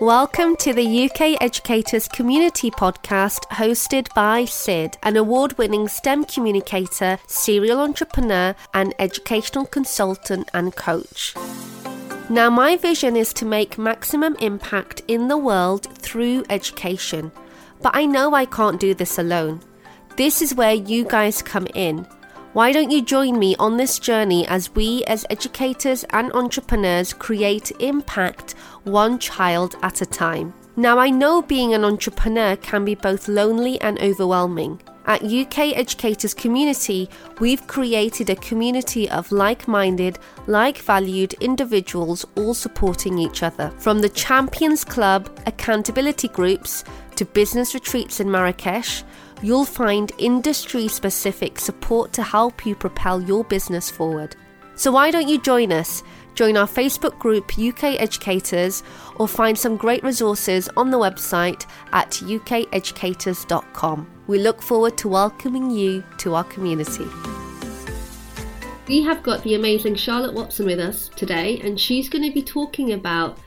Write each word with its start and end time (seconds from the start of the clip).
Welcome 0.00 0.54
to 0.58 0.72
the 0.72 1.10
UK 1.10 1.42
Educators 1.42 2.06
Community 2.06 2.70
Podcast 2.70 3.40
hosted 3.50 4.14
by 4.14 4.44
Sid, 4.44 4.96
an 5.02 5.16
award 5.16 5.58
winning 5.58 5.88
STEM 5.88 6.24
communicator, 6.26 7.18
serial 7.26 7.80
entrepreneur, 7.80 8.54
and 8.72 8.94
educational 9.00 9.66
consultant 9.66 10.48
and 10.54 10.76
coach. 10.76 11.34
Now, 12.30 12.48
my 12.48 12.76
vision 12.76 13.16
is 13.16 13.32
to 13.32 13.44
make 13.44 13.76
maximum 13.76 14.36
impact 14.36 15.02
in 15.08 15.26
the 15.26 15.36
world 15.36 15.92
through 15.98 16.44
education, 16.48 17.32
but 17.82 17.96
I 17.96 18.06
know 18.06 18.34
I 18.34 18.44
can't 18.44 18.78
do 18.78 18.94
this 18.94 19.18
alone. 19.18 19.62
This 20.14 20.40
is 20.40 20.54
where 20.54 20.74
you 20.74 21.06
guys 21.06 21.42
come 21.42 21.66
in. 21.74 22.06
Why 22.54 22.72
don't 22.72 22.90
you 22.90 23.02
join 23.02 23.38
me 23.38 23.56
on 23.56 23.76
this 23.76 23.98
journey 23.98 24.46
as 24.48 24.74
we, 24.74 25.04
as 25.04 25.26
educators 25.28 26.04
and 26.10 26.32
entrepreneurs, 26.32 27.12
create 27.12 27.70
impact 27.78 28.52
one 28.84 29.18
child 29.18 29.76
at 29.82 30.00
a 30.00 30.06
time? 30.06 30.54
Now, 30.74 30.98
I 30.98 31.10
know 31.10 31.42
being 31.42 31.74
an 31.74 31.84
entrepreneur 31.84 32.56
can 32.56 32.86
be 32.86 32.94
both 32.94 33.28
lonely 33.28 33.78
and 33.82 34.00
overwhelming. 34.00 34.80
At 35.04 35.22
UK 35.22 35.76
Educators 35.76 36.32
Community, 36.32 37.10
we've 37.38 37.66
created 37.66 38.30
a 38.30 38.36
community 38.36 39.10
of 39.10 39.30
like 39.30 39.68
minded, 39.68 40.18
like 40.46 40.78
valued 40.78 41.34
individuals 41.34 42.24
all 42.36 42.54
supporting 42.54 43.18
each 43.18 43.42
other. 43.42 43.70
From 43.78 44.00
the 44.00 44.08
Champions 44.08 44.84
Club, 44.84 45.28
accountability 45.46 46.28
groups, 46.28 46.82
to 47.16 47.24
business 47.24 47.74
retreats 47.74 48.20
in 48.20 48.30
Marrakesh, 48.30 49.02
you'll 49.42 49.64
find 49.64 50.12
industry 50.18 50.88
specific 50.88 51.58
support 51.58 52.12
to 52.14 52.22
help 52.22 52.66
you 52.66 52.74
propel 52.74 53.20
your 53.20 53.44
business 53.44 53.90
forward. 53.90 54.36
So, 54.74 54.92
why 54.92 55.10
don't 55.10 55.28
you 55.28 55.40
join 55.40 55.72
us? 55.72 56.02
Join 56.34 56.56
our 56.56 56.68
Facebook 56.68 57.18
group 57.18 57.58
UK 57.58 58.00
Educators 58.00 58.84
or 59.16 59.26
find 59.26 59.58
some 59.58 59.76
great 59.76 60.04
resources 60.04 60.68
on 60.76 60.90
the 60.90 60.98
website 60.98 61.66
at 61.92 62.12
ukeducators.com. 62.12 64.10
We 64.28 64.38
look 64.38 64.62
forward 64.62 64.96
to 64.98 65.08
welcoming 65.08 65.70
you 65.70 66.04
to 66.18 66.34
our 66.34 66.44
community. 66.44 67.06
We 68.86 69.02
have 69.02 69.24
got 69.24 69.42
the 69.42 69.54
amazing 69.54 69.96
Charlotte 69.96 70.32
Watson 70.32 70.66
with 70.66 70.78
us 70.78 71.08
today, 71.08 71.60
and 71.60 71.78
she's 71.78 72.08
going 72.08 72.24
to 72.24 72.32
be 72.32 72.42
talking 72.42 72.92
about 72.92 73.38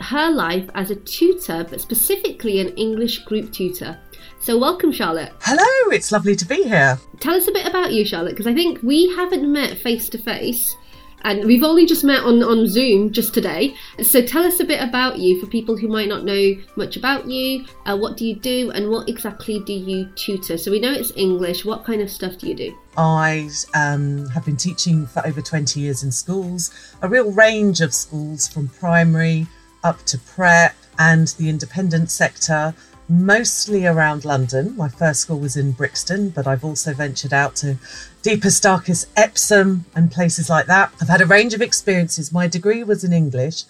her 0.00 0.30
life 0.30 0.68
as 0.74 0.90
a 0.90 0.96
tutor, 0.96 1.66
but 1.68 1.80
specifically 1.80 2.60
an 2.60 2.68
English 2.76 3.24
group 3.24 3.52
tutor. 3.52 3.98
So, 4.44 4.58
welcome, 4.58 4.92
Charlotte. 4.92 5.32
Hello, 5.40 5.90
it's 5.90 6.12
lovely 6.12 6.36
to 6.36 6.44
be 6.44 6.64
here. 6.64 6.98
Tell 7.18 7.32
us 7.34 7.48
a 7.48 7.50
bit 7.50 7.66
about 7.66 7.94
you, 7.94 8.04
Charlotte, 8.04 8.32
because 8.32 8.46
I 8.46 8.52
think 8.52 8.78
we 8.82 9.08
haven't 9.16 9.50
met 9.50 9.78
face 9.78 10.10
to 10.10 10.18
face. 10.18 10.76
And 11.22 11.46
we've 11.46 11.62
only 11.62 11.86
just 11.86 12.04
met 12.04 12.22
on, 12.22 12.42
on 12.42 12.66
Zoom 12.68 13.10
just 13.10 13.32
today. 13.32 13.74
So 14.02 14.20
tell 14.20 14.44
us 14.44 14.60
a 14.60 14.64
bit 14.66 14.82
about 14.82 15.18
you 15.18 15.40
for 15.40 15.46
people 15.46 15.78
who 15.78 15.88
might 15.88 16.08
not 16.08 16.24
know 16.24 16.56
much 16.76 16.98
about 16.98 17.26
you. 17.26 17.64
Uh, 17.86 17.96
what 17.96 18.18
do 18.18 18.26
you 18.26 18.36
do 18.36 18.70
and 18.72 18.90
what 18.90 19.08
exactly 19.08 19.60
do 19.60 19.72
you 19.72 20.10
tutor? 20.14 20.58
So 20.58 20.70
we 20.70 20.78
know 20.78 20.92
it's 20.92 21.12
English. 21.16 21.64
What 21.64 21.82
kind 21.86 22.02
of 22.02 22.10
stuff 22.10 22.36
do 22.36 22.46
you 22.46 22.54
do? 22.54 22.78
I 22.98 23.48
um, 23.74 24.28
have 24.28 24.44
been 24.44 24.58
teaching 24.58 25.06
for 25.06 25.26
over 25.26 25.40
20 25.40 25.80
years 25.80 26.02
in 26.02 26.12
schools, 26.12 26.94
a 27.00 27.08
real 27.08 27.32
range 27.32 27.80
of 27.80 27.94
schools 27.94 28.46
from 28.46 28.68
primary 28.68 29.46
up 29.84 30.04
to 30.04 30.18
prep 30.18 30.76
and 30.98 31.28
the 31.38 31.48
independent 31.48 32.10
sector, 32.10 32.74
mostly 33.08 33.86
around 33.86 34.24
London. 34.24 34.76
My 34.76 34.88
first 34.88 35.20
school 35.20 35.38
was 35.38 35.56
in 35.56 35.72
Brixton, 35.72 36.30
but 36.30 36.46
I've 36.46 36.64
also 36.64 36.94
ventured 36.94 37.32
out 37.32 37.56
to 37.56 37.76
deepest, 38.22 38.62
darkest 38.62 39.08
Epsom 39.16 39.84
and 39.94 40.10
places 40.10 40.48
like 40.48 40.66
that. 40.66 40.92
I've 41.00 41.08
had 41.08 41.20
a 41.20 41.26
range 41.26 41.54
of 41.54 41.62
experiences. 41.62 42.32
My 42.32 42.46
degree 42.48 42.82
was 42.82 43.04
in 43.04 43.12
English, 43.12 43.64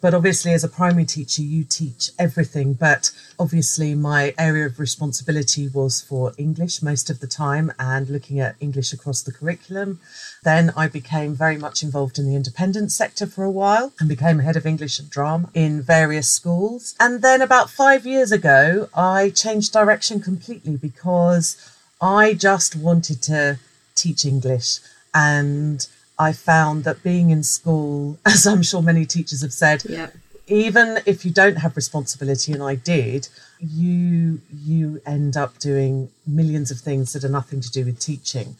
but 0.00 0.14
obviously, 0.14 0.52
as 0.52 0.62
a 0.62 0.68
primary 0.68 1.04
teacher, 1.04 1.42
you 1.42 1.64
teach 1.64 2.10
everything. 2.18 2.74
But 2.74 3.10
obviously, 3.38 3.94
my 3.94 4.32
area 4.38 4.66
of 4.66 4.78
responsibility 4.78 5.68
was 5.68 6.00
for 6.00 6.32
English 6.38 6.82
most 6.82 7.10
of 7.10 7.18
the 7.20 7.26
time 7.26 7.72
and 7.78 8.08
looking 8.08 8.38
at 8.38 8.56
English 8.60 8.92
across 8.92 9.22
the 9.22 9.32
curriculum. 9.32 9.98
Then 10.44 10.72
I 10.76 10.86
became 10.86 11.34
very 11.34 11.58
much 11.58 11.82
involved 11.82 12.18
in 12.18 12.26
the 12.26 12.36
independent 12.36 12.92
sector 12.92 13.26
for 13.26 13.42
a 13.42 13.50
while 13.50 13.92
and 13.98 14.08
became 14.08 14.38
head 14.38 14.56
of 14.56 14.66
English 14.66 15.00
and 15.00 15.10
drama 15.10 15.50
in 15.52 15.82
various 15.82 16.28
schools. 16.28 16.94
And 17.00 17.20
then 17.20 17.42
about 17.42 17.68
five 17.70 18.06
years 18.06 18.30
ago, 18.30 18.88
I 18.94 19.30
changed 19.30 19.72
direction 19.72 20.20
completely 20.20 20.76
because 20.76 21.56
I 22.00 22.34
just 22.34 22.76
wanted 22.76 23.20
to 23.22 23.58
teach 23.96 24.24
English 24.24 24.78
and 25.12 25.86
I 26.18 26.32
found 26.32 26.84
that 26.84 27.02
being 27.02 27.30
in 27.30 27.42
school, 27.42 28.18
as 28.26 28.46
I'm 28.46 28.62
sure 28.62 28.82
many 28.82 29.06
teachers 29.06 29.42
have 29.42 29.52
said, 29.52 29.84
Yeah. 29.88 30.10
even 30.46 31.00
if 31.06 31.24
you 31.24 31.30
don't 31.30 31.56
have 31.56 31.76
responsibility, 31.76 32.52
and 32.52 32.62
I 32.62 32.74
did, 32.74 33.28
you 33.60 34.40
you 34.52 35.00
end 35.04 35.36
up 35.36 35.58
doing 35.58 36.10
millions 36.26 36.70
of 36.70 36.78
things 36.78 37.12
that 37.12 37.24
are 37.24 37.28
nothing 37.28 37.60
to 37.60 37.70
do 37.70 37.84
with 37.84 37.98
teaching. 37.98 38.56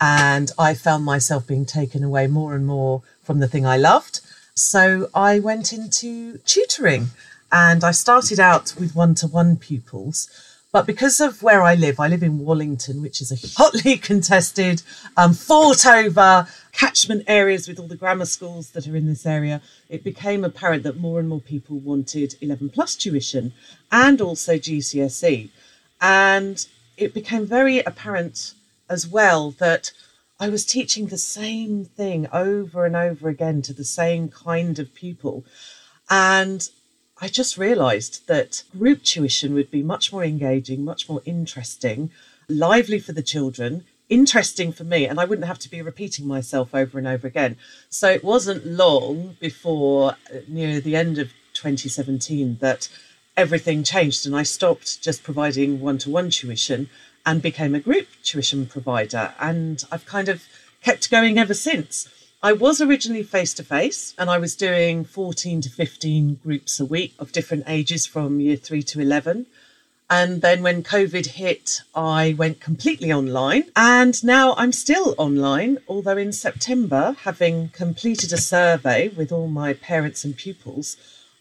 And 0.00 0.50
I 0.58 0.74
found 0.74 1.04
myself 1.04 1.46
being 1.46 1.66
taken 1.66 2.02
away 2.02 2.26
more 2.26 2.54
and 2.54 2.66
more 2.66 3.02
from 3.22 3.38
the 3.40 3.48
thing 3.48 3.66
I 3.66 3.76
loved. 3.76 4.20
So 4.54 5.08
I 5.14 5.38
went 5.38 5.72
into 5.72 6.38
tutoring 6.38 7.08
and 7.52 7.84
I 7.84 7.90
started 7.90 8.40
out 8.40 8.74
with 8.78 8.94
one 8.94 9.14
to 9.16 9.26
one 9.26 9.56
pupils. 9.56 10.28
But 10.72 10.86
because 10.86 11.20
of 11.20 11.42
where 11.42 11.62
I 11.62 11.74
live, 11.74 11.98
I 11.98 12.06
live 12.06 12.22
in 12.22 12.38
Wallington, 12.38 13.02
which 13.02 13.20
is 13.20 13.32
a 13.32 13.60
hotly 13.60 13.96
contested, 14.10 14.82
um, 15.16 15.34
fought 15.34 15.84
over 15.84 16.46
catchment 16.72 17.24
areas 17.26 17.66
with 17.66 17.80
all 17.80 17.88
the 17.88 17.96
grammar 17.96 18.24
schools 18.24 18.70
that 18.70 18.86
are 18.86 18.94
in 18.94 19.06
this 19.06 19.26
area. 19.26 19.62
It 19.88 20.04
became 20.04 20.44
apparent 20.44 20.84
that 20.84 21.00
more 21.00 21.18
and 21.18 21.28
more 21.28 21.40
people 21.40 21.78
wanted 21.80 22.36
11 22.40 22.70
plus 22.70 22.94
tuition 22.94 23.52
and 23.90 24.20
also 24.20 24.54
GCSE. 24.54 25.50
And 26.00 26.64
it 26.96 27.14
became 27.14 27.46
very 27.46 27.80
apparent 27.80 28.54
as 28.88 29.08
well 29.08 29.50
that 29.52 29.90
I 30.38 30.48
was 30.48 30.64
teaching 30.64 31.06
the 31.06 31.18
same 31.18 31.84
thing 31.84 32.28
over 32.32 32.86
and 32.86 32.94
over 32.94 33.28
again 33.28 33.60
to 33.62 33.74
the 33.74 33.84
same 33.84 34.28
kind 34.28 34.78
of 34.78 34.94
pupil. 34.94 35.44
And 36.08 36.68
I 37.22 37.28
just 37.28 37.58
realised 37.58 38.26
that 38.28 38.62
group 38.76 39.02
tuition 39.02 39.52
would 39.52 39.70
be 39.70 39.82
much 39.82 40.10
more 40.10 40.24
engaging, 40.24 40.84
much 40.84 41.06
more 41.06 41.20
interesting, 41.26 42.10
lively 42.48 42.98
for 42.98 43.12
the 43.12 43.22
children, 43.22 43.84
interesting 44.08 44.72
for 44.72 44.84
me, 44.84 45.06
and 45.06 45.20
I 45.20 45.26
wouldn't 45.26 45.46
have 45.46 45.58
to 45.60 45.70
be 45.70 45.82
repeating 45.82 46.26
myself 46.26 46.74
over 46.74 46.96
and 46.96 47.06
over 47.06 47.26
again. 47.26 47.56
So 47.90 48.10
it 48.10 48.24
wasn't 48.24 48.66
long 48.66 49.36
before 49.38 50.12
uh, 50.12 50.38
near 50.48 50.80
the 50.80 50.96
end 50.96 51.18
of 51.18 51.32
2017 51.52 52.56
that 52.60 52.88
everything 53.36 53.82
changed 53.84 54.26
and 54.26 54.34
I 54.34 54.42
stopped 54.42 55.02
just 55.02 55.22
providing 55.22 55.80
one 55.80 55.98
to 55.98 56.10
one 56.10 56.30
tuition 56.30 56.88
and 57.26 57.42
became 57.42 57.74
a 57.74 57.80
group 57.80 58.08
tuition 58.22 58.66
provider. 58.66 59.34
And 59.38 59.84
I've 59.92 60.06
kind 60.06 60.30
of 60.30 60.44
kept 60.82 61.10
going 61.10 61.38
ever 61.38 61.54
since. 61.54 62.08
I 62.42 62.54
was 62.54 62.80
originally 62.80 63.22
face 63.22 63.52
to 63.54 63.62
face 63.62 64.14
and 64.16 64.30
I 64.30 64.38
was 64.38 64.56
doing 64.56 65.04
14 65.04 65.60
to 65.60 65.68
15 65.68 66.36
groups 66.42 66.80
a 66.80 66.86
week 66.86 67.14
of 67.18 67.32
different 67.32 67.64
ages 67.66 68.06
from 68.06 68.40
year 68.40 68.56
three 68.56 68.82
to 68.84 68.98
11. 68.98 69.44
And 70.08 70.40
then 70.40 70.62
when 70.62 70.82
COVID 70.82 71.26
hit, 71.26 71.82
I 71.94 72.34
went 72.38 72.58
completely 72.58 73.12
online. 73.12 73.64
And 73.76 74.24
now 74.24 74.54
I'm 74.56 74.72
still 74.72 75.14
online, 75.18 75.80
although 75.86 76.16
in 76.16 76.32
September, 76.32 77.14
having 77.24 77.68
completed 77.68 78.32
a 78.32 78.38
survey 78.38 79.08
with 79.08 79.30
all 79.30 79.46
my 79.46 79.74
parents 79.74 80.24
and 80.24 80.34
pupils, 80.34 80.96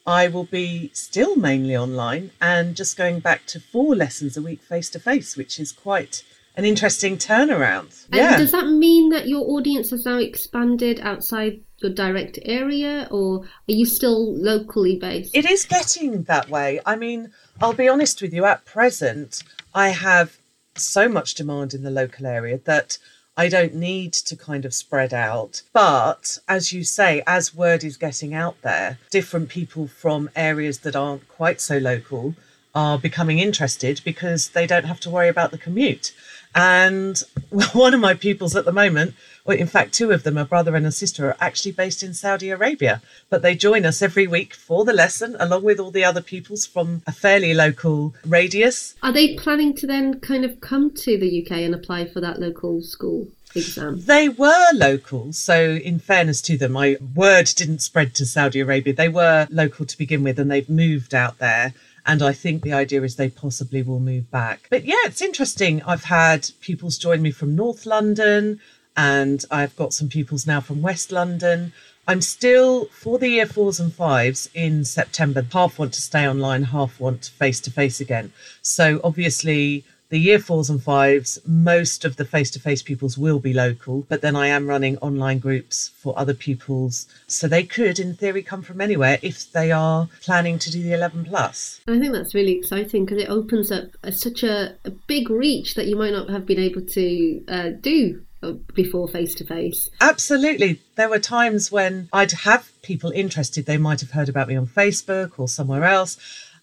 I 0.06 0.28
will 0.28 0.44
be 0.44 0.92
still 0.94 1.38
mainly 1.38 1.78
online 1.78 2.32
and 2.42 2.76
just 2.76 2.98
going 2.98 3.22
back 3.22 3.46
to 3.48 3.62
four 3.62 3.96
lessons 3.96 4.36
a 4.36 4.42
week 4.42 4.62
face 4.64 4.90
to 4.90 5.00
face, 5.00 5.38
which 5.38 5.62
is 5.62 5.72
quite 5.72 6.24
an 6.60 6.66
interesting 6.66 7.18
turnaround. 7.18 8.06
And 8.12 8.20
yeah. 8.20 8.38
does 8.38 8.52
that 8.52 8.68
mean 8.68 9.10
that 9.10 9.30
your 9.30 9.50
audience 9.50 9.92
has 9.92 10.04
now 10.04 10.18
expanded 10.18 11.00
outside 11.00 11.62
your 11.78 11.92
direct 11.92 12.38
area 12.44 13.08
or 13.10 13.44
are 13.44 13.72
you 13.72 13.86
still 13.86 14.36
locally 14.36 14.98
based? 14.98 15.34
It 15.34 15.50
is 15.50 15.64
getting 15.64 16.24
that 16.24 16.50
way. 16.50 16.82
I 16.86 16.98
mean, 16.98 17.32
I'll 17.62 17.74
be 17.74 17.88
honest 17.88 18.22
with 18.22 18.34
you, 18.34 18.44
at 18.44 18.66
present, 18.66 19.42
I 19.74 19.90
have 19.90 20.38
so 20.76 21.08
much 21.08 21.34
demand 21.36 21.74
in 21.74 21.84
the 21.84 21.92
local 21.92 22.26
area 22.26 22.60
that 22.66 22.98
I 23.38 23.48
don't 23.48 23.76
need 23.76 24.12
to 24.12 24.36
kind 24.36 24.66
of 24.66 24.74
spread 24.74 25.14
out. 25.14 25.62
But 25.72 26.40
as 26.50 26.74
you 26.74 26.84
say, 26.84 27.24
as 27.26 27.56
word 27.56 27.86
is 27.86 27.96
getting 27.96 28.34
out 28.34 28.62
there, 28.64 29.00
different 29.12 29.48
people 29.48 29.88
from 29.88 30.30
areas 30.36 30.80
that 30.80 30.98
aren't 30.98 31.26
quite 31.30 31.62
so 31.62 31.78
local 31.78 32.36
are 32.76 33.00
becoming 33.00 33.40
interested 33.40 34.02
because 34.04 34.50
they 34.50 34.68
don't 34.68 34.86
have 34.86 35.00
to 35.02 35.10
worry 35.10 35.30
about 35.30 35.52
the 35.52 35.58
commute. 35.58 36.14
And 36.56 37.22
one 37.74 37.94
of 37.94 38.00
my 38.00 38.14
pupils 38.14 38.56
at 38.56 38.66
the 38.66 38.72
moment, 38.72 39.16
Well, 39.46 39.58
in 39.58 39.68
fact, 39.68 39.94
two 39.94 40.12
of 40.12 40.24
them, 40.24 40.38
a 40.38 40.46
brother 40.46 40.76
and 40.76 40.86
a 40.86 40.92
sister, 40.92 41.28
are 41.28 41.38
actually 41.40 41.72
based 41.72 42.04
in 42.04 42.14
Saudi 42.14 42.50
Arabia, 42.50 43.02
but 43.30 43.42
they 43.42 43.56
join 43.56 43.86
us 43.86 44.02
every 44.02 44.28
week 44.28 44.54
for 44.54 44.86
the 44.86 44.94
lesson, 44.94 45.36
along 45.40 45.64
with 45.64 45.80
all 45.80 45.92
the 45.92 46.04
other 46.04 46.22
pupils 46.22 46.66
from 46.66 47.02
a 47.08 47.12
fairly 47.12 47.54
local 47.54 48.14
radius. 48.26 48.96
Are 49.02 49.12
they 49.12 49.36
planning 49.36 49.76
to 49.78 49.88
then 49.88 50.20
kind 50.20 50.46
of 50.46 50.62
come 50.62 50.92
to 50.92 51.18
the 51.18 51.44
UK 51.44 51.52
and 51.60 51.74
apply 51.74 52.06
for 52.06 52.22
that 52.22 52.40
local 52.40 52.82
school? 52.82 53.28
Exam. 53.56 54.02
They 54.06 54.30
were 54.30 54.68
local, 54.76 55.34
so 55.34 55.72
in 55.84 55.98
fairness 55.98 56.42
to 56.44 56.58
them, 56.58 56.74
my 56.74 56.98
word 57.16 57.48
didn't 57.56 57.80
spread 57.80 58.14
to 58.16 58.26
Saudi 58.28 58.60
Arabia. 58.60 58.94
They 58.94 59.10
were 59.10 59.48
local 59.50 59.88
to 59.88 59.98
begin 59.98 60.24
with, 60.24 60.38
and 60.40 60.52
they've 60.52 60.70
moved 60.70 61.16
out 61.16 61.40
there. 61.40 61.74
And 62.06 62.22
I 62.22 62.34
think 62.34 62.64
the 62.64 62.74
idea 62.74 63.04
is 63.04 63.16
they 63.16 63.30
possibly 63.30 63.82
will 63.82 64.00
move 64.00 64.30
back. 64.32 64.68
But 64.70 64.86
yeah, 64.86 65.06
it's 65.06 65.22
interesting. 65.22 65.82
I've 65.84 66.06
had 66.06 66.50
pupils 66.62 66.98
join 66.98 67.22
me 67.22 67.32
from 67.32 67.56
North 67.56 67.86
London, 67.86 68.60
and 68.98 69.46
I've 69.52 69.76
got 69.76 69.94
some 69.94 70.10
pupils 70.10 70.48
now 70.48 70.62
from 70.62 70.82
West 70.82 71.12
London. 71.12 71.74
I'm 72.08 72.22
still 72.22 72.86
for 72.86 73.20
the 73.20 73.30
year 73.30 73.46
fours 73.46 73.80
and 73.80 73.94
fives 73.94 74.50
in 74.56 74.84
September. 74.84 75.46
Half 75.54 75.78
want 75.78 75.94
to 75.94 76.02
stay 76.02 76.28
online, 76.28 76.64
half 76.64 77.00
want 77.00 77.26
face 77.26 77.60
to 77.62 77.72
face 77.72 78.02
again. 78.02 78.34
So 78.64 79.00
obviously, 79.04 79.86
the 80.10 80.20
year 80.20 80.40
fours 80.40 80.70
and 80.70 80.82
fives, 80.82 81.40
most 81.46 82.04
of 82.04 82.16
the 82.16 82.26
face 82.26 82.50
to 82.52 82.60
face 82.60 82.82
pupils 82.82 83.18
will 83.18 83.40
be 83.40 83.54
local, 83.54 84.06
but 84.10 84.22
then 84.22 84.36
I 84.36 84.48
am 84.48 84.68
running 84.68 84.98
online 84.98 85.38
groups 85.38 85.90
for 85.90 86.18
other 86.18 86.34
pupils. 86.34 87.08
So 87.28 87.48
they 87.48 87.64
could, 87.64 88.00
in 88.00 88.16
theory, 88.16 88.42
come 88.42 88.64
from 88.64 88.82
anywhere 88.82 89.20
if 89.22 89.52
they 89.52 89.72
are 89.72 90.10
planning 90.22 90.58
to 90.60 90.72
do 90.72 90.82
the 90.82 90.94
11 90.94 91.26
plus. 91.26 91.82
I 91.88 92.00
think 92.00 92.14
that's 92.14 92.34
really 92.34 92.58
exciting 92.58 93.06
because 93.06 93.22
it 93.22 93.30
opens 93.30 93.72
up 93.72 93.86
a, 94.04 94.12
such 94.12 94.44
a, 94.44 94.76
a, 94.84 94.90
big 94.90 95.30
reach 95.30 95.76
that 95.76 95.88
you 95.88 95.96
might 95.96 96.12
not 96.12 96.30
have 96.30 96.46
been 96.46 96.60
able 96.60 96.82
to 96.82 97.44
uh, 97.48 97.70
do 97.80 98.24
uh, 98.42 98.54
before 98.74 99.08
face 99.08 99.36
to 99.36 99.46
face. 99.46 99.90
Absolutely. 100.02 100.82
There 100.96 101.10
were 101.10 101.20
times 101.20 101.72
when 101.72 102.10
I'd 102.12 102.32
have 102.32 102.72
people 102.82 103.12
interested. 103.12 103.66
They 103.66 103.78
might 103.78 104.02
have 104.02 104.12
heard 104.12 104.30
about 104.30 104.48
me 104.48 104.56
on 104.56 104.66
Facebook 104.66 105.34
or 105.38 105.48
somewhere 105.48 105.84
else 105.84 106.18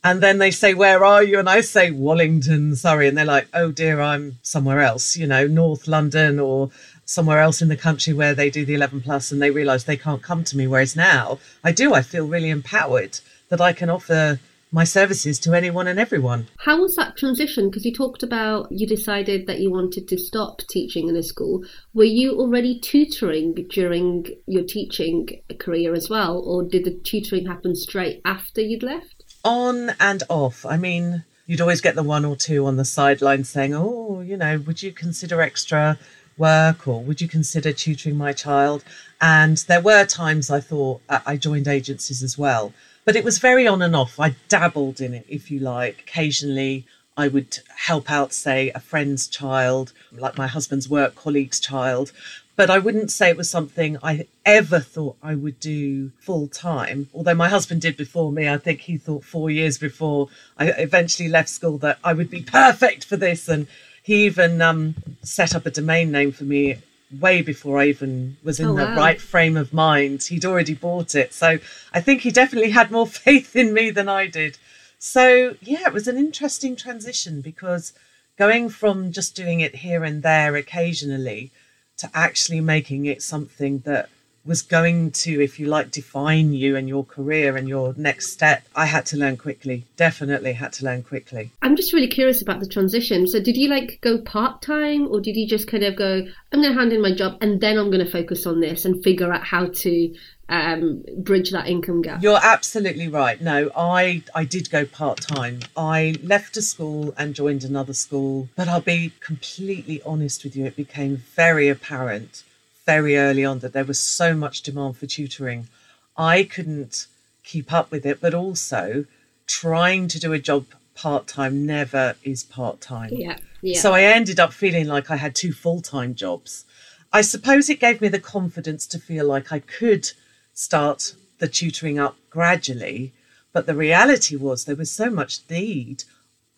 and 0.07 0.23
then 0.23 0.39
they 0.39 0.53
say, 0.53 0.73
Where 0.73 1.05
are 1.05 1.23
you? 1.23 1.41
And 1.41 1.49
I 1.49 1.63
say, 1.63 1.91
Wallington, 1.91 2.77
Surrey. 2.77 3.09
And 3.09 3.19
they're 3.19 3.25
like, 3.25 3.49
Oh 3.53 3.73
dear, 3.73 4.01
I'm 4.01 4.39
somewhere 4.41 4.81
else, 4.81 5.17
you 5.17 5.27
know, 5.27 5.49
North 5.49 5.89
London 5.89 6.39
or 6.39 6.71
somewhere 7.05 7.41
else 7.41 7.61
in 7.61 7.69
the 7.69 7.77
country 7.77 8.13
where 8.13 8.33
they 8.33 8.49
do 8.49 8.65
the 8.65 8.75
11 8.75 9.01
plus 9.01 9.33
and 9.33 9.43
they 9.43 9.51
realize 9.51 9.85
they 9.85 9.97
can't 9.97 10.23
come 10.23 10.45
to 10.45 10.57
me. 10.57 10.69
Whereas 10.69 10.95
now 10.95 11.41
I 11.65 11.73
do, 11.73 11.93
I 11.93 12.03
feel 12.03 12.29
really 12.29 12.51
empowered 12.51 13.19
that 13.49 13.61
I 13.61 13.73
can 13.73 13.91
offer 13.91 14.39
my 14.71 14.85
services 14.85 15.41
to 15.41 15.55
anyone 15.55 15.89
and 15.89 15.99
everyone. 15.99 16.47
How 16.59 16.81
was 16.81 16.95
that 16.97 17.17
transition? 17.17 17.69
Because 17.69 17.85
you 17.85 17.93
talked 17.93 18.23
about 18.23 18.71
you 18.71 18.87
decided 18.87 19.49
that 19.49 19.59
you 19.59 19.73
wanted 19.73 20.07
to 20.09 20.19
stop 20.19 20.61
teaching 20.69 21.09
in 21.09 21.17
a 21.17 21.23
school. 21.23 21.65
Were 21.95 22.05
you 22.05 22.39
already 22.39 22.79
tutoring 22.79 23.55
during 23.71 24.27
your 24.47 24.65
teaching 24.65 25.41
career 25.59 25.95
as 25.95 26.09
well, 26.09 26.39
or 26.39 26.63
did 26.63 26.85
the 26.85 26.95
tutoring 26.95 27.47
happen 27.47 27.75
straight 27.75 28.21
after 28.25 28.61
you'd 28.61 28.83
left? 28.83 29.16
On 29.47 29.91
and 30.01 30.25
off. 30.29 30.67
I 30.67 30.77
mean, 30.77 31.23
you'd 31.47 31.61
always 31.61 31.81
get 31.81 31.95
the 31.95 32.03
one 32.03 32.25
or 32.25 32.35
two 32.35 32.67
on 32.67 32.77
the 32.77 32.85
sideline 32.85 33.45
saying, 33.45 33.73
Oh, 33.75 34.21
you 34.21 34.37
know, 34.37 34.59
would 34.67 34.83
you 34.83 34.91
consider 34.91 35.41
extra 35.41 35.99
work 36.37 36.89
or 36.89 37.01
would 37.05 37.21
you 37.21 37.29
consider 37.29 37.73
tutoring 37.73 38.17
my 38.17 38.33
child? 38.33 38.85
And 39.21 39.57
there 39.69 39.81
were 39.81 40.05
times 40.05 40.51
I 40.51 40.59
thought 40.59 41.01
I 41.09 41.37
joined 41.37 41.69
agencies 41.69 42.25
as 42.25 42.37
well, 42.37 42.75
but 43.05 43.15
it 43.15 43.25
was 43.25 43.39
very 43.39 43.69
on 43.69 43.83
and 43.83 43.95
off. 43.95 44.19
I 44.19 44.35
dabbled 44.49 45.01
in 45.01 45.15
it, 45.15 45.25
if 45.29 45.49
you 45.49 45.61
like. 45.61 46.01
Occasionally, 46.01 46.85
I 47.17 47.29
would 47.29 47.61
help 47.87 48.11
out, 48.11 48.33
say, 48.35 48.71
a 48.75 48.81
friend's 48.81 49.29
child, 49.29 49.93
like 50.13 50.37
my 50.37 50.49
husband's 50.49 50.89
work 50.89 51.15
colleague's 51.15 51.61
child 51.61 52.13
but 52.57 52.71
I 52.71 52.79
wouldn't 52.79 53.11
say 53.11 53.29
it 53.29 53.37
was 53.37 53.51
something 53.51 53.99
I 54.03 54.27
ever 54.45 54.81
thought 54.81 55.17
I 55.23 55.35
would 55.35 55.61
do 55.61 56.11
full 56.19 56.49
time. 56.49 57.09
Although 57.15 57.35
my 57.35 57.51
husband 57.51 57.83
did 57.83 57.99
before 57.99 58.33
me, 58.33 58.49
I 58.49 58.57
think 58.57 58.81
he 58.81 58.97
thought 58.97 59.25
four 59.25 59.51
years 59.51 59.77
before 59.77 60.29
I 60.59 60.69
eventually 60.69 61.29
left 61.29 61.51
school 61.51 61.77
that 61.79 61.99
I 62.03 62.15
would 62.15 62.31
be 62.31 62.41
perfect 62.41 63.05
for 63.05 63.17
this. 63.17 63.47
And 63.47 63.67
he 64.03 64.25
even 64.25 64.63
um, 64.63 64.95
set 65.23 65.55
up 65.55 65.67
a 65.67 65.71
domain 65.71 66.11
name 66.11 66.33
for 66.33 66.45
me 66.45 66.79
way 67.21 67.43
before 67.43 67.79
I 67.79 67.87
even 67.87 68.39
was 68.43 68.59
in 68.59 68.67
oh, 68.67 68.75
the 68.75 68.85
wow. 68.85 68.97
right 68.97 69.21
frame 69.21 69.57
of 69.57 69.75
mind. 69.75 70.23
He'd 70.25 70.47
already 70.47 70.75
bought 70.75 71.15
it. 71.15 71.35
So 71.35 71.59
I 71.93 72.01
think 72.01 72.23
he 72.23 72.31
definitely 72.31 72.71
had 72.71 72.91
more 72.91 73.07
faith 73.25 73.55
in 73.55 73.75
me 73.75 73.91
than 73.91 74.09
I 74.09 74.29
did. 74.29 74.59
So 74.99 75.57
yeah, 75.61 75.87
it 75.87 75.93
was 75.93 76.09
an 76.09 76.17
interesting 76.17 76.75
transition 76.75 77.43
because 77.43 77.93
going 78.39 78.71
from 78.71 79.13
just 79.13 79.37
doing 79.37 79.61
it 79.61 79.77
here 79.77 80.05
and 80.05 80.23
there 80.23 80.57
occasionally 80.57 81.53
to 81.99 82.11
actually 82.15 82.61
making 82.61 83.07
it 83.07 83.23
something 83.23 83.79
that 83.81 84.09
was 84.47 84.63
going 84.63 85.11
to, 85.11 85.43
if 85.43 85.59
you 85.59 85.67
like, 85.67 85.91
define 85.91 86.53
you 86.53 86.77
and 86.77 86.89
your 86.89 87.05
career 87.05 87.57
and 87.57 87.69
your 87.69 87.95
next 87.97 88.33
step, 88.33 88.65
I 88.75 88.87
had 88.87 89.07
to 89.07 89.17
learn 89.17 89.37
quickly. 89.37 89.85
Definitely 89.97 90.55
had 90.55 90.73
to 90.75 90.85
learn 90.85 91.03
quickly. 91.03 91.51
I'm 91.63 91.77
just 91.77 91.93
really 91.93 92.09
curious 92.09 92.43
about 92.43 92.61
the 92.61 92.69
transition. 92.69 93.27
So, 93.27 93.41
did 93.41 93.57
you 93.57 93.69
like 93.69 93.99
go 94.01 94.19
part 94.19 94.63
time 94.63 95.09
or 95.09 95.21
did 95.21 95.37
you 95.37 95.47
just 95.47 95.69
kind 95.69 95.85
of 95.85 95.97
go, 95.97 96.27
I'm 96.53 96.63
going 96.63 96.73
to 96.73 96.79
hand 96.79 96.93
in 96.93 97.03
my 97.03 97.13
job 97.13 97.39
and 97.41 97.61
then 97.61 97.79
I'm 97.79 97.91
going 97.91 98.05
to 98.05 98.11
focus 98.11 98.47
on 98.47 98.61
this 98.61 98.85
and 98.85 99.03
figure 99.03 99.33
out 99.33 99.45
how 99.45 99.67
to 99.67 100.15
um, 100.49 101.05
bridge 101.19 101.51
that 101.51 101.67
income 101.67 102.03
gap? 102.03 102.23
You're 102.23 102.41
absolutely 102.43 103.09
right. 103.09 103.41
No, 103.41 103.71
I, 103.77 104.23
I 104.35 104.45
did 104.45 104.71
go 104.71 104.85
part 104.85 105.21
time. 105.21 105.61
I 105.77 106.17
left 106.23 106.57
a 106.57 106.63
school 106.63 107.15
and 107.19 107.35
joined 107.35 107.65
another 107.65 107.95
school, 107.95 108.49
but 108.57 108.69
I'll 108.69 108.81
be 108.81 109.13
completely 109.21 110.01
honest 110.05 110.45
with 110.45 110.57
you, 110.57 110.67
it 110.67 110.77
became 110.77 111.17
very 111.17 111.69
apparent 111.69 112.45
very 112.87 113.19
early 113.19 113.45
on 113.45 113.59
that 113.59 113.73
there 113.73 113.85
was 113.85 114.01
so 114.01 114.35
much 114.35 114.63
demand 114.63 114.97
for 114.97 115.07
tutoring. 115.07 115.69
I 116.17 116.45
couldn't 116.45 117.07
keep 117.43 117.73
up 117.73 117.91
with 117.91 118.07
it, 118.07 118.21
but 118.21 118.33
also 118.33 119.05
trying 119.47 120.09
to 120.09 120.19
do 120.19 120.33
a 120.33 120.39
job 120.39 120.67
part 120.95 121.27
time 121.27 121.67
never 121.67 122.17
is 122.23 122.43
part 122.43 122.81
time. 122.81 123.11
Yeah, 123.13 123.37
yeah. 123.61 123.81
So 123.81 123.93
I 123.93 124.03
ended 124.03 124.41
up 124.41 124.53
feeling 124.53 124.87
like 124.87 125.11
I 125.11 125.17
had 125.17 125.35
two 125.35 125.53
full 125.53 125.83
time 125.83 126.15
jobs. 126.15 126.65
I 127.13 127.21
suppose 127.21 127.69
it 127.69 127.81
gave 127.81 128.01
me 128.01 128.09
the 128.09 128.19
confidence 128.19 128.87
to 128.89 128.99
feel 128.99 129.27
like 129.27 129.53
I 129.53 129.59
could 129.59 130.11
start 130.55 131.15
the 131.39 131.49
tutoring 131.49 131.99
up 131.99 132.17
gradually. 132.31 133.13
But 133.53 133.67
the 133.67 133.75
reality 133.75 134.37
was 134.37 134.65
there 134.65 134.77
was 134.77 134.91
so 134.91 135.11
much 135.11 135.41
need. 135.51 136.05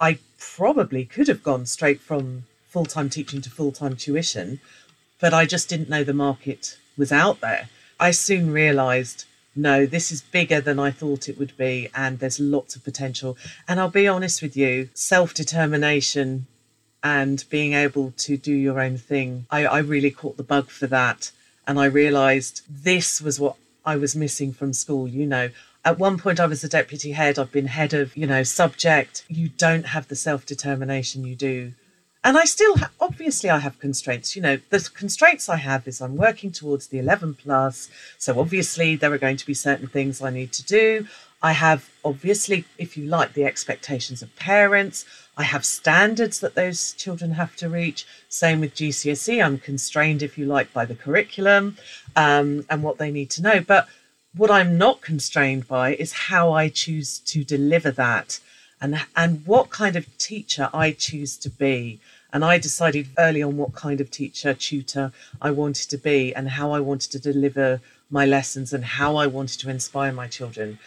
I 0.01 0.19
probably 0.39 1.05
could 1.05 1.29
have 1.29 1.43
gone 1.43 1.67
straight 1.67 2.01
from 2.01 2.45
full 2.69 2.87
time 2.87 3.11
teaching 3.11 3.41
to 3.43 3.51
full 3.51 3.73
time 3.73 3.97
tuition 3.97 4.61
but 5.21 5.35
I 5.35 5.47
just 5.47 5.69
didn't 5.69 5.89
know 5.89 6.05
the 6.05 6.13
market 6.13 6.79
was 6.97 7.13
out 7.13 7.41
there. 7.41 7.69
I 8.01 8.11
soon 8.13 8.53
realized 8.53 9.25
no, 9.59 9.87
this 9.87 10.13
is 10.13 10.23
bigger 10.23 10.61
than 10.61 10.79
I 10.79 10.93
thought 10.93 11.29
it 11.29 11.37
would 11.37 11.57
be, 11.57 11.89
and 11.93 12.21
there's 12.21 12.39
lots 12.39 12.77
of 12.77 12.85
potential. 12.85 13.37
And 13.67 13.81
I'll 13.81 13.91
be 13.91 14.07
honest 14.07 14.41
with 14.41 14.57
you 14.57 14.89
self 14.95 15.35
determination 15.35 16.47
and 17.03 17.45
being 17.51 17.73
able 17.73 18.13
to 18.19 18.37
do 18.37 18.53
your 18.53 18.81
own 18.81 18.97
thing, 18.99 19.47
I, 19.51 19.67
I 19.67 19.79
really 19.79 20.13
caught 20.13 20.37
the 20.37 20.45
bug 20.45 20.71
for 20.71 20.87
that. 20.89 21.33
And 21.67 21.79
I 21.79 21.87
realized 21.87 22.63
this 22.69 23.21
was 23.21 23.41
what 23.41 23.57
I 23.85 23.97
was 23.97 24.15
missing 24.17 24.53
from 24.53 24.73
school. 24.73 25.09
You 25.09 25.27
know, 25.27 25.51
at 25.85 25.99
one 25.99 26.19
point 26.19 26.41
I 26.41 26.47
was 26.47 26.63
the 26.63 26.69
deputy 26.69 27.13
head, 27.13 27.39
I've 27.39 27.53
been 27.53 27.67
head 27.67 27.93
of, 27.93 28.17
you 28.17 28.27
know, 28.27 28.45
subject. 28.45 29.25
You 29.29 29.49
don't 29.49 29.87
have 29.87 30.09
the 30.09 30.17
self 30.17 30.47
determination 30.47 31.25
you 31.25 31.35
do 31.35 31.73
and 32.29 32.37
I 32.37 32.45
still 32.45 32.77
ha- 32.77 32.91
obviously 33.01 33.49
I 33.49 33.59
have 33.59 33.79
constraints. 33.79 34.37
You 34.37 34.43
know, 34.43 34.59
the 34.69 34.87
constraints 34.93 35.49
I 35.49 35.57
have 35.57 35.89
is 35.89 36.03
I'm 36.03 36.15
working 36.15 36.53
towards 36.53 36.89
the 36.89 36.99
11 36.99 37.37
plus, 37.37 37.89
so 38.19 38.39
obviously 38.39 38.97
there 38.97 39.11
are 39.15 39.25
going 39.27 39.39
to 39.39 39.47
be 39.47 39.55
certain 39.55 39.89
things 39.89 40.21
I 40.21 40.29
need 40.29 40.53
to 40.53 40.63
do. 40.63 41.07
I 41.43 41.53
have 41.53 41.89
obviously, 42.05 42.67
if 42.77 42.99
you 42.99 43.07
like, 43.07 43.33
the 43.33 43.47
expectations 43.47 44.21
of 44.21 44.37
parents. 44.37 45.07
I 45.39 45.45
have 45.45 45.65
standards 45.65 46.41
that 46.41 46.55
those 46.55 46.93
children 46.93 47.31
have 47.31 47.57
to 47.57 47.71
reach. 47.71 48.07
Same 48.29 48.61
with 48.61 48.75
GCSE. 48.75 49.43
I'm 49.43 49.57
constrained, 49.57 50.23
if 50.23 50.37
you 50.37 50.45
like, 50.45 50.71
by 50.75 50.85
the 50.85 50.97
curriculum 50.97 51.79
um, 52.15 52.67
and 52.69 52.83
what 52.83 52.99
they 52.99 53.11
need 53.11 53.31
to 53.31 53.43
know. 53.43 53.61
But 53.61 53.89
what 54.37 54.51
I'm 54.51 54.77
not 54.77 55.01
constrained 55.01 55.67
by 55.67 55.95
is 55.95 56.13
how 56.29 56.53
I 56.53 56.69
choose 56.69 57.21
to 57.21 57.43
deliver 57.43 57.91
that 57.93 58.39
and 58.81 59.01
and 59.17 59.47
what 59.47 59.71
kind 59.71 59.97
of 59.97 60.07
teacher 60.19 60.69
I 60.73 60.93
choose 60.93 61.37
to 61.39 61.51
be. 61.51 62.01
And 62.33 62.45
I 62.45 62.59
decided 62.59 63.09
early 63.19 63.43
on 63.43 63.57
what 63.57 63.75
kind 63.75 64.01
of 64.01 64.11
teacher, 64.11 64.53
tutor 64.55 65.13
I 65.41 65.51
wanted 65.51 65.89
to 65.91 65.99
be 65.99 66.35
and 66.35 66.51
how 66.51 66.73
I 66.73 66.81
wanted 66.81 67.11
to 67.13 67.19
deliver 67.19 67.81
my 68.11 68.27
lessons 68.27 68.73
and 68.73 68.85
how 68.85 69.17
I 69.17 69.27
wanted 69.27 69.61
to 69.61 69.71
inspire 69.71 70.13
my 70.13 70.29
children. 70.29 70.79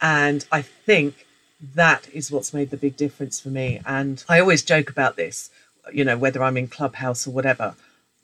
And 0.00 0.46
I 0.50 0.62
think 0.62 1.26
that 1.74 2.08
is 2.12 2.30
what's 2.30 2.54
made 2.54 2.70
the 2.70 2.76
big 2.76 2.96
difference 2.96 3.40
for 3.40 3.48
me. 3.48 3.80
And 3.86 4.24
I 4.28 4.40
always 4.40 4.62
joke 4.62 4.90
about 4.90 5.16
this, 5.16 5.50
you 5.92 6.04
know, 6.04 6.16
whether 6.16 6.42
I'm 6.42 6.56
in 6.56 6.68
Clubhouse 6.68 7.26
or 7.26 7.30
whatever. 7.30 7.74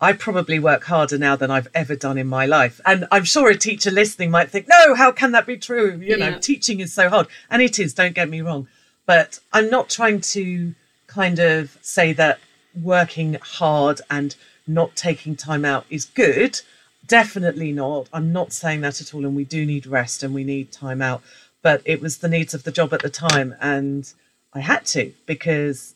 I 0.01 0.13
probably 0.13 0.59
work 0.59 0.85
harder 0.85 1.17
now 1.17 1.37
than 1.37 1.51
I've 1.51 1.69
ever 1.75 1.95
done 1.95 2.19
in 2.19 2.27
my 2.27 2.45
life. 2.45 2.81
And 2.85 3.07
I'm 3.13 3.25
sure 3.25 3.51
a 3.51 3.57
teacher 3.57 3.91
listening 3.91 4.33
might 4.33 4.51
think, 4.51 4.67
no, 4.69 4.95
how 4.95 5.13
can 5.13 5.31
that 5.33 5.47
be 5.47 5.57
true? 5.57 5.97
You 6.03 6.17
know, 6.17 6.39
teaching 6.39 6.81
is 6.81 6.93
so 6.93 7.09
hard. 7.09 7.29
And 7.49 7.63
it 7.63 7.79
is, 7.79 7.95
don't 7.95 8.15
get 8.15 8.29
me 8.29 8.41
wrong. 8.41 8.67
But 9.07 9.39
I'm 9.53 9.71
not 9.71 9.89
trying 9.91 10.21
to 10.23 10.75
kind 11.07 11.39
of 11.39 11.79
say 11.83 12.13
that 12.15 12.41
working 12.81 13.37
hard 13.43 14.01
and 14.11 14.35
not 14.67 14.97
taking 14.97 15.37
time 15.37 15.65
out 15.65 15.87
is 15.91 16.05
good. 16.05 16.61
definitely 17.07 17.73
not. 17.73 18.09
I'm 18.13 18.33
not 18.33 18.53
saying 18.53 18.81
that 18.83 19.01
at 19.01 19.13
all. 19.13 19.27
And 19.27 19.35
we 19.35 19.45
do 19.45 19.67
need 19.67 19.87
rest 19.87 20.23
and 20.23 20.33
we 20.33 20.45
need 20.45 20.71
time 20.71 21.03
out. 21.03 21.21
But 21.61 21.83
it 21.85 22.01
was 22.01 22.19
the 22.19 22.29
needs 22.29 22.55
of 22.55 22.63
the 22.63 22.73
job 22.73 22.95
at 22.95 23.03
the 23.03 23.11
time. 23.11 23.57
And 23.61 24.11
I 24.53 24.61
had 24.61 24.87
to 24.87 25.13
because 25.27 25.95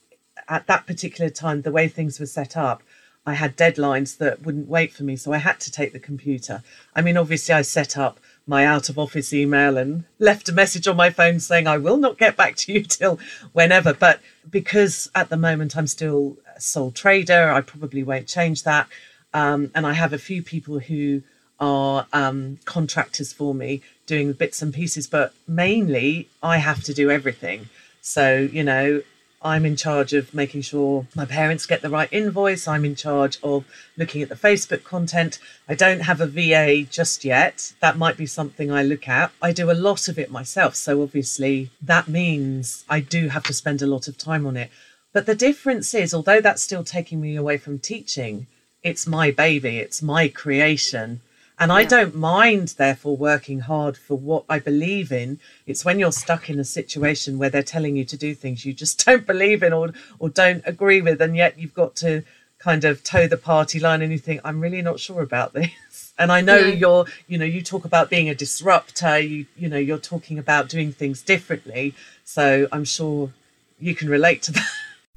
at 0.48 0.66
that 0.66 0.86
particular 0.86 1.30
time, 1.30 1.62
the 1.62 1.70
way 1.70 1.88
things 1.88 2.18
were 2.18 2.26
set 2.26 2.56
up, 2.56 2.82
I 3.24 3.34
had 3.34 3.56
deadlines 3.56 4.18
that 4.18 4.42
wouldn't 4.42 4.68
wait 4.68 4.92
for 4.92 5.02
me. 5.02 5.16
So 5.16 5.32
I 5.32 5.38
had 5.38 5.58
to 5.60 5.72
take 5.72 5.92
the 5.92 5.98
computer. 5.98 6.62
I 6.94 7.02
mean, 7.02 7.16
obviously, 7.16 7.54
I 7.54 7.62
set 7.62 7.96
up 7.96 8.20
my 8.46 8.64
out 8.64 8.88
of 8.88 8.98
office 8.98 9.32
email 9.32 9.76
and 9.76 10.04
left 10.20 10.48
a 10.48 10.52
message 10.52 10.86
on 10.86 10.96
my 10.96 11.10
phone 11.10 11.40
saying 11.40 11.66
I 11.66 11.78
will 11.78 11.96
not 11.96 12.18
get 12.18 12.36
back 12.36 12.54
to 12.56 12.72
you 12.72 12.82
till 12.84 13.18
whenever. 13.52 13.92
But 13.92 14.20
because 14.48 15.10
at 15.14 15.28
the 15.28 15.36
moment 15.36 15.76
I'm 15.76 15.88
still 15.88 16.36
sole 16.58 16.90
trader, 16.90 17.50
I 17.50 17.60
probably 17.60 18.02
won't 18.02 18.26
change 18.26 18.62
that. 18.64 18.88
Um, 19.34 19.70
and 19.74 19.86
I 19.86 19.92
have 19.92 20.12
a 20.12 20.18
few 20.18 20.42
people 20.42 20.78
who 20.78 21.22
are 21.58 22.06
um, 22.12 22.58
contractors 22.64 23.32
for 23.32 23.54
me 23.54 23.82
doing 24.06 24.32
bits 24.32 24.62
and 24.62 24.72
pieces, 24.72 25.06
but 25.06 25.34
mainly 25.46 26.28
I 26.42 26.58
have 26.58 26.82
to 26.84 26.94
do 26.94 27.10
everything. 27.10 27.68
So, 28.00 28.48
you 28.52 28.62
know, 28.62 29.02
I'm 29.42 29.66
in 29.66 29.76
charge 29.76 30.12
of 30.12 30.32
making 30.34 30.62
sure 30.62 31.06
my 31.14 31.24
parents 31.24 31.66
get 31.66 31.82
the 31.82 31.90
right 31.90 32.08
invoice. 32.10 32.66
I'm 32.66 32.84
in 32.84 32.96
charge 32.96 33.38
of 33.42 33.64
looking 33.96 34.22
at 34.22 34.28
the 34.28 34.34
Facebook 34.34 34.82
content. 34.82 35.38
I 35.68 35.74
don't 35.74 36.00
have 36.00 36.20
a 36.20 36.26
VA 36.26 36.84
just 36.90 37.24
yet. 37.24 37.72
That 37.80 37.98
might 37.98 38.16
be 38.16 38.26
something 38.26 38.72
I 38.72 38.82
look 38.82 39.08
at. 39.08 39.30
I 39.40 39.52
do 39.52 39.70
a 39.70 39.72
lot 39.74 40.08
of 40.08 40.18
it 40.18 40.30
myself. 40.30 40.74
So 40.74 41.02
obviously, 41.02 41.70
that 41.82 42.08
means 42.08 42.84
I 42.88 43.00
do 43.00 43.28
have 43.28 43.44
to 43.44 43.52
spend 43.52 43.82
a 43.82 43.86
lot 43.86 44.08
of 44.08 44.18
time 44.18 44.46
on 44.46 44.56
it. 44.56 44.70
But 45.16 45.24
the 45.24 45.34
difference 45.34 45.94
is, 45.94 46.12
although 46.12 46.42
that's 46.42 46.60
still 46.60 46.84
taking 46.84 47.22
me 47.22 47.36
away 47.36 47.56
from 47.56 47.78
teaching, 47.78 48.48
it's 48.82 49.06
my 49.06 49.30
baby, 49.30 49.78
it's 49.78 50.02
my 50.02 50.28
creation. 50.28 51.22
And 51.58 51.72
I 51.72 51.84
don't 51.84 52.14
mind, 52.14 52.74
therefore, 52.76 53.16
working 53.16 53.60
hard 53.60 53.96
for 53.96 54.18
what 54.18 54.44
I 54.46 54.58
believe 54.58 55.10
in. 55.10 55.40
It's 55.66 55.86
when 55.86 55.98
you're 55.98 56.12
stuck 56.12 56.50
in 56.50 56.60
a 56.60 56.64
situation 56.64 57.38
where 57.38 57.48
they're 57.48 57.62
telling 57.62 57.96
you 57.96 58.04
to 58.04 58.16
do 58.18 58.34
things 58.34 58.66
you 58.66 58.74
just 58.74 59.02
don't 59.06 59.26
believe 59.26 59.62
in 59.62 59.72
or, 59.72 59.94
or 60.18 60.28
don't 60.28 60.62
agree 60.66 61.00
with, 61.00 61.22
and 61.22 61.34
yet 61.34 61.58
you've 61.58 61.72
got 61.72 61.96
to 61.96 62.22
kind 62.58 62.84
of 62.84 63.02
toe 63.02 63.26
the 63.26 63.38
party 63.38 63.80
line 63.80 64.02
and 64.02 64.12
you 64.12 64.18
think, 64.18 64.42
I'm 64.44 64.60
really 64.60 64.82
not 64.82 65.00
sure 65.00 65.22
about 65.22 65.52
this. 65.54 66.12
And 66.18 66.30
I 66.30 66.42
know 66.42 66.58
yeah. 66.58 66.74
you're, 66.74 67.06
you 67.26 67.38
know, 67.38 67.46
you 67.46 67.62
talk 67.62 67.86
about 67.86 68.10
being 68.10 68.28
a 68.28 68.34
disruptor, 68.34 69.18
you, 69.18 69.46
you 69.56 69.70
know, 69.70 69.78
you're 69.78 69.96
talking 69.96 70.38
about 70.38 70.68
doing 70.68 70.92
things 70.92 71.22
differently. 71.22 71.94
So 72.22 72.68
I'm 72.70 72.84
sure 72.84 73.32
you 73.78 73.94
can 73.94 74.10
relate 74.10 74.42
to 74.42 74.52
that. 74.58 74.66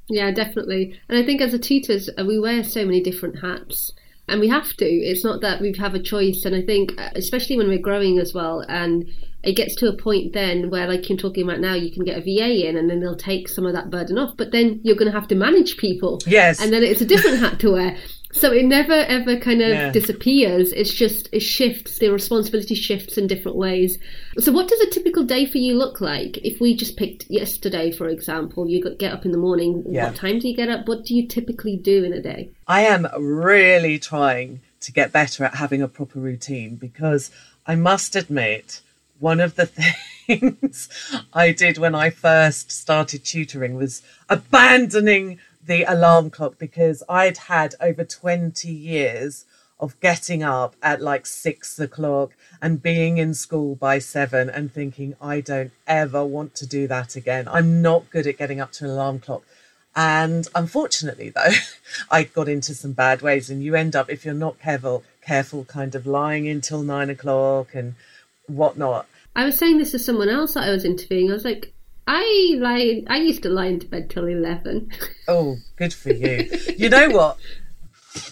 Yeah, 0.09 0.31
definitely. 0.31 0.99
And 1.07 1.17
I 1.17 1.23
think 1.23 1.41
as 1.41 1.53
a 1.53 1.59
tutors, 1.59 2.09
uh, 2.17 2.25
we 2.25 2.39
wear 2.39 2.63
so 2.63 2.83
many 2.85 3.01
different 3.01 3.39
hats 3.41 3.93
and 4.29 4.39
we 4.39 4.47
have 4.47 4.75
to. 4.77 4.85
It's 4.85 5.23
not 5.23 5.41
that 5.41 5.61
we 5.61 5.73
have 5.77 5.95
a 5.95 5.99
choice. 5.99 6.45
And 6.45 6.55
I 6.55 6.61
think, 6.61 6.99
uh, 6.99 7.09
especially 7.15 7.57
when 7.57 7.67
we're 7.67 7.79
growing 7.79 8.19
as 8.19 8.33
well, 8.33 8.63
and 8.67 9.07
it 9.43 9.53
gets 9.53 9.75
to 9.75 9.87
a 9.87 9.95
point 9.95 10.33
then 10.33 10.69
where, 10.69 10.87
like 10.87 11.09
you're 11.09 11.17
talking 11.17 11.43
about 11.43 11.59
now, 11.59 11.73
you 11.73 11.91
can 11.91 12.03
get 12.03 12.17
a 12.17 12.21
VA 12.21 12.67
in, 12.67 12.77
and 12.77 12.89
then 12.89 12.99
they'll 12.99 13.15
take 13.15 13.47
some 13.47 13.65
of 13.65 13.73
that 13.73 13.89
burden 13.89 14.17
off. 14.17 14.35
But 14.37 14.51
then 14.51 14.79
you're 14.83 14.95
going 14.95 15.11
to 15.11 15.17
have 15.17 15.27
to 15.29 15.35
manage 15.35 15.77
people. 15.77 16.19
Yes, 16.25 16.61
and 16.61 16.71
then 16.71 16.83
it's 16.83 17.01
a 17.01 17.05
different 17.05 17.39
hat 17.39 17.59
to 17.61 17.71
wear. 17.71 17.97
So 18.31 18.51
it 18.51 18.65
never 18.65 18.93
ever 18.93 19.37
kind 19.37 19.61
of 19.61 19.69
yeah. 19.69 19.91
disappears. 19.91 20.71
It's 20.71 20.93
just 20.93 21.29
it 21.31 21.39
shifts. 21.39 21.97
The 21.97 22.09
responsibility 22.09 22.75
shifts 22.75 23.17
in 23.17 23.27
different 23.27 23.57
ways. 23.57 23.97
So 24.37 24.51
what 24.51 24.67
does 24.67 24.79
a 24.81 24.89
typical 24.89 25.23
day 25.23 25.45
for 25.45 25.57
you 25.57 25.75
look 25.75 25.99
like? 25.99 26.37
If 26.37 26.61
we 26.61 26.75
just 26.75 26.95
picked 26.95 27.29
yesterday, 27.29 27.91
for 27.91 28.07
example, 28.07 28.69
you 28.69 28.83
get 28.95 29.13
up 29.13 29.25
in 29.25 29.31
the 29.31 29.37
morning. 29.37 29.83
Yeah. 29.87 30.05
What 30.05 30.15
time 30.15 30.39
do 30.39 30.47
you 30.47 30.55
get 30.55 30.69
up? 30.69 30.87
What 30.87 31.05
do 31.05 31.15
you 31.15 31.27
typically 31.27 31.75
do 31.75 32.03
in 32.03 32.13
a 32.13 32.21
day? 32.21 32.51
I 32.67 32.81
am 32.81 33.07
really 33.17 33.97
trying 33.97 34.61
to 34.81 34.91
get 34.91 35.11
better 35.11 35.43
at 35.43 35.55
having 35.55 35.81
a 35.81 35.87
proper 35.87 36.19
routine 36.19 36.75
because 36.75 37.31
I 37.65 37.75
must 37.75 38.15
admit 38.15 38.81
one 39.19 39.39
of 39.39 39.55
the 39.55 39.65
things 40.27 40.89
I 41.33 41.51
did 41.51 41.77
when 41.77 41.95
I 41.95 42.09
first 42.09 42.71
started 42.71 43.25
tutoring 43.25 43.75
was 43.75 44.01
abandoning 44.29 45.39
the 45.69 45.83
alarm 45.83 46.31
clock 46.31 46.57
because 46.57 47.03
I'd 47.07 47.37
had 47.37 47.75
over 47.79 48.03
20 48.03 48.67
years 48.67 49.45
of 49.79 49.99
getting 49.99 50.41
up 50.41 50.75
at 50.81 50.99
like 50.99 51.27
six 51.27 51.77
o'clock 51.77 52.31
and 52.59 52.81
being 52.81 53.19
in 53.19 53.35
school 53.35 53.75
by 53.75 53.99
seven 53.99 54.49
and 54.49 54.73
thinking, 54.73 55.15
I 55.21 55.41
don't 55.41 55.71
ever 55.85 56.25
want 56.25 56.55
to 56.55 56.65
do 56.65 56.87
that 56.87 57.15
again. 57.15 57.47
I'm 57.47 57.83
not 57.83 58.09
good 58.09 58.25
at 58.25 58.39
getting 58.39 58.59
up 58.59 58.71
to 58.73 58.85
an 58.85 58.89
alarm 58.89 59.19
clock. 59.19 59.43
And 59.95 60.47
unfortunately, 60.55 61.29
though, 61.29 61.53
I 62.11 62.23
got 62.23 62.49
into 62.49 62.73
some 62.73 62.93
bad 62.93 63.21
ways, 63.21 63.51
and 63.51 63.63
you 63.63 63.75
end 63.75 63.95
up, 63.95 64.09
if 64.09 64.25
you're 64.25 64.33
not 64.33 64.59
careful, 64.59 65.03
careful, 65.21 65.65
kind 65.65 65.93
of 65.93 66.07
lying 66.07 66.49
until 66.49 66.81
nine 66.81 67.11
o'clock 67.11 67.75
and 67.75 67.93
whatnot. 68.47 69.05
I 69.35 69.45
was 69.45 69.59
saying 69.59 69.77
this 69.77 69.91
to 69.91 69.99
someone 69.99 70.29
else 70.29 70.55
that 70.55 70.63
I 70.63 70.71
was 70.71 70.83
interviewing. 70.83 71.29
I 71.29 71.33
was 71.35 71.45
like, 71.45 71.73
I 72.11 72.55
lie. 72.57 73.03
I 73.07 73.17
used 73.17 73.43
to 73.43 73.49
lie 73.49 73.67
into 73.67 73.85
bed 73.85 74.09
till 74.09 74.25
eleven. 74.25 74.91
Oh, 75.27 75.57
good 75.75 75.93
for 75.93 76.11
you. 76.11 76.49
you 76.75 76.89
know 76.89 77.11
what? 77.11 77.37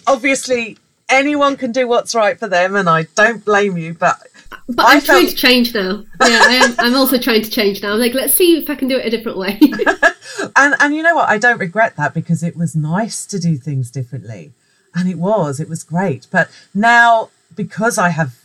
Obviously, 0.04 0.76
anyone 1.08 1.56
can 1.56 1.70
do 1.70 1.86
what's 1.86 2.12
right 2.12 2.36
for 2.36 2.48
them, 2.48 2.74
and 2.74 2.88
I 2.88 3.04
don't 3.14 3.44
blame 3.44 3.76
you. 3.76 3.94
But 3.94 4.18
but 4.68 4.84
I 4.84 4.94
am 4.94 5.00
felt... 5.00 5.20
trying 5.20 5.28
to 5.28 5.34
change 5.36 5.74
now. 5.74 6.04
Yeah, 6.20 6.42
I 6.42 6.54
am. 6.64 6.74
I'm 6.80 6.94
also 6.96 7.18
trying 7.18 7.42
to 7.42 7.50
change 7.50 7.80
now. 7.80 7.92
I'm 7.92 8.00
like, 8.00 8.14
let's 8.14 8.34
see 8.34 8.58
if 8.58 8.68
I 8.68 8.74
can 8.74 8.88
do 8.88 8.96
it 8.96 9.06
a 9.06 9.10
different 9.10 9.38
way. 9.38 9.60
and 10.56 10.74
and 10.80 10.92
you 10.92 11.04
know 11.04 11.14
what? 11.14 11.28
I 11.28 11.38
don't 11.38 11.60
regret 11.60 11.94
that 11.94 12.14
because 12.14 12.42
it 12.42 12.56
was 12.56 12.74
nice 12.74 13.24
to 13.26 13.38
do 13.38 13.56
things 13.56 13.92
differently, 13.92 14.50
and 14.92 15.08
it 15.08 15.18
was. 15.18 15.60
It 15.60 15.68
was 15.68 15.84
great. 15.84 16.26
But 16.32 16.50
now 16.74 17.30
because 17.54 17.96
I 17.96 18.08
have 18.08 18.40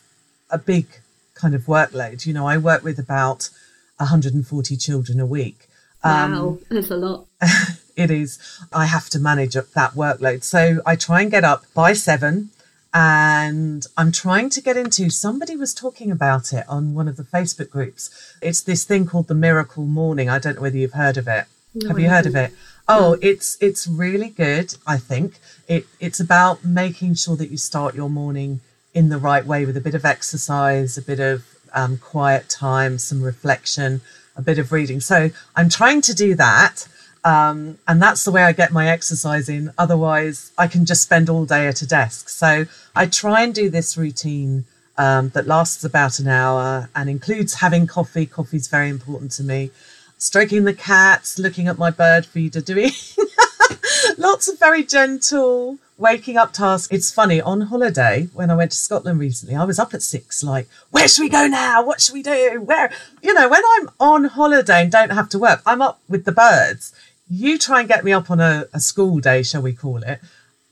a 0.52 0.60
big 0.60 0.86
kind 1.34 1.56
of 1.56 1.64
workload, 1.64 2.28
you 2.28 2.34
know, 2.34 2.46
I 2.46 2.58
work 2.58 2.84
with 2.84 3.00
about 3.00 3.50
140 3.98 4.78
children 4.78 5.20
a 5.20 5.26
week. 5.26 5.68
Um, 6.04 6.32
wow, 6.32 6.58
that's 6.70 6.92
a 6.92 6.98
lot. 6.98 7.28
it 7.96 8.12
is. 8.12 8.40
I 8.72 8.86
have 8.86 9.10
to 9.12 9.20
manage 9.20 9.54
that 9.54 9.94
workload. 9.94 10.44
So 10.44 10.82
I 10.86 10.96
try 10.96 11.22
and 11.22 11.32
get 11.32 11.44
up 11.44 11.64
by 11.74 11.94
seven 11.94 12.50
and 12.94 13.86
I'm 13.98 14.12
trying 14.12 14.50
to 14.52 14.62
get 14.62 14.78
into 14.78 15.10
somebody 15.10 15.56
was 15.56 15.74
talking 15.74 16.12
about 16.12 16.54
it 16.54 16.64
on 16.70 16.94
one 16.94 17.08
of 17.08 17.18
the 17.18 17.24
Facebook 17.24 17.70
groups. 17.70 18.36
It's 18.42 18.62
this 18.62 18.84
thing 18.84 19.08
called 19.08 19.28
the 19.28 19.34
miracle 19.34 19.86
morning. 19.86 20.30
I 20.30 20.38
don't 20.38 20.56
know 20.56 20.62
whether 20.62 20.78
you've 20.78 20.94
heard 20.94 21.18
of 21.18 21.28
it. 21.28 21.46
No, 21.74 21.88
Have 21.88 22.00
you 22.00 22.10
heard 22.10 22.28
of 22.28 22.36
it? 22.36 22.54
Oh, 22.88 23.18
it's 23.22 23.58
it's 23.62 23.88
really 23.88 24.30
good, 24.30 24.76
I 24.86 24.98
think. 24.98 25.40
It 25.68 25.88
it's 26.00 26.20
about 26.20 26.64
making 26.64 27.16
sure 27.16 27.36
that 27.38 27.50
you 27.50 27.58
start 27.58 27.96
your 27.96 28.10
morning 28.10 28.60
in 28.94 29.10
the 29.10 29.18
right 29.18 29.44
way 29.44 29.66
with 29.66 29.76
a 29.76 29.82
bit 29.82 29.96
of 29.96 30.06
exercise, 30.06 30.98
a 30.98 31.02
bit 31.02 31.20
of 31.20 31.46
um, 31.74 31.98
quiet 31.98 32.50
time, 32.50 32.98
some 32.98 33.22
reflection, 33.22 34.02
a 34.36 34.42
bit 34.42 34.60
of 34.60 34.72
reading. 34.72 35.00
So 35.00 35.30
I'm 35.56 35.70
trying 35.70 36.02
to 36.02 36.14
do 36.14 36.36
that. 36.36 36.88
Um, 37.26 37.78
and 37.88 38.02
that's 38.02 38.26
the 38.26 38.32
way 38.32 38.44
I 38.44 38.52
get 38.52 38.72
my 38.72 38.90
exercise 38.90 39.48
in. 39.48 39.72
Otherwise, 39.78 40.52
I 40.58 40.68
can 40.68 40.86
just 40.86 41.04
spend 41.04 41.30
all 41.30 41.46
day 41.46 41.68
at 41.68 41.82
a 41.82 41.88
desk. 41.88 42.30
So 42.30 42.66
I 42.96 43.06
try 43.06 43.44
and 43.44 43.56
do 43.56 43.70
this 43.70 43.98
routine 43.98 44.66
um, 44.98 45.30
that 45.30 45.48
lasts 45.48 45.84
about 45.84 46.20
an 46.20 46.28
hour 46.28 46.90
and 46.96 47.10
includes 47.10 47.56
having 47.56 47.88
coffee. 47.88 48.26
Coffee 48.26 48.58
is 48.58 48.68
very 48.68 48.90
important 48.90 49.32
to 49.34 49.44
me. 49.44 49.72
Stroking 50.18 50.66
the 50.66 50.74
cats, 50.74 51.40
looking 51.40 51.68
at 51.68 51.78
my 51.78 51.90
bird 51.90 52.26
feeder, 52.26 52.62
doing 52.62 52.92
lots 54.18 54.48
of 54.48 54.60
very 54.60 54.84
gentle 54.84 55.80
waking 55.98 56.38
up 56.38 56.54
task. 56.54 56.94
It's 56.94 57.12
funny, 57.12 57.42
on 57.42 57.62
holiday, 57.62 58.30
when 58.34 58.50
I 58.50 58.56
went 58.56 58.72
to 58.72 58.78
Scotland 58.78 59.20
recently, 59.20 59.56
I 59.56 59.64
was 59.64 59.80
up 59.80 59.94
at 59.94 60.02
six, 60.02 60.44
like, 60.44 60.68
where 60.92 61.08
should 61.08 61.24
we 61.24 61.30
go 61.30 61.48
now? 61.48 61.84
What 61.84 62.02
should 62.02 62.14
we 62.14 62.24
do? 62.24 62.62
Where, 62.64 62.92
you 63.22 63.34
know, 63.34 63.48
when 63.48 63.62
I'm 63.76 63.90
on 64.00 64.26
holiday 64.26 64.82
and 64.82 64.92
don't 64.92 65.12
have 65.12 65.30
to 65.30 65.40
work, 65.40 65.62
I'm 65.66 65.82
up 65.82 66.00
with 66.10 66.26
the 66.26 66.32
birds. 66.32 66.94
You 67.30 67.58
try 67.58 67.80
and 67.80 67.88
get 67.88 68.04
me 68.04 68.12
up 68.12 68.30
on 68.30 68.40
a, 68.40 68.66
a 68.74 68.80
school 68.80 69.20
day, 69.20 69.44
shall 69.44 69.62
we 69.62 69.74
call 69.74 70.04
it? 70.04 70.20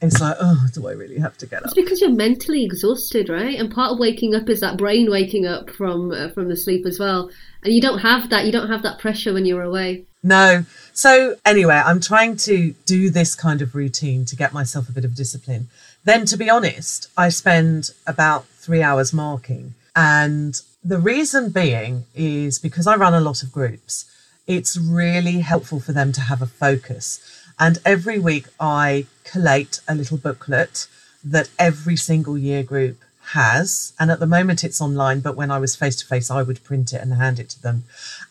It's 0.01 0.19
like, 0.19 0.35
oh, 0.39 0.67
do 0.73 0.87
I 0.87 0.93
really 0.93 1.19
have 1.19 1.37
to 1.37 1.45
get 1.45 1.59
up? 1.59 1.65
It's 1.65 1.75
because 1.75 2.01
you're 2.01 2.09
mentally 2.09 2.65
exhausted, 2.65 3.29
right? 3.29 3.59
And 3.59 3.71
part 3.71 3.91
of 3.91 3.99
waking 3.99 4.33
up 4.33 4.49
is 4.49 4.59
that 4.61 4.77
brain 4.77 5.11
waking 5.11 5.45
up 5.45 5.69
from 5.69 6.11
uh, 6.11 6.29
from 6.29 6.49
the 6.49 6.57
sleep 6.57 6.85
as 6.87 6.97
well. 6.99 7.29
And 7.63 7.73
you 7.73 7.81
don't 7.81 7.99
have 7.99 8.29
that. 8.31 8.45
You 8.45 8.51
don't 8.51 8.69
have 8.69 8.81
that 8.81 8.97
pressure 8.97 9.33
when 9.33 9.45
you're 9.45 9.61
away. 9.61 10.05
No. 10.23 10.65
So 10.93 11.35
anyway, 11.45 11.81
I'm 11.85 11.99
trying 11.99 12.35
to 12.37 12.73
do 12.85 13.09
this 13.09 13.35
kind 13.35 13.61
of 13.61 13.75
routine 13.75 14.25
to 14.25 14.35
get 14.35 14.53
myself 14.53 14.89
a 14.89 14.91
bit 14.91 15.05
of 15.05 15.15
discipline. 15.15 15.69
Then, 16.03 16.25
to 16.25 16.37
be 16.37 16.49
honest, 16.49 17.09
I 17.15 17.29
spend 17.29 17.91
about 18.07 18.45
three 18.47 18.81
hours 18.81 19.13
marking. 19.13 19.75
And 19.95 20.59
the 20.83 20.99
reason 20.99 21.49
being 21.49 22.05
is 22.15 22.57
because 22.57 22.87
I 22.87 22.95
run 22.95 23.13
a 23.13 23.21
lot 23.21 23.43
of 23.43 23.51
groups, 23.51 24.05
it's 24.47 24.77
really 24.77 25.39
helpful 25.39 25.79
for 25.79 25.91
them 25.91 26.11
to 26.13 26.21
have 26.21 26.41
a 26.41 26.47
focus. 26.47 27.19
And 27.61 27.77
every 27.85 28.17
week 28.17 28.47
I 28.59 29.05
collate 29.23 29.81
a 29.87 29.93
little 29.93 30.17
booklet 30.17 30.87
that 31.23 31.51
every 31.59 31.95
single 31.95 32.35
year 32.35 32.63
group 32.63 32.97
has. 33.33 33.93
And 33.99 34.09
at 34.09 34.19
the 34.19 34.25
moment 34.25 34.63
it's 34.63 34.81
online, 34.81 35.19
but 35.19 35.35
when 35.35 35.51
I 35.51 35.59
was 35.59 35.75
face 35.75 35.95
to 35.97 36.05
face, 36.07 36.31
I 36.31 36.41
would 36.41 36.63
print 36.63 36.91
it 36.91 37.01
and 37.01 37.13
hand 37.13 37.37
it 37.39 37.49
to 37.49 37.61
them. 37.61 37.83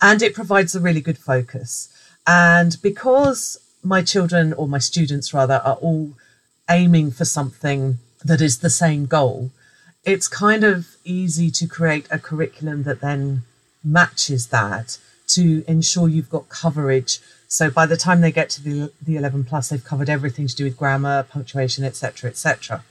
And 0.02 0.20
it 0.20 0.34
provides 0.34 0.74
a 0.74 0.80
really 0.80 1.00
good 1.00 1.16
focus. 1.16 1.88
And 2.26 2.76
because 2.82 3.56
my 3.84 4.02
children, 4.02 4.52
or 4.52 4.66
my 4.66 4.78
students 4.78 5.32
rather, 5.32 5.62
are 5.64 5.76
all 5.76 6.10
aiming 6.68 7.12
for 7.12 7.24
something 7.24 7.98
that 8.24 8.40
is 8.40 8.58
the 8.58 8.68
same 8.68 9.06
goal, 9.06 9.52
it's 10.04 10.26
kind 10.26 10.64
of 10.64 10.96
easy 11.04 11.52
to 11.52 11.68
create 11.68 12.08
a 12.10 12.18
curriculum 12.18 12.82
that 12.82 13.00
then 13.00 13.42
matches 13.84 14.48
that 14.48 14.98
to 15.28 15.64
ensure 15.68 16.08
you've 16.08 16.30
got 16.30 16.48
coverage. 16.48 17.20
So 17.52 17.68
by 17.68 17.84
the 17.84 17.96
time 17.96 18.20
they 18.20 18.30
get 18.30 18.48
to 18.50 18.62
the, 18.62 18.92
the 19.02 19.16
11 19.16 19.42
plus, 19.42 19.68
they've 19.68 19.84
covered 19.84 20.08
everything 20.08 20.46
to 20.46 20.54
do 20.54 20.62
with 20.62 20.76
grammar, 20.76 21.24
punctuation, 21.24 21.84
etc., 21.84 22.30
etc. 22.30 22.84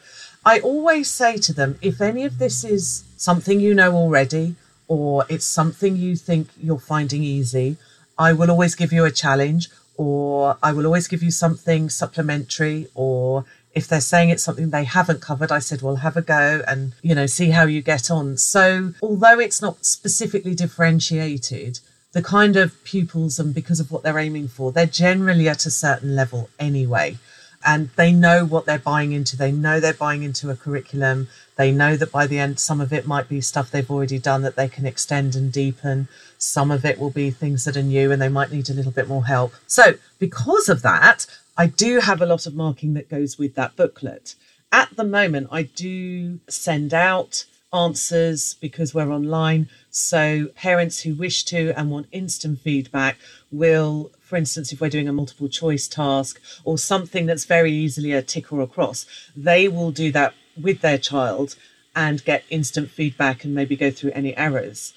I 0.46 0.60
always 0.60 1.10
say 1.10 1.38
to 1.38 1.54
them, 1.54 1.80
if 1.82 2.02
any 2.02 2.26
of 2.26 2.40
this 2.40 2.66
is 2.66 3.06
something 3.16 3.62
you 3.62 3.74
know 3.74 3.96
already, 3.96 4.56
or 4.90 5.26
it's 5.30 5.46
something 5.46 5.96
you 5.96 6.18
think 6.18 6.50
you're 6.62 6.78
finding 6.78 7.24
easy, 7.24 7.78
I 8.18 8.34
will 8.34 8.52
always 8.52 8.76
give 8.76 8.92
you 8.92 9.06
a 9.06 9.12
challenge, 9.12 9.70
or 9.96 10.58
I 10.62 10.74
will 10.74 10.86
always 10.86 11.08
give 11.08 11.24
you 11.24 11.32
something 11.32 11.90
supplementary, 11.90 12.90
or 12.96 13.46
if 13.74 13.88
they're 13.88 14.02
saying 14.02 14.28
it's 14.30 14.44
something 14.44 14.72
they 14.72 14.84
haven't 14.84 15.22
covered, 15.22 15.54
I 15.54 15.60
said, 15.60 15.82
well, 15.82 15.96
have 15.98 16.18
a 16.18 16.22
go 16.22 16.64
and, 16.68 16.94
you 17.02 17.16
know, 17.16 17.28
see 17.28 17.52
how 17.52 17.64
you 17.64 17.82
get 17.82 18.12
on. 18.12 18.36
So, 18.36 18.94
although 19.02 19.40
it's 19.40 19.62
not 19.62 19.86
specifically 19.86 20.54
differentiated, 20.54 21.80
the 22.12 22.24
kind 22.24 22.56
of 22.56 22.84
pupils 22.84 23.40
and 23.40 23.54
because 23.54 23.80
of 23.80 23.92
what 23.92 24.04
they're 24.04 24.18
aiming 24.18 24.48
for, 24.48 24.72
they're 24.72 24.86
generally 24.86 25.48
at 25.48 25.66
a 25.66 25.72
certain 25.72 26.16
level 26.16 26.50
anyway. 26.60 27.18
And 27.66 27.90
they 27.98 28.14
know 28.14 28.46
what 28.46 28.66
they're 28.66 28.80
buying 28.80 29.12
into. 29.12 29.36
They 29.36 29.52
know 29.52 29.80
they're 29.80 29.94
buying 29.94 30.24
into 30.24 30.50
a 30.50 30.56
curriculum. 30.56 31.28
They 31.58 31.74
know 31.74 31.98
that 31.98 32.12
by 32.12 32.26
the 32.26 32.40
end, 32.40 32.58
some 32.58 32.80
of 32.80 32.94
it 32.94 33.06
might 33.06 33.28
be 33.28 33.42
stuff 33.42 33.70
they've 33.70 33.92
already 33.92 34.18
done 34.18 34.44
that 34.44 34.56
they 34.56 34.70
can 34.70 34.86
extend 34.86 35.36
and 35.36 35.52
deepen. 35.52 36.08
Some 36.38 36.72
of 36.72 36.86
it 36.86 36.98
will 36.98 37.10
be 37.10 37.32
things 37.32 37.66
that 37.66 37.76
are 37.76 37.84
new 37.84 38.14
and 38.14 38.22
they 38.22 38.30
might 38.30 38.52
need 38.52 38.70
a 38.70 38.74
little 38.74 38.94
bit 38.94 39.10
more 39.10 39.26
help. 39.26 39.54
So, 39.68 39.96
because 40.20 40.70
of 40.70 40.82
that, 40.84 41.26
I 41.58 41.68
do 41.68 42.00
have 42.00 42.22
a 42.22 42.26
lot 42.26 42.46
of 42.46 42.56
marking 42.56 42.94
that 42.94 43.10
goes 43.10 43.38
with 43.38 43.56
that 43.56 43.76
booklet. 43.76 44.36
At 44.72 44.96
the 44.96 45.04
moment, 45.04 45.50
I 45.52 45.64
do 45.64 46.40
send 46.48 46.94
out 46.94 47.44
answers 47.74 48.56
because 48.56 48.94
we're 48.94 49.12
online. 49.12 49.70
So, 49.90 50.48
parents 50.56 51.02
who 51.02 51.16
wish 51.16 51.44
to 51.46 51.74
and 51.78 51.92
want 51.92 52.08
instant 52.12 52.60
feedback 52.62 53.18
will, 53.52 54.12
for 54.22 54.36
instance, 54.36 54.72
if 54.72 54.82
we're 54.82 54.90
doing 54.90 55.08
a 55.08 55.14
multiple 55.14 55.50
choice 55.50 55.88
task 55.88 56.40
or 56.64 56.78
something 56.78 57.26
that's 57.26 57.46
very 57.46 57.72
easily 57.72 58.12
a 58.12 58.22
tick 58.22 58.52
or 58.52 58.62
a 58.62 58.68
cross, 58.68 59.06
they 59.36 59.68
will 59.68 59.92
do 59.92 60.12
that 60.12 60.34
with 60.62 60.82
their 60.82 60.98
child 60.98 61.56
and 61.96 62.24
get 62.24 62.44
instant 62.50 62.90
feedback 62.90 63.44
and 63.44 63.54
maybe 63.54 63.76
go 63.76 63.92
through 63.92 64.12
any 64.12 64.36
errors. 64.38 64.94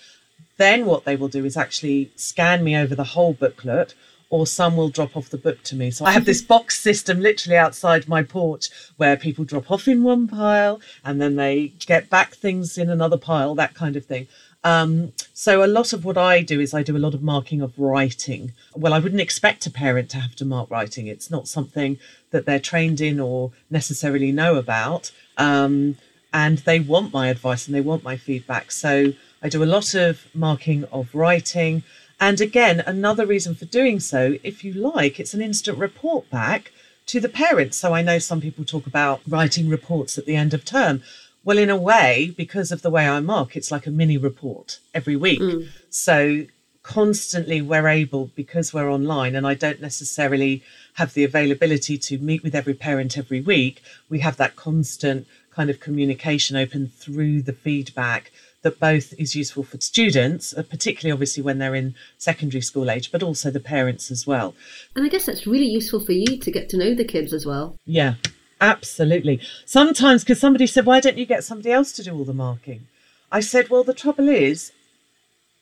Then, 0.57 0.87
what 0.87 1.05
they 1.05 1.17
will 1.17 1.29
do 1.29 1.45
is 1.45 1.57
actually 1.57 2.13
scan 2.17 2.63
me 2.63 2.77
over 2.77 2.95
the 2.95 3.05
whole 3.05 3.33
booklet 3.33 3.95
or 4.33 4.47
some 4.47 4.79
will 4.79 4.89
drop 4.89 5.15
off 5.15 5.29
the 5.29 5.37
book 5.37 5.63
to 5.63 5.77
me. 5.77 5.91
So 5.91 6.07
I 6.07 6.13
have 6.13 6.25
this 6.25 6.41
box 6.41 6.81
system 6.81 7.21
literally 7.21 7.59
outside 7.59 8.09
my 8.09 8.23
porch 8.23 8.71
where 8.97 9.15
people 9.15 9.45
drop 9.45 9.71
off 9.71 9.87
in 9.87 10.03
one 10.03 10.27
pile 10.27 10.81
and 11.05 11.21
then 11.21 11.37
they 11.37 11.75
get 11.87 12.09
back 12.09 12.35
things 12.35 12.79
in 12.79 12.89
another 12.89 13.19
pile, 13.19 13.55
that 13.57 13.75
kind 13.75 13.95
of 13.95 14.07
thing. 14.07 14.27
Um, 14.65 15.13
so 15.35 15.63
a 15.63 15.67
lot 15.67 15.93
of 15.93 16.07
what 16.07 16.17
I 16.17 16.41
do 16.41 16.61
is 16.61 16.73
I 16.73 16.83
do 16.83 16.97
a 16.97 17.05
lot 17.07 17.13
of 17.13 17.23
marking 17.23 17.61
of 17.61 17.79
writing. 17.79 18.55
Well, 18.75 18.95
I 18.95 19.01
wouldn't 19.01 19.21
expect 19.21 19.67
a 19.67 19.71
parent 19.71 20.09
to 20.11 20.17
have 20.17 20.35
to 20.37 20.47
mark 20.47 20.71
writing. 20.71 21.09
It's 21.09 21.31
not 21.31 21.47
something 21.47 21.99
that 22.31 22.47
they're 22.47 22.59
trained 22.59 23.03
in 23.03 23.21
or 23.21 23.51
necessarily 23.69 24.33
know 24.33 24.57
about. 24.57 25.13
Um, 25.37 25.99
and 26.33 26.57
they 26.59 26.81
want 26.81 27.13
my 27.13 27.29
advice 27.29 27.67
and 27.67 27.75
they 27.75 27.83
want 27.83 28.03
my 28.03 28.17
feedback. 28.17 28.73
So 28.73 29.13
I 29.43 29.51
do 29.51 29.63
a 29.63 29.67
lot 29.67 29.93
of 29.95 30.27
marking 30.33 30.85
of 30.85 31.15
writing. 31.15 31.83
And 32.23 32.41
again, 32.41 32.85
another 32.87 33.27
reason 33.27 33.57
for 33.57 33.65
doing 33.65 33.99
so, 33.99 34.37
if 34.45 34.63
you 34.63 34.73
like, 34.73 35.19
it's 35.19 35.35
an 35.35 35.43
instant 35.43 35.77
report 35.77 36.31
back 36.31 36.71
to 37.07 37.19
the 37.19 37.29
parents. 37.29 37.77
So 37.77 37.95
I 37.95 38.03
know 38.03 38.21
some 38.21 38.41
people 38.41 38.65
talk 38.65 38.87
about 38.87 39.23
writing 39.27 39.69
reports 39.69 40.17
at 40.17 40.25
the 40.25 40.37
end 40.37 40.55
of 40.55 40.65
term. 40.65 41.03
Well, 41.43 41.59
in 41.59 41.69
a 41.69 41.77
way, 41.77 42.33
because 42.37 42.71
of 42.71 42.83
the 42.83 42.91
way 42.91 43.09
I 43.09 43.19
mark, 43.19 43.57
it's 43.57 43.73
like 43.73 43.89
a 43.89 43.91
mini 43.91 44.17
report 44.17 44.79
every 44.95 45.17
week. 45.17 45.41
Mm. 45.41 45.71
So 45.91 46.47
constantly 46.85 47.61
we're 47.61 47.89
able, 47.89 48.31
because 48.37 48.73
we're 48.73 48.89
online 48.89 49.35
and 49.35 49.45
I 49.45 49.55
don't 49.55 49.81
necessarily 49.81 50.63
have 50.95 51.15
the 51.15 51.25
availability 51.25 51.99
to 51.99 52.19
meet 52.19 52.45
with 52.45 52.55
every 52.55 52.75
parent 52.75 53.19
every 53.19 53.41
week, 53.41 53.83
we 54.09 54.21
have 54.21 54.37
that 54.37 54.55
constant 54.55 55.27
kind 55.51 55.71
of 55.71 55.81
communication 55.81 56.57
open 56.57 56.87
through 56.87 57.43
the 57.43 57.53
feedback 57.53 58.31
that 58.63 58.81
both 58.81 59.13
is 59.19 59.37
useful 59.37 59.63
for 59.63 59.81
students, 59.81 60.55
uh, 60.57 60.63
particularly 60.63 61.13
obviously 61.13 61.43
when 61.43 61.59
they're 61.59 61.75
in 61.75 61.95
secondary 62.19 62.61
school 62.61 62.91
age, 62.91 63.13
but 63.13 63.23
also 63.23 63.51
the 63.51 63.61
parents 63.61 64.11
as 64.11 64.27
well. 64.27 64.55
And 64.97 65.05
I 65.05 65.09
guess 65.09 65.27
that's 65.27 65.47
really 65.47 65.67
useful 65.67 66.01
for 66.01 66.13
you 66.13 66.39
to 66.39 66.51
get 66.51 66.69
to 66.71 66.77
know 66.77 66.95
the 66.95 67.05
kids 67.05 67.33
as 67.33 67.45
well. 67.45 67.77
Yeah, 67.85 68.15
absolutely. 68.61 69.41
Sometimes, 69.67 70.23
because 70.23 70.41
somebody 70.41 70.67
said, 70.67 70.87
why 70.87 71.01
don't 71.01 71.19
you 71.19 71.27
get 71.27 71.45
somebody 71.45 71.73
else 71.73 71.93
to 71.93 72.03
do 72.03 72.17
all 72.17 72.25
the 72.25 72.33
marking? 72.33 72.87
I 73.31 73.41
said, 73.41 73.69
well, 73.69 73.85
the 73.85 73.95
trouble 73.95 74.29
is, 74.29 74.73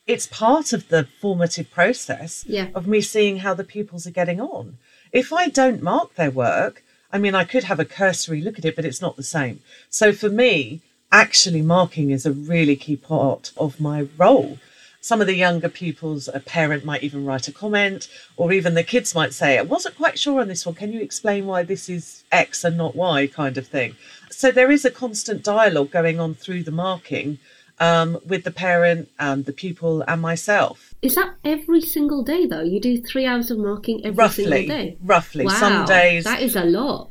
it's 0.07 0.27
part 0.27 0.73
of 0.73 0.89
the 0.89 1.07
formative 1.21 1.71
process 1.71 2.45
yeah. 2.47 2.69
of 2.75 2.87
me 2.87 3.01
seeing 3.01 3.39
how 3.39 3.55
the 3.55 3.65
pupils 3.65 4.07
are 4.07 4.11
getting 4.11 4.41
on. 4.41 4.79
If 5.13 5.33
I 5.33 5.49
don't 5.49 5.83
mark 5.83 6.15
their 6.17 6.31
work, 6.31 6.83
I 7.13 7.19
mean, 7.19 7.35
I 7.35 7.45
could 7.45 7.65
have 7.65 7.81
a 7.81 7.85
cursory 7.85 8.41
look 8.41 8.59
at 8.59 8.65
it, 8.65 8.77
but 8.77 8.85
it's 8.85 9.01
not 9.01 9.17
the 9.17 9.23
same. 9.23 9.61
So 9.89 10.13
for 10.13 10.29
me, 10.29 10.81
actually 11.13 11.63
marking 11.63 12.11
is 12.11 12.27
a 12.27 12.33
really 12.33 12.77
key 12.77 12.97
part 12.97 13.53
of 13.57 13.81
my 13.81 14.09
role. 14.17 14.59
Some 15.03 15.23
of 15.23 15.27
the 15.27 15.35
younger 15.35 15.71
pupils, 15.71 16.29
a 16.29 16.41
parent 16.41 16.85
might 16.85 17.03
even 17.03 17.25
write 17.25 17.49
a 17.49 17.53
comment, 17.53 18.07
or 18.37 18.53
even 18.53 18.75
the 18.75 18.85
kids 18.85 19.15
might 19.15 19.33
say, 19.33 19.59
I 19.59 19.63
wasn't 19.63 19.97
quite 19.97 20.19
sure 20.19 20.41
on 20.41 20.49
this 20.49 20.67
one. 20.67 20.75
Can 20.75 20.93
you 20.93 21.01
explain 21.01 21.47
why 21.47 21.63
this 21.63 21.89
is 21.89 22.23
X 22.31 22.65
and 22.65 22.77
not 22.77 22.95
Y 22.95 23.27
kind 23.27 23.57
of 23.57 23.67
thing? 23.67 23.97
So 24.31 24.51
there 24.51 24.71
is 24.71 24.85
a 24.85 24.91
constant 24.91 25.43
dialogue 25.43 25.91
going 25.91 26.21
on 26.21 26.35
through 26.35 26.65
the 26.65 26.71
marking 26.71 27.39
um, 27.79 28.19
with 28.27 28.45
the 28.45 28.51
parent 28.51 29.09
and 29.19 29.47
the 29.47 29.55
pupil 29.55 30.03
and 30.03 30.21
myself. 30.21 30.93
Is 31.01 31.15
that 31.15 31.35
every 31.45 31.81
single 31.81 32.23
day 32.23 32.47
though? 32.47 32.63
You 32.63 32.79
do 32.79 33.01
three 33.01 33.25
hours 33.25 33.51
of 33.51 33.59
marking 33.59 34.05
every 34.05 34.17
roughly, 34.17 34.45
single 34.45 34.77
day? 34.77 34.99
Roughly. 35.03 35.47
Wow, 35.47 35.53
Some 35.53 35.85
days. 35.87 36.25
That 36.25 36.43
is 36.43 36.57
a 36.57 36.65
lot. 36.65 37.11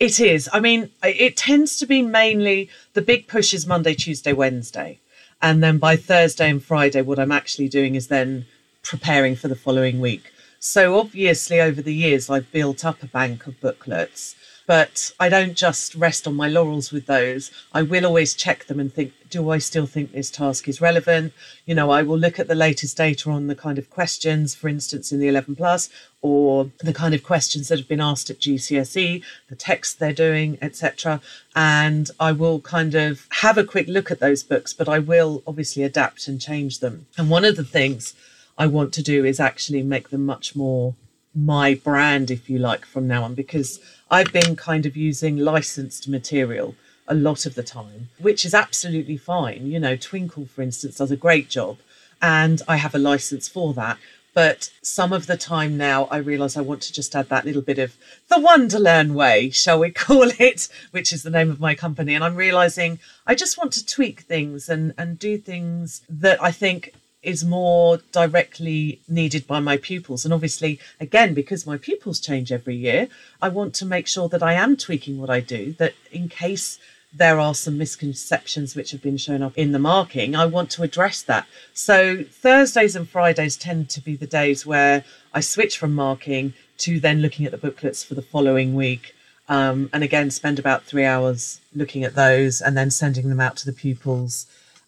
It 0.00 0.18
is. 0.18 0.48
I 0.50 0.60
mean, 0.60 0.90
it 1.02 1.36
tends 1.36 1.78
to 1.78 1.86
be 1.86 2.00
mainly 2.00 2.70
the 2.94 3.02
big 3.02 3.28
push 3.28 3.52
is 3.52 3.66
Monday, 3.66 3.92
Tuesday, 3.92 4.32
Wednesday. 4.32 4.98
And 5.42 5.62
then 5.62 5.76
by 5.76 5.96
Thursday 5.96 6.48
and 6.48 6.64
Friday, 6.64 7.02
what 7.02 7.18
I'm 7.18 7.30
actually 7.30 7.68
doing 7.68 7.94
is 7.94 8.08
then 8.08 8.46
preparing 8.82 9.36
for 9.36 9.48
the 9.48 9.54
following 9.54 10.00
week. 10.00 10.32
So 10.58 10.98
obviously, 10.98 11.60
over 11.60 11.82
the 11.82 11.94
years, 11.94 12.30
I've 12.30 12.50
built 12.50 12.82
up 12.82 13.02
a 13.02 13.06
bank 13.06 13.46
of 13.46 13.60
booklets 13.60 14.36
but 14.70 15.10
I 15.18 15.28
don't 15.28 15.56
just 15.56 15.96
rest 15.96 16.28
on 16.28 16.36
my 16.36 16.46
laurels 16.46 16.92
with 16.92 17.06
those. 17.06 17.50
I 17.72 17.82
will 17.82 18.06
always 18.06 18.34
check 18.34 18.66
them 18.66 18.78
and 18.78 18.94
think, 18.94 19.12
do 19.28 19.50
I 19.50 19.58
still 19.58 19.84
think 19.84 20.12
this 20.12 20.30
task 20.30 20.68
is 20.68 20.80
relevant? 20.80 21.32
You 21.66 21.74
know, 21.74 21.90
I 21.90 22.02
will 22.02 22.16
look 22.16 22.38
at 22.38 22.46
the 22.46 22.54
latest 22.54 22.96
data 22.96 23.30
on 23.30 23.48
the 23.48 23.56
kind 23.56 23.78
of 23.78 23.90
questions, 23.90 24.54
for 24.54 24.68
instance, 24.68 25.10
in 25.10 25.18
the 25.18 25.26
11 25.26 25.56
plus, 25.56 25.90
or 26.22 26.70
the 26.78 26.92
kind 26.92 27.14
of 27.14 27.24
questions 27.24 27.66
that 27.66 27.80
have 27.80 27.88
been 27.88 28.00
asked 28.00 28.30
at 28.30 28.38
GCSE, 28.38 29.24
the 29.48 29.56
text 29.56 29.98
they're 29.98 30.12
doing, 30.12 30.56
etc. 30.62 31.20
And 31.56 32.08
I 32.20 32.30
will 32.30 32.60
kind 32.60 32.94
of 32.94 33.26
have 33.40 33.58
a 33.58 33.64
quick 33.64 33.88
look 33.88 34.12
at 34.12 34.20
those 34.20 34.44
books, 34.44 34.72
but 34.72 34.88
I 34.88 35.00
will 35.00 35.42
obviously 35.48 35.82
adapt 35.82 36.28
and 36.28 36.40
change 36.40 36.78
them. 36.78 37.06
And 37.18 37.28
one 37.28 37.44
of 37.44 37.56
the 37.56 37.64
things 37.64 38.14
I 38.56 38.68
want 38.68 38.94
to 38.94 39.02
do 39.02 39.24
is 39.24 39.40
actually 39.40 39.82
make 39.82 40.10
them 40.10 40.24
much 40.24 40.54
more 40.54 40.94
my 41.34 41.74
brand, 41.74 42.30
if 42.30 42.50
you 42.50 42.58
like, 42.58 42.84
from 42.84 43.06
now 43.06 43.22
on, 43.24 43.34
because 43.34 43.80
I've 44.10 44.32
been 44.32 44.56
kind 44.56 44.86
of 44.86 44.96
using 44.96 45.36
licensed 45.36 46.08
material 46.08 46.74
a 47.06 47.14
lot 47.14 47.46
of 47.46 47.54
the 47.54 47.62
time, 47.62 48.08
which 48.18 48.44
is 48.44 48.54
absolutely 48.54 49.16
fine. 49.16 49.66
You 49.66 49.80
know, 49.80 49.96
Twinkl, 49.96 50.48
for 50.48 50.62
instance, 50.62 50.96
does 50.96 51.10
a 51.10 51.16
great 51.16 51.48
job, 51.48 51.78
and 52.20 52.62
I 52.68 52.76
have 52.76 52.94
a 52.94 52.98
license 52.98 53.48
for 53.48 53.74
that. 53.74 53.98
But 54.32 54.70
some 54.80 55.12
of 55.12 55.26
the 55.26 55.36
time 55.36 55.76
now, 55.76 56.04
I 56.04 56.18
realise 56.18 56.56
I 56.56 56.60
want 56.60 56.82
to 56.82 56.92
just 56.92 57.16
add 57.16 57.28
that 57.30 57.44
little 57.44 57.62
bit 57.62 57.80
of 57.80 57.96
the 58.28 58.36
Wonderlearn 58.36 59.12
way, 59.12 59.50
shall 59.50 59.80
we 59.80 59.90
call 60.06 60.30
it, 60.38 60.68
which 60.92 61.12
is 61.12 61.24
the 61.24 61.30
name 61.30 61.50
of 61.50 61.58
my 61.58 61.74
company. 61.74 62.14
And 62.14 62.22
I'm 62.22 62.36
realising 62.36 63.00
I 63.26 63.34
just 63.34 63.58
want 63.58 63.72
to 63.72 63.84
tweak 63.84 64.20
things 64.20 64.68
and, 64.68 64.94
and 64.96 65.18
do 65.18 65.36
things 65.36 66.02
that 66.08 66.40
I 66.40 66.52
think 66.52 66.94
is 67.22 67.44
more 67.44 67.98
directly 68.12 69.00
needed 69.08 69.46
by 69.46 69.60
my 69.60 69.76
pupils. 69.76 70.24
And 70.24 70.32
obviously, 70.32 70.78
again, 70.98 71.34
because 71.34 71.66
my 71.66 71.76
pupils 71.76 72.20
change 72.20 72.50
every 72.50 72.76
year, 72.76 73.08
I 73.42 73.48
want 73.48 73.74
to 73.74 73.86
make 73.86 74.06
sure 74.06 74.28
that 74.30 74.42
I 74.42 74.54
am 74.54 74.76
tweaking 74.76 75.18
what 75.18 75.30
I 75.30 75.40
do, 75.40 75.74
that 75.74 75.94
in 76.10 76.28
case 76.28 76.78
there 77.12 77.40
are 77.40 77.54
some 77.54 77.76
misconceptions 77.76 78.76
which 78.76 78.92
have 78.92 79.02
been 79.02 79.16
shown 79.16 79.42
up 79.42 79.56
in 79.58 79.72
the 79.72 79.78
marking, 79.78 80.36
I 80.36 80.46
want 80.46 80.70
to 80.70 80.82
address 80.82 81.22
that. 81.22 81.46
So 81.74 82.22
Thursdays 82.22 82.94
and 82.94 83.08
Fridays 83.08 83.56
tend 83.56 83.90
to 83.90 84.00
be 84.00 84.16
the 84.16 84.26
days 84.26 84.64
where 84.64 85.04
I 85.34 85.40
switch 85.40 85.76
from 85.76 85.92
marking 85.92 86.54
to 86.78 87.00
then 87.00 87.20
looking 87.20 87.44
at 87.44 87.52
the 87.52 87.58
booklets 87.58 88.04
for 88.04 88.14
the 88.14 88.22
following 88.22 88.74
week. 88.74 89.14
Um, 89.48 89.90
and 89.92 90.04
again, 90.04 90.30
spend 90.30 90.60
about 90.60 90.84
three 90.84 91.04
hours 91.04 91.60
looking 91.74 92.04
at 92.04 92.14
those 92.14 92.60
and 92.60 92.76
then 92.76 92.90
sending 92.90 93.28
them 93.28 93.40
out 93.40 93.56
to 93.58 93.66
the 93.66 93.72
pupils 93.72 94.46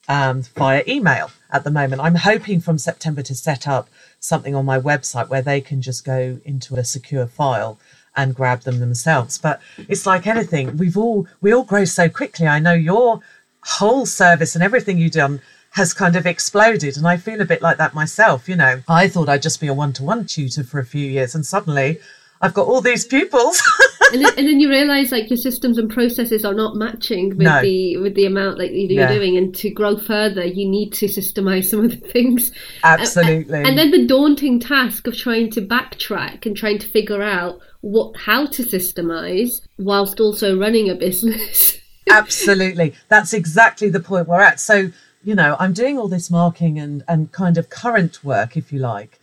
um, 0.08 0.42
via 0.56 0.82
email 0.86 1.30
at 1.50 1.64
the 1.64 1.70
moment. 1.70 2.02
I'm 2.02 2.16
hoping 2.16 2.60
from 2.60 2.78
September 2.78 3.22
to 3.22 3.34
set 3.34 3.68
up 3.68 3.88
something 4.20 4.54
on 4.54 4.64
my 4.64 4.78
website 4.78 5.28
where 5.28 5.42
they 5.42 5.60
can 5.60 5.82
just 5.82 6.04
go 6.04 6.40
into 6.44 6.76
a 6.76 6.84
secure 6.84 7.26
file 7.26 7.78
and 8.16 8.34
grab 8.34 8.62
them 8.62 8.80
themselves. 8.80 9.38
But 9.38 9.60
it's 9.88 10.06
like 10.06 10.26
anything, 10.26 10.76
we've 10.76 10.96
all 10.96 11.26
we 11.40 11.52
all 11.52 11.64
grow 11.64 11.84
so 11.84 12.08
quickly. 12.08 12.46
I 12.46 12.58
know 12.58 12.74
you're 12.74 13.20
whole 13.64 14.06
service 14.06 14.54
and 14.54 14.64
everything 14.64 14.98
you've 14.98 15.12
done 15.12 15.40
has 15.72 15.94
kind 15.94 16.16
of 16.16 16.26
exploded. 16.26 16.96
And 16.96 17.06
I 17.06 17.16
feel 17.16 17.40
a 17.40 17.46
bit 17.46 17.62
like 17.62 17.78
that 17.78 17.94
myself. 17.94 18.48
You 18.48 18.56
know, 18.56 18.82
I 18.88 19.08
thought 19.08 19.28
I'd 19.28 19.42
just 19.42 19.60
be 19.60 19.68
a 19.68 19.74
one 19.74 19.92
to 19.94 20.02
one 20.02 20.26
tutor 20.26 20.64
for 20.64 20.78
a 20.78 20.84
few 20.84 21.06
years, 21.06 21.34
and 21.34 21.46
suddenly 21.46 21.98
I've 22.40 22.54
got 22.54 22.66
all 22.66 22.80
these 22.80 23.04
pupils. 23.04 23.62
and, 24.12 24.24
then, 24.24 24.32
and 24.38 24.46
then 24.48 24.60
you 24.60 24.68
realize 24.68 25.10
like 25.12 25.28
your 25.30 25.36
systems 25.36 25.78
and 25.78 25.90
processes 25.90 26.44
are 26.44 26.54
not 26.54 26.76
matching 26.76 27.30
with 27.30 27.38
No. 27.46 27.60
the 27.62 27.96
with 27.98 28.14
the 28.14 28.26
amount 28.26 28.58
that 28.58 28.72
you're 28.72 28.90
Yeah. 29.00 29.12
doing 29.12 29.36
and 29.36 29.54
to 29.56 29.70
grow 29.70 29.96
further 29.96 30.44
you 30.44 30.68
need 30.68 30.92
to 30.94 31.06
systemize 31.06 31.64
some 31.64 31.84
of 31.84 31.90
the 31.90 32.08
things 32.08 32.52
Absolutely. 32.84 33.62
and 33.62 33.76
then 33.78 33.90
the 33.90 34.06
daunting 34.06 34.60
task 34.60 35.06
of 35.06 35.16
trying 35.16 35.50
to 35.52 35.60
backtrack 35.62 36.46
and 36.46 36.56
trying 36.56 36.78
to 36.78 36.86
figure 36.88 37.22
out 37.22 37.60
what 37.80 38.16
how 38.16 38.46
to 38.46 38.62
systemize 38.62 39.60
whilst 39.78 40.20
also 40.20 40.58
running 40.58 40.88
a 40.90 40.94
business 40.94 41.78
Absolutely. 42.10 42.94
That's 43.08 43.32
exactly 43.32 43.88
the 43.88 44.00
point 44.00 44.26
we're 44.28 44.40
at. 44.40 44.58
So, 44.60 44.90
you 45.24 45.34
know, 45.34 45.56
I'm 45.58 45.72
doing 45.72 45.98
all 45.98 46.08
this 46.08 46.30
marking 46.30 46.78
and, 46.78 47.02
and 47.08 47.30
kind 47.32 47.56
of 47.56 47.70
current 47.70 48.22
work, 48.24 48.56
if 48.56 48.72
you 48.72 48.80
like. 48.80 49.18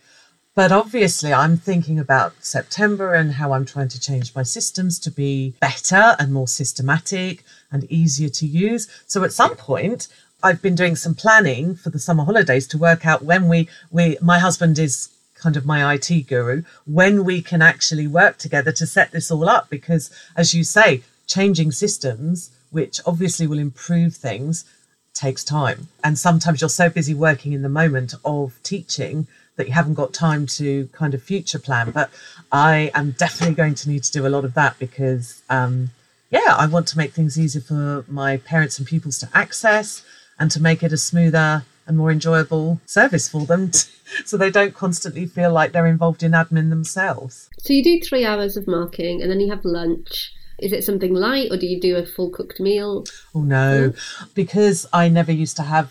But 0.60 0.72
obviously, 0.72 1.32
I'm 1.32 1.56
thinking 1.56 1.98
about 1.98 2.44
September 2.44 3.14
and 3.14 3.32
how 3.32 3.52
I'm 3.52 3.64
trying 3.64 3.88
to 3.88 3.98
change 3.98 4.34
my 4.34 4.42
systems 4.42 4.98
to 4.98 5.10
be 5.10 5.54
better 5.58 6.14
and 6.18 6.34
more 6.34 6.48
systematic 6.48 7.44
and 7.72 7.90
easier 7.90 8.28
to 8.28 8.46
use. 8.46 8.86
So 9.06 9.24
at 9.24 9.32
some 9.32 9.56
point, 9.56 10.08
I've 10.42 10.60
been 10.60 10.74
doing 10.74 10.96
some 10.96 11.14
planning 11.14 11.76
for 11.76 11.88
the 11.88 11.98
summer 11.98 12.24
holidays 12.26 12.66
to 12.66 12.76
work 12.76 13.06
out 13.06 13.24
when 13.24 13.48
we, 13.48 13.70
we 13.90 14.18
my 14.20 14.38
husband 14.38 14.78
is 14.78 15.08
kind 15.34 15.56
of 15.56 15.64
my 15.64 15.94
IT 15.94 16.26
guru, 16.28 16.62
when 16.84 17.24
we 17.24 17.40
can 17.40 17.62
actually 17.62 18.06
work 18.06 18.36
together 18.36 18.70
to 18.72 18.86
set 18.86 19.12
this 19.12 19.30
all 19.30 19.48
up. 19.48 19.70
Because 19.70 20.10
as 20.36 20.52
you 20.52 20.62
say, 20.62 21.02
changing 21.26 21.72
systems, 21.72 22.50
which 22.68 23.00
obviously 23.06 23.46
will 23.46 23.58
improve 23.58 24.14
things, 24.14 24.66
takes 25.14 25.42
time. 25.42 25.88
And 26.04 26.18
sometimes 26.18 26.60
you're 26.60 26.68
so 26.68 26.90
busy 26.90 27.14
working 27.14 27.54
in 27.54 27.62
the 27.62 27.70
moment 27.70 28.12
of 28.26 28.62
teaching 28.62 29.26
that 29.56 29.66
you 29.66 29.72
haven't 29.72 29.94
got 29.94 30.12
time 30.12 30.46
to 30.46 30.88
kind 30.92 31.14
of 31.14 31.22
future 31.22 31.58
plan. 31.58 31.90
But 31.90 32.10
I 32.50 32.90
am 32.94 33.12
definitely 33.12 33.54
going 33.54 33.74
to 33.76 33.88
need 33.88 34.04
to 34.04 34.12
do 34.12 34.26
a 34.26 34.28
lot 34.28 34.44
of 34.44 34.54
that 34.54 34.78
because, 34.78 35.42
um, 35.50 35.90
yeah, 36.30 36.54
I 36.56 36.66
want 36.66 36.86
to 36.88 36.98
make 36.98 37.12
things 37.12 37.38
easier 37.38 37.60
for 37.60 38.04
my 38.08 38.36
parents 38.38 38.78
and 38.78 38.86
pupils 38.86 39.18
to 39.18 39.28
access 39.34 40.04
and 40.38 40.50
to 40.50 40.62
make 40.62 40.82
it 40.82 40.92
a 40.92 40.96
smoother 40.96 41.64
and 41.86 41.96
more 41.98 42.10
enjoyable 42.12 42.80
service 42.86 43.28
for 43.28 43.44
them 43.46 43.72
so 44.24 44.36
they 44.36 44.50
don't 44.50 44.74
constantly 44.74 45.26
feel 45.26 45.52
like 45.52 45.72
they're 45.72 45.86
involved 45.86 46.22
in 46.22 46.32
admin 46.32 46.70
themselves. 46.70 47.50
so 47.58 47.72
you 47.72 47.82
do 47.82 48.00
three 48.00 48.24
hours 48.24 48.56
of 48.56 48.66
marking 48.68 49.20
and 49.20 49.30
then 49.30 49.40
you 49.40 49.50
have 49.50 49.64
lunch 49.64 50.32
is 50.60 50.72
it 50.72 50.84
something 50.84 51.12
light 51.14 51.50
or 51.50 51.56
do 51.56 51.66
you 51.66 51.80
do 51.80 51.96
a 51.96 52.06
full 52.06 52.30
cooked 52.30 52.60
meal 52.60 53.04
Oh 53.34 53.42
no, 53.42 53.92
because 54.34 54.86
I 54.92 55.08
never 55.08 55.32
used 55.32 55.56
to 55.56 55.62
have 55.64 55.90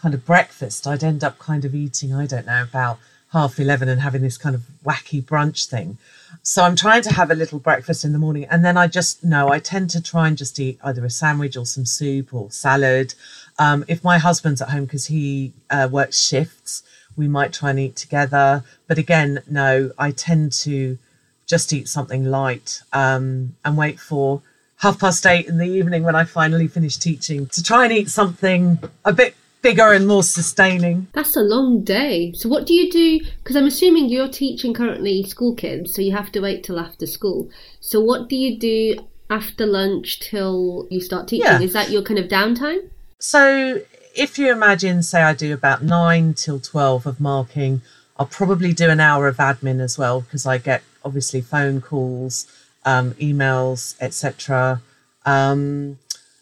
kind 0.00 0.14
of 0.14 0.24
breakfast. 0.24 0.86
I'd 0.86 1.04
end 1.04 1.24
up 1.24 1.38
kind 1.38 1.64
of 1.64 1.74
eating, 1.74 2.14
I 2.14 2.26
don't 2.26 2.46
know, 2.46 2.62
about 2.62 2.98
half 3.32 3.58
11 3.58 3.88
and 3.88 4.00
having 4.00 4.22
this 4.22 4.38
kind 4.38 4.54
of 4.54 4.62
wacky 4.84 5.22
brunch 5.22 5.66
thing. 5.66 5.98
So 6.42 6.62
I'm 6.62 6.76
trying 6.76 7.02
to 7.02 7.12
have 7.12 7.30
a 7.30 7.34
little 7.34 7.58
breakfast 7.58 8.04
in 8.04 8.12
the 8.12 8.18
morning. 8.18 8.46
And 8.50 8.64
then 8.64 8.76
I 8.76 8.86
just, 8.86 9.22
no, 9.22 9.50
I 9.50 9.58
tend 9.58 9.90
to 9.90 10.02
try 10.02 10.28
and 10.28 10.36
just 10.36 10.58
eat 10.58 10.78
either 10.82 11.04
a 11.04 11.10
sandwich 11.10 11.56
or 11.56 11.66
some 11.66 11.84
soup 11.84 12.32
or 12.32 12.50
salad. 12.50 13.14
Um, 13.58 13.84
if 13.86 14.02
my 14.02 14.18
husband's 14.18 14.62
at 14.62 14.70
home 14.70 14.84
because 14.84 15.06
he 15.06 15.52
uh, 15.68 15.88
works 15.90 16.20
shifts, 16.20 16.82
we 17.16 17.28
might 17.28 17.52
try 17.52 17.70
and 17.70 17.78
eat 17.78 17.96
together. 17.96 18.64
But 18.86 18.98
again, 18.98 19.42
no, 19.50 19.90
I 19.98 20.12
tend 20.12 20.52
to 20.52 20.98
just 21.46 21.72
eat 21.72 21.88
something 21.88 22.24
light 22.24 22.80
um, 22.92 23.56
and 23.64 23.76
wait 23.76 23.98
for 23.98 24.42
half 24.76 25.00
past 25.00 25.26
eight 25.26 25.46
in 25.46 25.58
the 25.58 25.66
evening 25.66 26.04
when 26.04 26.14
I 26.14 26.24
finally 26.24 26.68
finish 26.68 26.96
teaching 26.96 27.46
to 27.48 27.62
try 27.62 27.84
and 27.84 27.92
eat 27.92 28.10
something 28.10 28.78
a 29.04 29.12
bit 29.12 29.34
bigger 29.62 29.92
and 29.92 30.06
more 30.06 30.22
sustaining. 30.22 31.08
That's 31.12 31.36
a 31.36 31.40
long 31.40 31.82
day. 31.82 32.32
So 32.32 32.48
what 32.48 32.66
do 32.66 32.74
you 32.74 32.90
do? 32.90 33.20
Because 33.38 33.56
I'm 33.56 33.66
assuming 33.66 34.08
you're 34.08 34.28
teaching 34.28 34.74
currently 34.74 35.22
school 35.24 35.54
kids, 35.54 35.94
so 35.94 36.02
you 36.02 36.12
have 36.12 36.32
to 36.32 36.40
wait 36.40 36.64
till 36.64 36.78
after 36.78 37.06
school. 37.06 37.50
So 37.80 38.00
what 38.00 38.28
do 38.28 38.36
you 38.36 38.58
do 38.58 39.06
after 39.30 39.66
lunch 39.66 40.20
till 40.20 40.86
you 40.90 41.00
start 41.00 41.28
teaching? 41.28 41.46
Yeah. 41.46 41.60
Is 41.60 41.72
that 41.72 41.90
your 41.90 42.02
kind 42.02 42.18
of 42.18 42.28
downtime? 42.28 42.88
So 43.18 43.80
if 44.14 44.38
you 44.38 44.50
imagine, 44.50 45.02
say, 45.02 45.22
I 45.22 45.34
do 45.34 45.52
about 45.52 45.82
nine 45.82 46.34
till 46.34 46.60
12 46.60 47.06
of 47.06 47.20
marking, 47.20 47.82
I'll 48.16 48.26
probably 48.26 48.72
do 48.72 48.90
an 48.90 49.00
hour 49.00 49.28
of 49.28 49.36
admin 49.36 49.80
as 49.80 49.96
well 49.96 50.22
because 50.22 50.46
I 50.46 50.58
get 50.58 50.82
obviously 51.04 51.40
phone 51.40 51.80
calls, 51.80 52.46
um, 52.84 53.12
emails, 53.14 53.96
etc. 54.00 54.82
Um, 55.24 55.98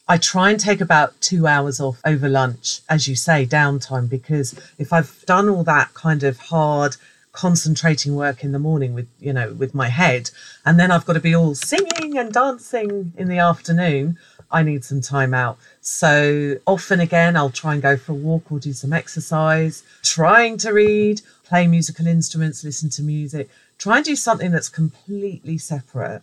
I 0.08 0.18
try 0.18 0.50
and 0.50 0.60
take 0.60 0.80
about 0.80 1.20
two 1.20 1.48
hours 1.48 1.80
off 1.80 2.00
over 2.04 2.28
lunch, 2.28 2.80
as 2.88 3.08
you 3.08 3.16
say, 3.16 3.44
downtime, 3.44 4.08
because 4.08 4.54
if 4.78 4.92
I've 4.92 5.24
done 5.26 5.48
all 5.48 5.64
that 5.64 5.94
kind 5.94 6.22
of 6.22 6.38
hard 6.38 6.96
concentrating 7.32 8.14
work 8.14 8.44
in 8.44 8.52
the 8.52 8.60
morning 8.60 8.94
with, 8.94 9.08
you 9.18 9.32
know, 9.32 9.52
with 9.52 9.74
my 9.74 9.88
head, 9.88 10.30
and 10.64 10.78
then 10.78 10.92
I've 10.92 11.04
got 11.04 11.14
to 11.14 11.20
be 11.20 11.34
all 11.34 11.56
singing 11.56 12.16
and 12.16 12.32
dancing 12.32 13.14
in 13.16 13.26
the 13.26 13.38
afternoon, 13.38 14.16
I 14.48 14.62
need 14.62 14.84
some 14.84 15.00
time 15.00 15.34
out. 15.34 15.58
So 15.80 16.56
often 16.68 17.00
again, 17.00 17.36
I'll 17.36 17.50
try 17.50 17.74
and 17.74 17.82
go 17.82 17.96
for 17.96 18.12
a 18.12 18.14
walk 18.14 18.52
or 18.52 18.60
do 18.60 18.72
some 18.72 18.92
exercise, 18.92 19.82
trying 20.04 20.56
to 20.58 20.70
read, 20.70 21.20
play 21.42 21.66
musical 21.66 22.06
instruments, 22.06 22.62
listen 22.62 22.90
to 22.90 23.02
music, 23.02 23.50
try 23.76 23.96
and 23.96 24.04
do 24.04 24.14
something 24.14 24.52
that's 24.52 24.68
completely 24.68 25.58
separate 25.58 26.22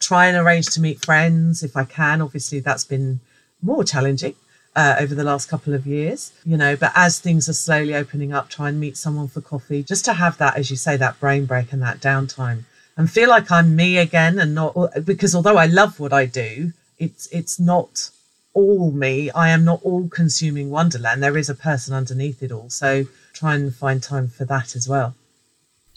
try 0.00 0.26
and 0.26 0.36
arrange 0.36 0.66
to 0.70 0.80
meet 0.80 1.04
friends 1.04 1.62
if 1.62 1.76
I 1.76 1.84
can. 1.84 2.20
Obviously, 2.20 2.60
that's 2.60 2.84
been 2.84 3.20
more 3.62 3.84
challenging 3.84 4.34
uh, 4.74 4.96
over 4.98 5.14
the 5.14 5.24
last 5.24 5.48
couple 5.48 5.74
of 5.74 5.86
years, 5.86 6.32
you 6.44 6.56
know. 6.56 6.74
But 6.74 6.92
as 6.96 7.20
things 7.20 7.48
are 7.48 7.52
slowly 7.52 7.94
opening 7.94 8.32
up, 8.32 8.48
try 8.48 8.68
and 8.68 8.80
meet 8.80 8.96
someone 8.96 9.28
for 9.28 9.40
coffee 9.40 9.82
just 9.82 10.04
to 10.06 10.14
have 10.14 10.38
that, 10.38 10.56
as 10.56 10.70
you 10.70 10.76
say, 10.76 10.96
that 10.96 11.20
brain 11.20 11.46
break 11.46 11.72
and 11.72 11.82
that 11.82 12.00
downtime 12.00 12.64
and 13.00 13.10
feel 13.10 13.30
like 13.30 13.50
I'm 13.50 13.74
me 13.74 13.96
again 13.96 14.38
and 14.38 14.54
not 14.54 14.76
because 15.06 15.34
although 15.34 15.56
I 15.56 15.64
love 15.64 15.98
what 15.98 16.12
I 16.12 16.26
do, 16.26 16.72
it's 16.98 17.28
it's 17.28 17.58
not 17.58 18.10
all 18.52 18.90
me. 18.90 19.30
I 19.30 19.48
am 19.48 19.64
not 19.64 19.80
all 19.82 20.08
consuming 20.08 20.68
wonderland. 20.68 21.22
There 21.22 21.38
is 21.38 21.48
a 21.48 21.54
person 21.54 21.94
underneath 21.94 22.42
it 22.42 22.52
all. 22.52 22.68
So 22.68 23.06
try 23.32 23.54
and 23.54 23.74
find 23.74 24.02
time 24.02 24.28
for 24.28 24.44
that 24.44 24.76
as 24.76 24.86
well. 24.86 25.14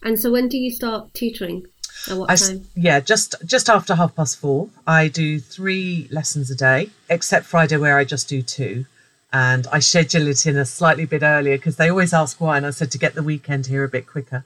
And 0.02 0.18
so 0.18 0.32
when 0.32 0.48
do 0.48 0.58
you 0.58 0.72
start 0.72 1.14
tutoring? 1.14 1.66
I 2.08 2.36
time? 2.36 2.68
yeah, 2.76 3.00
just 3.00 3.36
just 3.46 3.70
after 3.70 3.96
half 3.96 4.16
past 4.16 4.40
four. 4.40 4.70
I 4.86 5.08
do 5.08 5.40
three 5.40 6.08
lessons 6.12 6.52
a 6.52 6.56
day, 6.56 6.90
except 7.10 7.46
Friday 7.46 7.78
where 7.78 7.98
I 7.98 8.04
just 8.04 8.28
do 8.28 8.42
two, 8.42 8.86
and 9.32 9.68
I 9.72 9.80
schedule 9.80 10.28
it 10.28 10.46
in 10.46 10.58
a 10.58 10.66
slightly 10.66 11.06
bit 11.06 11.24
earlier 11.24 11.58
because 11.58 11.78
they 11.78 11.90
always 11.90 12.14
ask 12.14 12.40
why, 12.42 12.58
and 12.58 12.66
I 12.66 12.72
said 12.72 12.92
to 12.92 12.98
get 12.98 13.16
the 13.16 13.24
weekend 13.24 13.68
here 13.68 13.84
a 13.84 13.90
bit 13.90 14.06
quicker. 14.08 14.44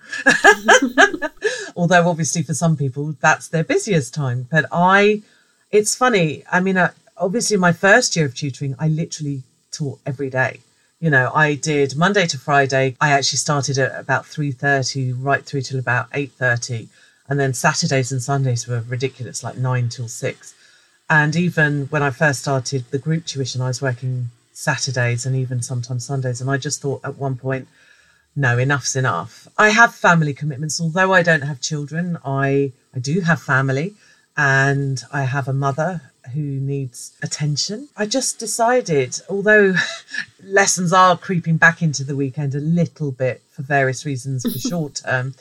Although 1.75 2.07
obviously 2.09 2.43
for 2.43 2.53
some 2.53 2.77
people 2.77 3.15
that's 3.21 3.47
their 3.47 3.63
busiest 3.63 4.13
time, 4.13 4.47
but 4.51 4.65
I, 4.71 5.21
it's 5.71 5.95
funny. 5.95 6.43
I 6.51 6.59
mean, 6.59 6.77
uh, 6.77 6.91
obviously 7.17 7.57
my 7.57 7.71
first 7.71 8.15
year 8.15 8.25
of 8.25 8.35
tutoring, 8.35 8.75
I 8.79 8.87
literally 8.87 9.43
taught 9.71 9.99
every 10.05 10.29
day. 10.29 10.61
You 10.99 11.11
know, 11.11 11.31
I 11.33 11.53
did 11.53 11.95
Monday 11.95 12.25
to 12.25 12.39
Friday. 12.39 12.95
I 12.99 13.11
actually 13.11 13.37
started 13.37 13.77
at 13.77 13.99
about 13.99 14.25
three 14.25 14.51
thirty, 14.51 15.11
right 15.11 15.45
through 15.45 15.61
till 15.61 15.79
about 15.79 16.07
eight 16.13 16.31
thirty 16.31 16.89
and 17.29 17.39
then 17.39 17.53
Saturdays 17.53 18.11
and 18.11 18.21
Sundays 18.21 18.67
were 18.67 18.83
ridiculous, 18.87 19.43
like 19.43 19.57
nine 19.57 19.89
till 19.89 20.07
six. 20.07 20.55
And 21.09 21.35
even 21.35 21.87
when 21.87 22.03
I 22.03 22.09
first 22.09 22.41
started 22.41 22.85
the 22.91 22.99
group 22.99 23.25
tuition, 23.25 23.61
I 23.61 23.67
was 23.67 23.81
working 23.81 24.29
Saturdays 24.53 25.25
and 25.25 25.35
even 25.35 25.61
sometimes 25.61 26.05
Sundays. 26.05 26.41
And 26.41 26.49
I 26.49 26.57
just 26.57 26.81
thought 26.81 27.01
at 27.03 27.17
one 27.17 27.37
point, 27.37 27.67
no, 28.35 28.57
enough's 28.57 28.95
enough. 28.95 29.47
I 29.57 29.69
have 29.69 29.95
family 29.95 30.33
commitments, 30.33 30.79
although 30.79 31.13
I 31.13 31.23
don't 31.23 31.41
have 31.41 31.59
children. 31.59 32.17
I 32.23 32.71
I 32.95 32.99
do 32.99 33.21
have 33.21 33.41
family, 33.41 33.95
and 34.35 35.03
I 35.11 35.23
have 35.23 35.47
a 35.47 35.53
mother 35.53 36.01
who 36.33 36.41
needs 36.41 37.13
attention. 37.23 37.89
I 37.97 38.05
just 38.05 38.37
decided, 38.37 39.19
although 39.29 39.73
lessons 40.43 40.93
are 40.93 41.17
creeping 41.17 41.57
back 41.57 41.81
into 41.81 42.03
the 42.03 42.15
weekend 42.15 42.53
a 42.53 42.59
little 42.59 43.11
bit 43.11 43.41
for 43.49 43.63
various 43.63 44.05
reasons 44.05 44.43
for 44.43 44.59
short 44.69 45.01
term, 45.05 45.33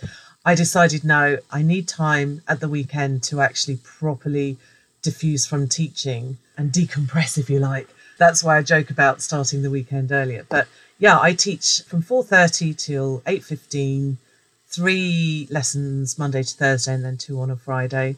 I 0.47 0.55
decided 0.55 1.03
no, 1.03 1.39
I 1.51 1.63
need 1.63 1.89
time 1.89 2.41
at 2.47 2.61
the 2.61 2.69
weekend 2.69 3.25
to 3.25 3.41
actually 3.41 3.79
properly 3.79 4.59
diffuse 5.03 5.45
from 5.45 5.69
teaching 5.69 6.39
and 6.57 6.71
decompress, 6.71 7.37
if 7.37 7.51
you 7.51 7.59
like. 7.59 7.89
That's 8.17 8.45
why 8.45 8.57
I 8.57 8.63
joke 8.63 8.89
about 8.89 9.21
starting 9.21 9.63
the 9.63 9.73
weekend 9.73 10.13
earlier. 10.13 10.47
But 10.49 10.69
yeah, 11.01 11.19
I 11.21 11.35
teach 11.35 11.83
from 11.83 12.01
4.30 12.01 12.79
till 12.79 13.23
8.15, 13.27 14.19
three 14.69 15.49
lessons 15.51 16.17
Monday 16.17 16.45
to 16.45 16.55
Thursday 16.55 16.95
and 16.95 17.05
then 17.05 17.17
two 17.17 17.41
on 17.41 17.51
a 17.51 17.57
Friday. 17.57 18.15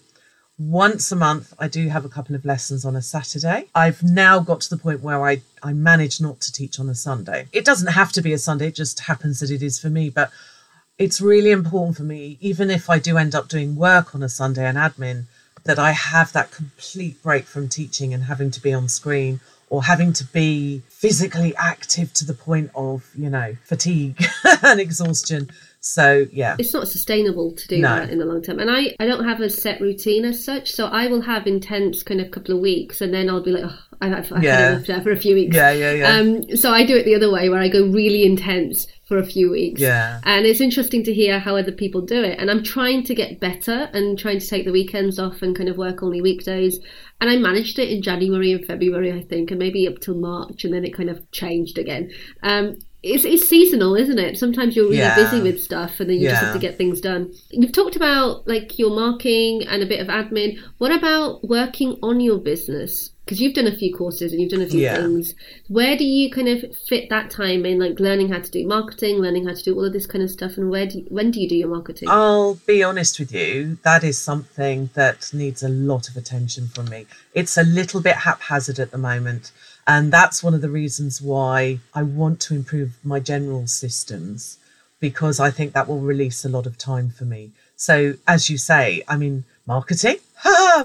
Once 0.59 1.11
a 1.11 1.17
month, 1.17 1.55
I 1.59 1.67
do 1.67 1.89
have 1.89 2.05
a 2.05 2.11
couple 2.11 2.35
of 2.35 2.45
lessons 2.45 2.85
on 2.85 2.95
a 2.95 3.01
Saturday. 3.01 3.69
I've 3.75 4.03
now 4.03 4.39
got 4.41 4.61
to 4.63 4.71
the 4.71 4.77
point 4.77 5.01
where 5.01 5.25
I, 5.25 5.41
I 5.63 5.73
manage 5.73 6.21
not 6.21 6.43
to 6.43 6.53
teach 6.53 6.79
on 6.79 6.91
a 6.91 6.95
Sunday. 6.95 7.47
It 7.53 7.65
doesn't 7.65 7.93
have 7.93 8.13
to 8.13 8.21
be 8.21 8.35
a 8.35 8.39
Sunday, 8.39 8.69
it 8.69 8.75
just 8.75 9.01
happens 9.01 9.41
that 9.41 9.51
it 9.51 9.63
is 9.63 9.79
for 9.79 9.89
me. 9.89 10.11
But 10.11 10.31
it's 10.99 11.21
really 11.21 11.51
important 11.51 11.97
for 11.97 12.03
me, 12.03 12.37
even 12.41 12.71
if 12.71 12.91
I 12.91 12.99
do 12.99 13.17
end 13.17 13.35
up 13.35 13.49
doing 13.49 13.77
work 13.77 14.15
on 14.15 14.23
a 14.23 14.29
Sunday 14.29 14.67
and 14.67 14.77
admin, 14.77 15.25
that 15.65 15.79
I 15.79 15.93
have 15.93 16.33
that 16.33 16.51
complete 16.51 17.23
break 17.23 17.45
from 17.45 17.69
teaching 17.69 18.13
and 18.13 18.25
having 18.25 18.51
to 18.51 18.61
be 18.61 18.73
on 18.73 18.89
screen 18.89 19.41
or 19.71 19.85
having 19.85 20.13
to 20.15 20.25
be 20.25 20.83
physically 20.89 21.55
active 21.57 22.13
to 22.15 22.25
the 22.25 22.35
point 22.35 22.71
of, 22.75 23.09
you 23.15 23.29
know, 23.29 23.55
fatigue 23.65 24.25
and 24.63 24.81
exhaustion. 24.81 25.51
So 25.81 26.27
yeah, 26.33 26.57
it's 26.59 26.73
not 26.73 26.89
sustainable 26.89 27.53
to 27.53 27.69
do 27.69 27.79
no. 27.79 27.89
that 27.89 28.11
in 28.11 28.19
the 28.19 28.25
long 28.25 28.43
term. 28.43 28.59
And 28.59 28.71
I, 28.71 28.97
I 28.99 29.07
don't 29.07 29.25
have 29.25 29.41
a 29.41 29.51
set 29.51 29.81
routine 29.81 30.25
as 30.25 30.45
such, 30.45 30.73
so 30.73 30.87
I 30.87 31.07
will 31.07 31.21
have 31.21 31.47
intense 31.47 32.03
kind 32.03 32.21
of 32.21 32.31
couple 32.31 32.55
of 32.55 32.61
weeks, 32.61 33.01
and 33.01 33.15
then 33.15 33.31
I'll 33.31 33.43
be 33.43 33.53
like, 33.53 33.65
oh, 33.65 33.79
I've, 34.01 34.33
I've 34.33 34.43
yeah. 34.43 34.79
had 34.79 34.89
enough 34.89 35.05
for 35.05 35.13
a 35.13 35.17
few 35.17 35.35
weeks. 35.35 35.55
Yeah, 35.55 35.71
yeah, 35.71 35.93
yeah. 35.93 36.17
Um, 36.17 36.57
so 36.57 36.73
I 36.73 36.85
do 36.85 36.97
it 36.97 37.05
the 37.05 37.15
other 37.15 37.31
way, 37.31 37.49
where 37.49 37.61
I 37.61 37.69
go 37.69 37.87
really 37.87 38.25
intense 38.25 38.87
for 39.09 39.17
a 39.17 39.25
few 39.25 39.51
weeks. 39.51 39.81
Yeah. 39.81 40.21
And 40.25 40.45
it's 40.45 40.61
interesting 40.61 41.03
to 41.05 41.15
hear 41.15 41.39
how 41.39 41.57
other 41.57 41.73
people 41.73 42.03
do 42.03 42.23
it. 42.23 42.39
And 42.39 42.51
I'm 42.51 42.63
trying 42.63 43.05
to 43.05 43.15
get 43.15 43.41
better 43.41 43.89
and 43.95 44.19
trying 44.19 44.39
to 44.39 44.47
take 44.47 44.67
the 44.67 44.73
weekends 44.73 45.19
off 45.19 45.41
and 45.41 45.57
kind 45.57 45.71
of 45.71 45.79
work 45.79 46.03
only 46.03 46.21
weekdays. 46.21 46.79
And 47.19 47.31
I 47.31 47.37
managed 47.37 47.79
it 47.79 47.89
in 47.89 48.03
January 48.03 48.53
and 48.53 48.65
February, 48.67 49.11
I 49.13 49.23
think, 49.23 49.51
and 49.51 49.59
maybe 49.59 49.89
up 49.89 50.01
till 50.01 50.15
March, 50.15 50.63
and 50.65 50.75
then 50.75 50.85
it 50.85 50.95
kind 50.95 51.09
of 51.09 51.29
changed 51.33 51.79
again. 51.79 52.13
Um, 52.43 52.77
it's, 53.03 53.25
it's 53.25 53.49
seasonal, 53.49 53.95
isn't 53.95 54.19
it? 54.19 54.37
Sometimes 54.37 54.77
you're 54.77 54.87
really 54.87 54.99
yeah. 54.99 55.15
busy 55.15 55.41
with 55.41 55.63
stuff 55.63 56.01
and 56.01 56.11
then 56.11 56.17
you 56.17 56.25
yeah. 56.25 56.33
just 56.33 56.45
have 56.45 56.55
to 56.55 56.61
get 56.61 56.77
things 56.77 57.01
done. 57.01 57.33
You've 57.51 57.73
talked 57.73 57.97
about 57.97 58.47
like 58.47 58.79
your 58.79 58.91
marking 58.91 59.67
and 59.67 59.83
a 59.83 59.87
bit 59.87 60.01
of 60.01 60.09
admin. 60.09 60.61
What 60.79 60.91
about 60.91 61.49
working 61.49 61.97
on 62.03 62.21
your 62.21 62.39
business? 62.39 63.11
Because 63.29 63.43
you've 63.43 63.53
done 63.53 63.67
a 63.67 63.77
few 63.77 63.95
courses 63.95 64.33
and 64.33 64.41
you've 64.41 64.51
done 64.51 64.63
a 64.63 64.67
few 64.67 64.81
yeah. 64.81 64.97
things. 64.97 65.35
Where 65.69 65.99
do 65.99 66.05
you 66.07 66.31
kind 66.31 66.49
of 66.49 66.75
fit 66.87 67.11
that 67.11 67.29
time 67.29 67.67
in, 67.67 67.79
like 67.79 68.01
learning 68.01 68.33
how 68.33 68.41
to 68.41 68.51
do 68.51 68.67
marketing, 68.67 69.17
learning 69.19 69.47
how 69.47 69.53
to 69.53 69.63
do 69.63 69.75
all 69.75 69.85
of 69.85 69.93
this 69.93 70.07
kind 70.07 70.25
of 70.25 70.31
stuff? 70.31 70.57
And 70.57 70.71
where 70.71 70.87
do 70.87 71.01
you, 71.01 71.05
when 71.11 71.31
do 71.31 71.39
you 71.39 71.47
do 71.47 71.55
your 71.55 71.69
marketing? 71.69 72.09
I'll 72.09 72.55
be 72.55 72.83
honest 72.83 73.19
with 73.19 73.31
you, 73.31 73.77
that 73.83 74.03
is 74.03 74.17
something 74.17 74.89
that 74.95 75.29
needs 75.35 75.63
a 75.63 75.69
lot 75.69 76.09
of 76.09 76.17
attention 76.17 76.69
from 76.69 76.89
me. 76.89 77.05
It's 77.35 77.59
a 77.59 77.65
little 77.65 78.01
bit 78.01 78.17
haphazard 78.17 78.79
at 78.79 78.93
the 78.93 78.99
moment. 78.99 79.53
And 79.87 80.11
that's 80.11 80.43
one 80.43 80.55
of 80.55 80.63
the 80.63 80.71
reasons 80.71 81.21
why 81.21 81.81
I 81.93 82.05
want 82.05 82.41
to 82.41 82.55
improve 82.55 82.97
my 83.05 83.21
general 83.21 83.67
systems 83.67 84.57
because 85.01 85.39
I 85.39 85.51
think 85.51 85.75
that 85.75 85.87
will 85.87 86.01
release 86.01 86.47
a 86.47 86.49
lot 86.49 86.67
of 86.67 86.79
time 86.79 87.11
for 87.11 87.27
me. 87.27 87.51
So, 87.77 88.15
as 88.27 88.49
you 88.49 88.57
say, 88.57 89.03
I 89.07 89.19
mean, 89.19 89.45
marketing, 89.67 90.17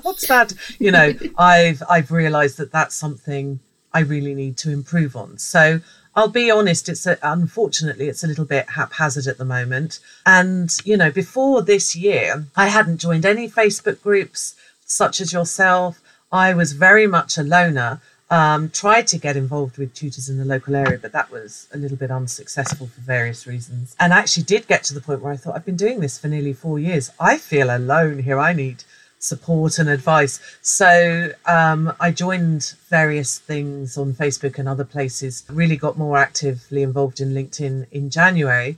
what's 0.01 0.27
that? 0.27 0.53
You 0.79 0.91
know, 0.91 1.13
I've 1.37 1.83
I've 1.89 2.11
realised 2.11 2.57
that 2.57 2.71
that's 2.71 2.95
something 2.95 3.59
I 3.93 3.99
really 3.99 4.33
need 4.33 4.57
to 4.57 4.71
improve 4.71 5.15
on. 5.15 5.37
So, 5.37 5.81
I'll 6.15 6.29
be 6.29 6.49
honest, 6.49 6.89
it's 6.89 7.05
a, 7.05 7.17
unfortunately 7.21 8.07
it's 8.07 8.23
a 8.23 8.27
little 8.27 8.45
bit 8.45 8.71
haphazard 8.71 9.27
at 9.27 9.37
the 9.37 9.45
moment. 9.45 9.99
And 10.25 10.71
you 10.83 10.97
know, 10.97 11.11
before 11.11 11.61
this 11.61 11.95
year, 11.95 12.45
I 12.55 12.67
hadn't 12.67 12.97
joined 12.97 13.25
any 13.25 13.49
Facebook 13.49 14.01
groups 14.01 14.55
such 14.85 15.21
as 15.21 15.33
yourself. 15.33 16.01
I 16.31 16.53
was 16.53 16.73
very 16.73 17.07
much 17.07 17.37
a 17.37 17.43
loner. 17.43 18.01
Um, 18.29 18.71
tried 18.71 19.05
to 19.07 19.19
get 19.19 19.37
involved 19.37 19.77
with 19.77 19.93
tutors 19.93 20.27
in 20.27 20.39
the 20.39 20.45
local 20.45 20.75
area, 20.75 20.97
but 20.97 21.11
that 21.11 21.29
was 21.29 21.67
a 21.71 21.77
little 21.77 21.97
bit 21.97 22.09
unsuccessful 22.09 22.87
for 22.87 23.01
various 23.01 23.45
reasons. 23.45 23.95
And 23.99 24.11
I 24.11 24.17
actually 24.17 24.43
did 24.43 24.65
get 24.67 24.83
to 24.85 24.95
the 24.95 25.01
point 25.01 25.21
where 25.21 25.33
I 25.33 25.37
thought, 25.37 25.55
I've 25.55 25.65
been 25.65 25.75
doing 25.75 25.99
this 25.99 26.17
for 26.17 26.27
nearly 26.27 26.53
four 26.53 26.79
years. 26.79 27.11
I 27.19 27.37
feel 27.37 27.69
alone 27.69 28.19
here. 28.19 28.39
I 28.39 28.53
need 28.53 28.85
support 29.23 29.79
and 29.79 29.87
advice. 29.87 30.39
So 30.61 31.31
um, 31.45 31.93
I 31.99 32.11
joined 32.11 32.73
various 32.89 33.39
things 33.39 33.97
on 33.97 34.13
Facebook 34.13 34.59
and 34.59 34.67
other 34.67 34.83
places, 34.83 35.45
really 35.49 35.77
got 35.77 35.97
more 35.97 36.17
actively 36.17 36.83
involved 36.83 37.21
in 37.21 37.33
LinkedIn 37.33 37.87
in 37.91 38.09
January. 38.09 38.77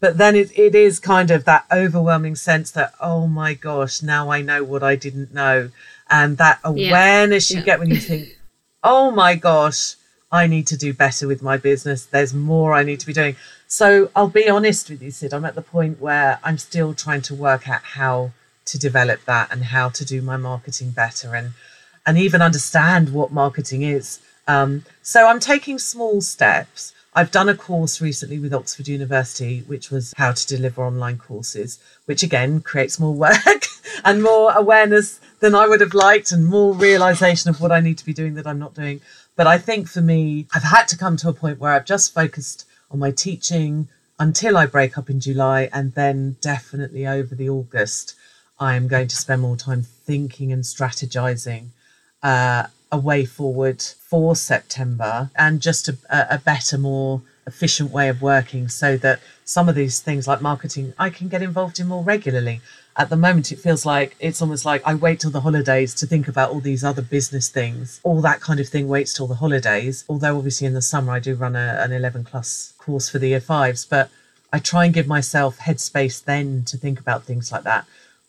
But 0.00 0.18
then 0.18 0.34
it, 0.34 0.50
it 0.58 0.74
is 0.74 0.98
kind 0.98 1.30
of 1.30 1.44
that 1.44 1.64
overwhelming 1.72 2.34
sense 2.34 2.72
that, 2.72 2.92
oh 3.00 3.28
my 3.28 3.54
gosh, 3.54 4.02
now 4.02 4.30
I 4.30 4.42
know 4.42 4.64
what 4.64 4.82
I 4.82 4.96
didn't 4.96 5.32
know. 5.32 5.70
And 6.10 6.38
that 6.38 6.58
awareness 6.64 7.50
yeah. 7.50 7.54
you 7.54 7.60
yeah. 7.60 7.66
get 7.66 7.78
when 7.78 7.90
you 7.90 8.00
think, 8.00 8.36
oh 8.82 9.12
my 9.12 9.36
gosh, 9.36 9.94
I 10.32 10.48
need 10.48 10.66
to 10.66 10.76
do 10.76 10.92
better 10.92 11.28
with 11.28 11.40
my 11.40 11.56
business. 11.56 12.04
There's 12.04 12.34
more 12.34 12.74
I 12.74 12.82
need 12.82 12.98
to 12.98 13.06
be 13.06 13.12
doing. 13.12 13.36
So 13.68 14.10
I'll 14.16 14.28
be 14.28 14.48
honest 14.48 14.90
with 14.90 15.00
you, 15.00 15.12
Sid. 15.12 15.32
I'm 15.32 15.44
at 15.44 15.54
the 15.54 15.62
point 15.62 16.00
where 16.00 16.40
I'm 16.42 16.58
still 16.58 16.94
trying 16.94 17.22
to 17.22 17.34
work 17.34 17.68
out 17.68 17.82
how 17.82 18.32
to 18.66 18.78
develop 18.78 19.24
that 19.24 19.52
and 19.52 19.64
how 19.64 19.88
to 19.90 20.04
do 20.04 20.22
my 20.22 20.36
marketing 20.36 20.90
better 20.90 21.34
and 21.34 21.52
and 22.06 22.18
even 22.18 22.42
understand 22.42 23.12
what 23.14 23.32
marketing 23.32 23.82
is. 23.82 24.20
Um, 24.46 24.84
so 25.02 25.26
I'm 25.26 25.40
taking 25.40 25.78
small 25.78 26.20
steps. 26.20 26.92
I've 27.14 27.30
done 27.30 27.48
a 27.48 27.54
course 27.54 28.00
recently 28.00 28.38
with 28.38 28.52
Oxford 28.52 28.88
University, 28.88 29.60
which 29.66 29.90
was 29.90 30.12
how 30.16 30.32
to 30.32 30.46
deliver 30.46 30.84
online 30.84 31.16
courses, 31.16 31.78
which 32.06 32.22
again 32.22 32.60
creates 32.60 32.98
more 32.98 33.14
work 33.14 33.66
and 34.04 34.22
more 34.22 34.52
awareness 34.52 35.20
than 35.40 35.54
I 35.54 35.66
would 35.66 35.80
have 35.80 35.94
liked 35.94 36.32
and 36.32 36.46
more 36.46 36.74
realization 36.74 37.50
of 37.50 37.60
what 37.60 37.72
I 37.72 37.80
need 37.80 37.98
to 37.98 38.04
be 38.04 38.12
doing 38.12 38.34
that 38.34 38.46
I'm 38.46 38.58
not 38.58 38.74
doing. 38.74 39.00
But 39.36 39.46
I 39.46 39.58
think 39.58 39.88
for 39.88 40.00
me, 40.00 40.46
I've 40.54 40.62
had 40.62 40.88
to 40.88 40.98
come 40.98 41.16
to 41.18 41.28
a 41.28 41.32
point 41.32 41.58
where 41.58 41.72
I've 41.72 41.86
just 41.86 42.14
focused 42.14 42.66
on 42.90 42.98
my 42.98 43.10
teaching 43.10 43.88
until 44.18 44.56
I 44.56 44.66
break 44.66 44.96
up 44.98 45.10
in 45.10 45.20
July. 45.20 45.68
And 45.72 45.92
then 45.94 46.36
definitely 46.40 47.06
over 47.06 47.34
the 47.34 47.48
August, 47.48 48.14
I 48.58 48.74
am 48.74 48.88
going 48.88 49.08
to 49.08 49.16
spend 49.16 49.42
more 49.42 49.56
time 49.56 49.82
thinking 49.82 50.52
and 50.52 50.62
strategizing 50.62 51.68
uh, 52.22 52.66
a 52.92 52.98
way 52.98 53.24
forward 53.24 53.82
for 53.82 54.36
September 54.36 55.30
and 55.36 55.60
just 55.60 55.88
a, 55.88 55.96
a 56.10 56.38
better, 56.38 56.78
more 56.78 57.22
efficient 57.46 57.90
way 57.90 58.08
of 58.08 58.22
working 58.22 58.68
so 58.68 58.96
that 58.96 59.20
some 59.44 59.68
of 59.68 59.74
these 59.74 60.00
things 60.00 60.26
like 60.26 60.40
marketing 60.40 60.94
I 60.98 61.10
can 61.10 61.28
get 61.28 61.42
involved 61.42 61.78
in 61.78 61.88
more 61.88 62.02
regularly. 62.02 62.60
At 62.96 63.10
the 63.10 63.16
moment, 63.16 63.50
it 63.50 63.58
feels 63.58 63.84
like 63.84 64.14
it's 64.20 64.40
almost 64.40 64.64
like 64.64 64.80
I 64.86 64.94
wait 64.94 65.18
till 65.20 65.32
the 65.32 65.40
holidays 65.40 65.92
to 65.96 66.06
think 66.06 66.28
about 66.28 66.50
all 66.50 66.60
these 66.60 66.84
other 66.84 67.02
business 67.02 67.48
things. 67.48 68.00
All 68.04 68.20
that 68.20 68.40
kind 68.40 68.60
of 68.60 68.68
thing 68.68 68.86
waits 68.86 69.12
till 69.12 69.26
the 69.26 69.34
holidays. 69.34 70.04
Although, 70.08 70.38
obviously, 70.38 70.68
in 70.68 70.74
the 70.74 70.82
summer, 70.82 71.12
I 71.12 71.18
do 71.18 71.34
run 71.34 71.56
a, 71.56 71.80
an 71.80 71.90
11 71.90 72.22
plus 72.22 72.72
course 72.78 73.08
for 73.08 73.18
the 73.18 73.30
year 73.30 73.40
fives, 73.40 73.84
but 73.84 74.10
I 74.52 74.60
try 74.60 74.84
and 74.84 74.94
give 74.94 75.08
myself 75.08 75.58
headspace 75.58 76.22
then 76.22 76.62
to 76.66 76.76
think 76.76 77.00
about 77.00 77.24
things 77.24 77.50
like 77.50 77.64
that. 77.64 77.84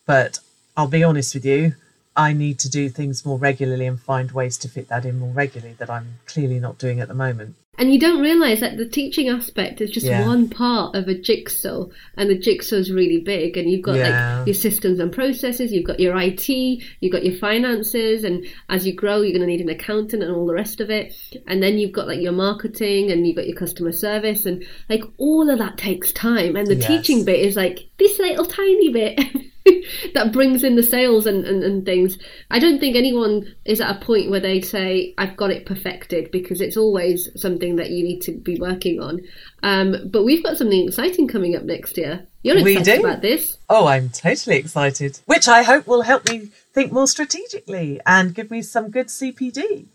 But 0.05 0.39
I'll 0.77 0.87
be 0.87 1.03
honest 1.03 1.33
with 1.33 1.45
you, 1.45 1.75
I 2.15 2.33
need 2.33 2.59
to 2.59 2.69
do 2.69 2.89
things 2.89 3.25
more 3.25 3.37
regularly 3.37 3.85
and 3.85 3.99
find 3.99 4.31
ways 4.31 4.57
to 4.57 4.69
fit 4.69 4.87
that 4.87 5.05
in 5.05 5.19
more 5.19 5.31
regularly 5.31 5.75
that 5.79 5.89
I'm 5.89 6.19
clearly 6.25 6.59
not 6.59 6.77
doing 6.77 6.99
at 7.01 7.07
the 7.07 7.13
moment. 7.13 7.55
And 7.77 7.91
you 7.91 7.99
don't 7.99 8.21
realise 8.21 8.61
that 8.61 8.77
the 8.77 8.87
teaching 8.87 9.27
aspect 9.27 9.81
is 9.81 9.89
just 9.89 10.05
yeah. 10.05 10.25
one 10.25 10.47
part 10.47 10.95
of 10.95 11.09
a 11.09 11.13
jigsaw, 11.13 11.87
and 12.15 12.29
the 12.29 12.37
jigsaw 12.37 12.77
is 12.77 12.89
really 12.89 13.19
big. 13.19 13.57
And 13.57 13.69
you've 13.69 13.81
got 13.81 13.95
yeah. 13.95 14.37
like 14.37 14.47
your 14.47 14.53
systems 14.53 14.99
and 14.99 15.11
processes, 15.11 15.73
you've 15.73 15.85
got 15.85 15.99
your 15.99 16.17
IT, 16.17 16.47
you've 16.47 17.11
got 17.11 17.25
your 17.25 17.37
finances, 17.37 18.23
and 18.23 18.45
as 18.69 18.87
you 18.87 18.93
grow, 18.93 19.21
you're 19.21 19.37
going 19.37 19.41
to 19.41 19.47
need 19.47 19.59
an 19.59 19.67
accountant 19.67 20.23
and 20.23 20.33
all 20.33 20.45
the 20.45 20.53
rest 20.53 20.79
of 20.79 20.89
it. 20.89 21.13
And 21.47 21.61
then 21.61 21.77
you've 21.77 21.91
got 21.91 22.07
like 22.07 22.21
your 22.21 22.31
marketing, 22.31 23.11
and 23.11 23.27
you've 23.27 23.35
got 23.35 23.47
your 23.47 23.57
customer 23.57 23.91
service, 23.91 24.45
and 24.45 24.65
like 24.89 25.03
all 25.17 25.49
of 25.49 25.59
that 25.59 25.77
takes 25.77 26.13
time. 26.13 26.55
And 26.55 26.67
the 26.67 26.75
yes. 26.75 26.87
teaching 26.87 27.25
bit 27.25 27.41
is 27.41 27.57
like 27.57 27.89
this 27.97 28.17
little 28.19 28.45
tiny 28.45 28.93
bit. 28.93 29.19
that 30.13 30.31
brings 30.31 30.63
in 30.63 30.75
the 30.75 30.83
sales 30.83 31.25
and, 31.25 31.45
and, 31.45 31.63
and 31.63 31.85
things. 31.85 32.17
I 32.51 32.59
don't 32.59 32.79
think 32.79 32.95
anyone 32.95 33.55
is 33.65 33.81
at 33.81 33.95
a 33.95 33.99
point 33.99 34.29
where 34.29 34.39
they 34.39 34.61
say, 34.61 35.13
I've 35.17 35.35
got 35.35 35.51
it 35.51 35.65
perfected, 35.65 36.29
because 36.31 36.61
it's 36.61 36.77
always 36.77 37.29
something 37.35 37.75
that 37.77 37.89
you 37.89 38.03
need 38.03 38.21
to 38.21 38.31
be 38.31 38.59
working 38.59 39.01
on. 39.01 39.21
Um, 39.63 39.95
but 40.05 40.23
we've 40.23 40.43
got 40.43 40.57
something 40.57 40.87
exciting 40.87 41.27
coming 41.27 41.55
up 41.55 41.63
next 41.63 41.97
year. 41.97 42.27
You're 42.43 42.59
excited 42.59 42.99
about 42.99 43.23
this. 43.23 43.57
Oh, 43.67 43.87
I'm 43.87 44.09
totally 44.09 44.57
excited, 44.57 45.19
which 45.25 45.47
I 45.47 45.63
hope 45.63 45.87
will 45.87 46.03
help 46.03 46.29
me 46.29 46.51
think 46.73 46.91
more 46.91 47.07
strategically 47.07 47.99
and 48.05 48.35
give 48.35 48.51
me 48.51 48.61
some 48.61 48.91
good 48.91 49.07
CPD. 49.07 49.87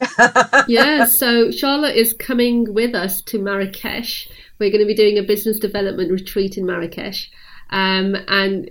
yeah, 0.69 1.05
so 1.05 1.53
Charlotte 1.53 1.95
is 1.95 2.13
coming 2.13 2.75
with 2.75 2.97
us 2.97 3.23
to 3.23 3.39
Marrakesh. 3.39 4.29
We're 4.59 4.71
going 4.71 4.81
to 4.81 4.87
be 4.87 4.97
doing 4.97 5.19
a 5.19 5.23
business 5.23 5.61
development 5.61 6.11
retreat 6.11 6.57
in 6.57 6.67
Marrakesh. 6.67 7.31
Um, 7.71 8.17
and 8.27 8.69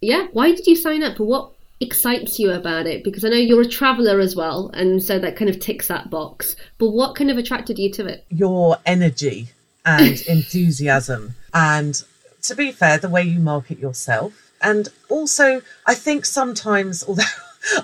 yeah, 0.00 0.28
why 0.32 0.52
did 0.52 0.66
you 0.66 0.76
sign 0.76 1.02
up? 1.02 1.18
What 1.18 1.50
excites 1.80 2.38
you 2.38 2.52
about 2.52 2.86
it? 2.86 3.04
Because 3.04 3.24
I 3.24 3.28
know 3.28 3.36
you're 3.36 3.62
a 3.62 3.68
traveller 3.68 4.20
as 4.20 4.34
well, 4.34 4.70
and 4.74 5.02
so 5.02 5.18
that 5.18 5.36
kind 5.36 5.50
of 5.50 5.60
ticks 5.60 5.88
that 5.88 6.10
box. 6.10 6.56
But 6.78 6.90
what 6.90 7.14
kind 7.14 7.30
of 7.30 7.38
attracted 7.38 7.78
you 7.78 7.90
to 7.92 8.06
it? 8.06 8.24
Your 8.30 8.78
energy 8.86 9.48
and 9.84 10.20
enthusiasm, 10.28 11.34
and 11.52 12.02
to 12.42 12.54
be 12.54 12.72
fair, 12.72 12.98
the 12.98 13.08
way 13.08 13.22
you 13.22 13.40
market 13.40 13.78
yourself, 13.78 14.52
and 14.62 14.88
also 15.08 15.62
I 15.86 15.94
think 15.94 16.24
sometimes, 16.24 17.04
although 17.08 17.22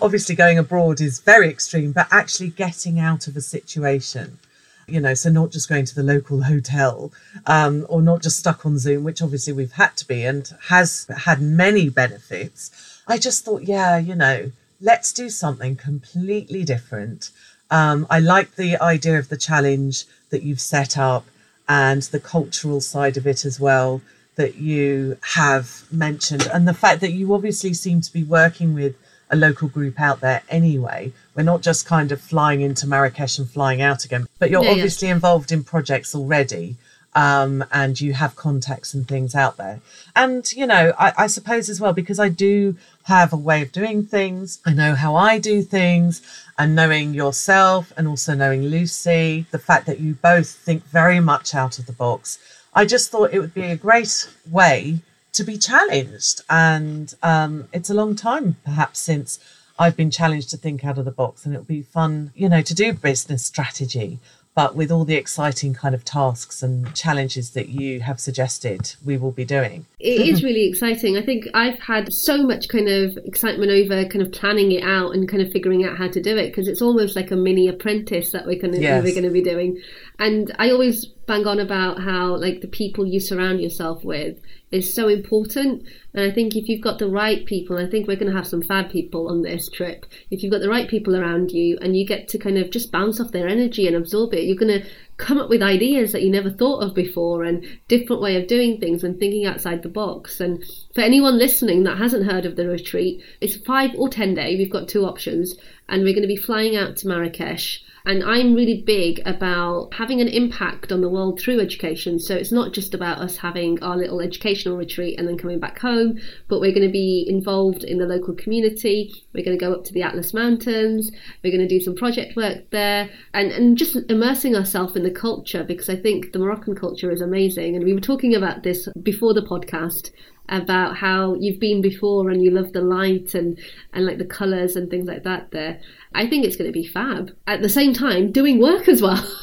obviously 0.00 0.34
going 0.34 0.58
abroad 0.58 1.00
is 1.00 1.20
very 1.20 1.48
extreme, 1.48 1.92
but 1.92 2.08
actually 2.10 2.48
getting 2.48 2.98
out 2.98 3.28
of 3.28 3.36
a 3.36 3.42
situation 3.42 4.38
you 4.86 5.00
know, 5.00 5.14
so 5.14 5.30
not 5.30 5.50
just 5.50 5.68
going 5.68 5.84
to 5.84 5.94
the 5.94 6.02
local 6.02 6.42
hotel 6.42 7.12
um, 7.46 7.86
or 7.88 8.02
not 8.02 8.22
just 8.22 8.38
stuck 8.38 8.64
on 8.64 8.78
Zoom, 8.78 9.04
which 9.04 9.22
obviously 9.22 9.52
we've 9.52 9.72
had 9.72 9.96
to 9.96 10.06
be 10.06 10.24
and 10.24 10.50
has 10.68 11.06
had 11.24 11.40
many 11.40 11.88
benefits. 11.88 12.70
I 13.06 13.18
just 13.18 13.44
thought, 13.44 13.62
yeah, 13.62 13.98
you 13.98 14.14
know, 14.14 14.52
let's 14.80 15.12
do 15.12 15.28
something 15.28 15.76
completely 15.76 16.64
different. 16.64 17.30
Um, 17.70 18.06
I 18.10 18.20
like 18.20 18.54
the 18.54 18.76
idea 18.76 19.18
of 19.18 19.28
the 19.28 19.36
challenge 19.36 20.04
that 20.30 20.42
you've 20.42 20.60
set 20.60 20.96
up 20.96 21.26
and 21.68 22.02
the 22.02 22.20
cultural 22.20 22.80
side 22.80 23.16
of 23.16 23.26
it 23.26 23.44
as 23.44 23.58
well 23.58 24.02
that 24.36 24.56
you 24.56 25.16
have 25.34 25.84
mentioned, 25.90 26.46
and 26.52 26.68
the 26.68 26.74
fact 26.74 27.00
that 27.00 27.12
you 27.12 27.32
obviously 27.32 27.72
seem 27.72 28.02
to 28.02 28.12
be 28.12 28.22
working 28.22 28.74
with 28.74 28.94
a 29.30 29.36
local 29.36 29.66
group 29.66 29.98
out 29.98 30.20
there 30.20 30.42
anyway. 30.48 31.12
We're 31.36 31.42
not 31.42 31.60
just 31.60 31.86
kind 31.86 32.10
of 32.10 32.20
flying 32.20 32.62
into 32.62 32.86
Marrakesh 32.86 33.38
and 33.38 33.48
flying 33.48 33.80
out 33.82 34.04
again, 34.04 34.26
but 34.38 34.50
you're 34.50 34.62
Yeah, 34.62 34.70
yeah. 34.70 34.74
obviously 34.76 35.08
involved 35.08 35.52
in 35.52 35.62
projects 35.62 36.14
already. 36.14 36.76
Um, 37.14 37.64
and 37.72 37.98
you 37.98 38.12
have 38.12 38.36
contacts 38.36 38.92
and 38.92 39.08
things 39.08 39.34
out 39.34 39.56
there. 39.56 39.80
And, 40.14 40.52
you 40.52 40.66
know, 40.66 40.92
I, 40.98 41.14
I 41.16 41.26
suppose 41.28 41.70
as 41.70 41.80
well, 41.80 41.94
because 41.94 42.18
I 42.18 42.28
do 42.28 42.76
have 43.04 43.32
a 43.32 43.38
way 43.38 43.62
of 43.62 43.72
doing 43.72 44.04
things, 44.04 44.60
I 44.66 44.74
know 44.74 44.94
how 44.94 45.14
I 45.14 45.38
do 45.38 45.62
things, 45.62 46.20
and 46.58 46.74
knowing 46.76 47.14
yourself 47.14 47.90
and 47.96 48.06
also 48.06 48.34
knowing 48.34 48.64
Lucy, 48.64 49.46
the 49.50 49.58
fact 49.58 49.86
that 49.86 49.98
you 49.98 50.12
both 50.12 50.50
think 50.50 50.84
very 50.84 51.18
much 51.18 51.54
out 51.54 51.78
of 51.78 51.86
the 51.86 51.94
box, 51.94 52.38
I 52.74 52.84
just 52.84 53.10
thought 53.10 53.32
it 53.32 53.38
would 53.40 53.54
be 53.54 53.70
a 53.70 53.76
great 53.76 54.28
way 54.50 54.98
to 55.32 55.42
be 55.42 55.56
challenged. 55.56 56.42
And 56.50 57.14
um, 57.22 57.68
it's 57.72 57.88
a 57.88 57.94
long 57.94 58.14
time, 58.14 58.56
perhaps, 58.62 59.00
since 59.00 59.38
I've 59.78 59.96
been 59.96 60.10
challenged 60.10 60.50
to 60.50 60.56
think 60.56 60.84
out 60.84 60.98
of 60.98 61.04
the 61.04 61.10
box, 61.10 61.44
and 61.44 61.54
it'll 61.54 61.64
be 61.64 61.82
fun, 61.82 62.32
you 62.34 62.48
know, 62.48 62.62
to 62.62 62.74
do 62.74 62.92
business 62.92 63.44
strategy. 63.44 64.18
But 64.54 64.74
with 64.74 64.90
all 64.90 65.04
the 65.04 65.16
exciting 65.16 65.74
kind 65.74 65.94
of 65.94 66.02
tasks 66.02 66.62
and 66.62 66.94
challenges 66.94 67.50
that 67.50 67.68
you 67.68 68.00
have 68.00 68.18
suggested, 68.18 68.94
we 69.04 69.18
will 69.18 69.30
be 69.30 69.44
doing. 69.44 69.84
It 70.00 70.22
is 70.22 70.42
really 70.42 70.66
exciting. 70.66 71.18
I 71.18 71.22
think 71.22 71.44
I've 71.52 71.78
had 71.78 72.10
so 72.10 72.42
much 72.42 72.68
kind 72.68 72.88
of 72.88 73.18
excitement 73.18 73.70
over 73.70 74.06
kind 74.06 74.22
of 74.22 74.32
planning 74.32 74.72
it 74.72 74.82
out 74.82 75.10
and 75.14 75.28
kind 75.28 75.42
of 75.42 75.52
figuring 75.52 75.84
out 75.84 75.98
how 75.98 76.08
to 76.08 76.22
do 76.22 76.38
it 76.38 76.46
because 76.46 76.68
it's 76.68 76.80
almost 76.80 77.16
like 77.16 77.30
a 77.30 77.36
mini 77.36 77.68
apprentice 77.68 78.32
that 78.32 78.46
we're 78.46 78.58
going 78.58 78.72
to 78.72 78.80
Yes. 78.80 79.04
we're 79.04 79.12
going 79.12 79.24
to 79.24 79.30
be 79.30 79.42
doing. 79.42 79.78
And 80.18 80.56
I 80.58 80.70
always 80.70 81.06
bang 81.26 81.46
on 81.46 81.58
about 81.58 82.00
how 82.00 82.36
like 82.36 82.60
the 82.60 82.68
people 82.68 83.04
you 83.06 83.20
surround 83.20 83.60
yourself 83.60 84.04
with 84.04 84.38
is 84.70 84.92
so 84.94 85.08
important. 85.08 85.86
And 86.14 86.30
I 86.30 86.34
think 86.34 86.56
if 86.56 86.68
you've 86.68 86.82
got 86.82 86.98
the 86.98 87.08
right 87.08 87.44
people, 87.46 87.78
I 87.78 87.88
think 87.88 88.06
we're 88.06 88.16
going 88.16 88.30
to 88.30 88.36
have 88.36 88.46
some 88.46 88.62
fab 88.62 88.90
people 88.90 89.28
on 89.28 89.42
this 89.42 89.68
trip. 89.68 90.06
If 90.30 90.42
you've 90.42 90.52
got 90.52 90.60
the 90.60 90.68
right 90.68 90.88
people 90.88 91.16
around 91.16 91.50
you 91.50 91.78
and 91.80 91.96
you 91.96 92.06
get 92.06 92.28
to 92.28 92.38
kind 92.38 92.58
of 92.58 92.70
just 92.70 92.90
bounce 92.90 93.20
off 93.20 93.32
their 93.32 93.48
energy 93.48 93.86
and 93.86 93.96
absorb 93.96 94.34
it, 94.34 94.44
you're 94.44 94.56
going 94.56 94.80
to 94.80 94.88
come 95.18 95.38
up 95.38 95.48
with 95.48 95.62
ideas 95.62 96.12
that 96.12 96.22
you 96.22 96.30
never 96.30 96.50
thought 96.50 96.82
of 96.82 96.94
before 96.94 97.42
and 97.42 97.64
different 97.88 98.20
way 98.20 98.40
of 98.40 98.48
doing 98.48 98.78
things 98.78 99.02
and 99.02 99.18
thinking 99.18 99.46
outside 99.46 99.82
the 99.82 99.88
box. 99.88 100.40
And 100.40 100.62
for 100.94 101.00
anyone 101.00 101.38
listening 101.38 101.84
that 101.84 101.98
hasn't 101.98 102.30
heard 102.30 102.44
of 102.44 102.56
the 102.56 102.68
retreat, 102.68 103.22
it's 103.40 103.56
five 103.56 103.90
or 103.96 104.08
ten 104.08 104.34
day. 104.34 104.56
We've 104.56 104.70
got 104.70 104.88
two 104.88 105.04
options, 105.04 105.56
and 105.88 106.02
we're 106.02 106.14
going 106.14 106.22
to 106.22 106.28
be 106.28 106.36
flying 106.36 106.76
out 106.76 106.96
to 106.96 107.08
Marrakesh. 107.08 107.82
And 108.06 108.22
I'm 108.22 108.54
really 108.54 108.82
big 108.82 109.20
about 109.26 109.92
having 109.94 110.20
an 110.20 110.28
impact 110.28 110.92
on 110.92 111.00
the 111.00 111.08
world 111.08 111.40
through 111.40 111.60
education. 111.60 112.20
So 112.20 112.36
it's 112.36 112.52
not 112.52 112.72
just 112.72 112.94
about 112.94 113.18
us 113.18 113.36
having 113.36 113.82
our 113.82 113.96
little 113.96 114.20
educational 114.20 114.76
retreat 114.76 115.18
and 115.18 115.26
then 115.26 115.36
coming 115.36 115.58
back 115.58 115.80
home, 115.80 116.20
but 116.46 116.60
we're 116.60 116.72
going 116.72 116.86
to 116.86 116.92
be 116.92 117.26
involved 117.28 117.82
in 117.82 117.98
the 117.98 118.06
local 118.06 118.32
community. 118.34 119.12
We're 119.34 119.44
going 119.44 119.58
to 119.58 119.64
go 119.64 119.72
up 119.72 119.82
to 119.86 119.92
the 119.92 120.02
Atlas 120.02 120.32
Mountains. 120.32 121.10
We're 121.42 121.50
going 121.50 121.66
to 121.66 121.78
do 121.78 121.80
some 121.80 121.96
project 121.96 122.36
work 122.36 122.70
there 122.70 123.10
and, 123.34 123.50
and 123.50 123.76
just 123.76 123.96
immersing 124.08 124.54
ourselves 124.54 124.94
in 124.94 125.02
the 125.02 125.10
culture 125.10 125.64
because 125.64 125.88
I 125.88 125.96
think 125.96 126.30
the 126.30 126.38
Moroccan 126.38 126.76
culture 126.76 127.10
is 127.10 127.20
amazing. 127.20 127.74
And 127.74 127.84
we 127.84 127.92
were 127.92 127.98
talking 127.98 128.36
about 128.36 128.62
this 128.62 128.88
before 129.02 129.34
the 129.34 129.42
podcast 129.42 130.12
about 130.48 130.96
how 130.96 131.34
you've 131.34 131.60
been 131.60 131.80
before 131.80 132.30
and 132.30 132.42
you 132.42 132.50
love 132.50 132.72
the 132.72 132.80
light 132.80 133.34
and, 133.34 133.58
and 133.92 134.06
like 134.06 134.18
the 134.18 134.24
colours 134.24 134.76
and 134.76 134.90
things 134.90 135.06
like 135.06 135.24
that 135.24 135.50
there. 135.50 135.80
I 136.14 136.26
think 136.26 136.44
it's 136.44 136.56
going 136.56 136.68
to 136.68 136.72
be 136.72 136.86
fab. 136.86 137.34
At 137.46 137.62
the 137.62 137.68
same 137.68 137.92
time, 137.92 138.32
doing 138.32 138.60
work 138.60 138.88
as 138.88 139.02
well. 139.02 139.24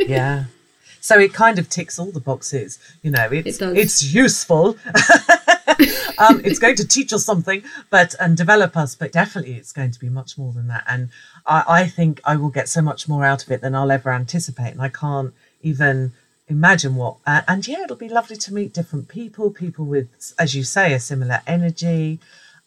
Yeah. 0.00 0.44
So 1.00 1.18
it 1.18 1.32
kind 1.32 1.58
of 1.58 1.70
ticks 1.70 1.98
all 1.98 2.12
the 2.12 2.20
boxes. 2.20 2.78
You 3.02 3.10
know, 3.12 3.28
it's 3.30 3.56
does. 3.56 3.74
it's 3.74 4.14
useful. 4.14 4.76
um, 6.18 6.42
it's 6.44 6.58
going 6.58 6.76
to 6.76 6.86
teach 6.86 7.12
us 7.12 7.24
something, 7.24 7.62
but 7.88 8.14
and 8.20 8.36
develop 8.36 8.76
us. 8.76 8.94
But 8.94 9.12
definitely, 9.12 9.54
it's 9.54 9.72
going 9.72 9.92
to 9.92 9.98
be 9.98 10.10
much 10.10 10.36
more 10.36 10.52
than 10.52 10.68
that. 10.68 10.84
And 10.86 11.08
I, 11.46 11.64
I 11.66 11.86
think 11.86 12.20
I 12.24 12.36
will 12.36 12.50
get 12.50 12.68
so 12.68 12.82
much 12.82 13.08
more 13.08 13.24
out 13.24 13.42
of 13.42 13.50
it 13.50 13.62
than 13.62 13.74
I'll 13.74 13.90
ever 13.90 14.12
anticipate. 14.12 14.72
And 14.72 14.82
I 14.82 14.90
can't 14.90 15.32
even 15.62 16.12
imagine 16.50 16.96
what. 16.96 17.16
Uh, 17.26 17.42
and 17.48 17.66
yeah, 17.66 17.84
it'll 17.84 17.96
be 17.96 18.08
lovely 18.08 18.36
to 18.36 18.52
meet 18.52 18.74
different 18.74 19.08
people, 19.08 19.50
people 19.50 19.86
with, 19.86 20.34
as 20.38 20.54
you 20.54 20.64
say, 20.64 20.92
a 20.92 21.00
similar 21.00 21.40
energy. 21.46 22.18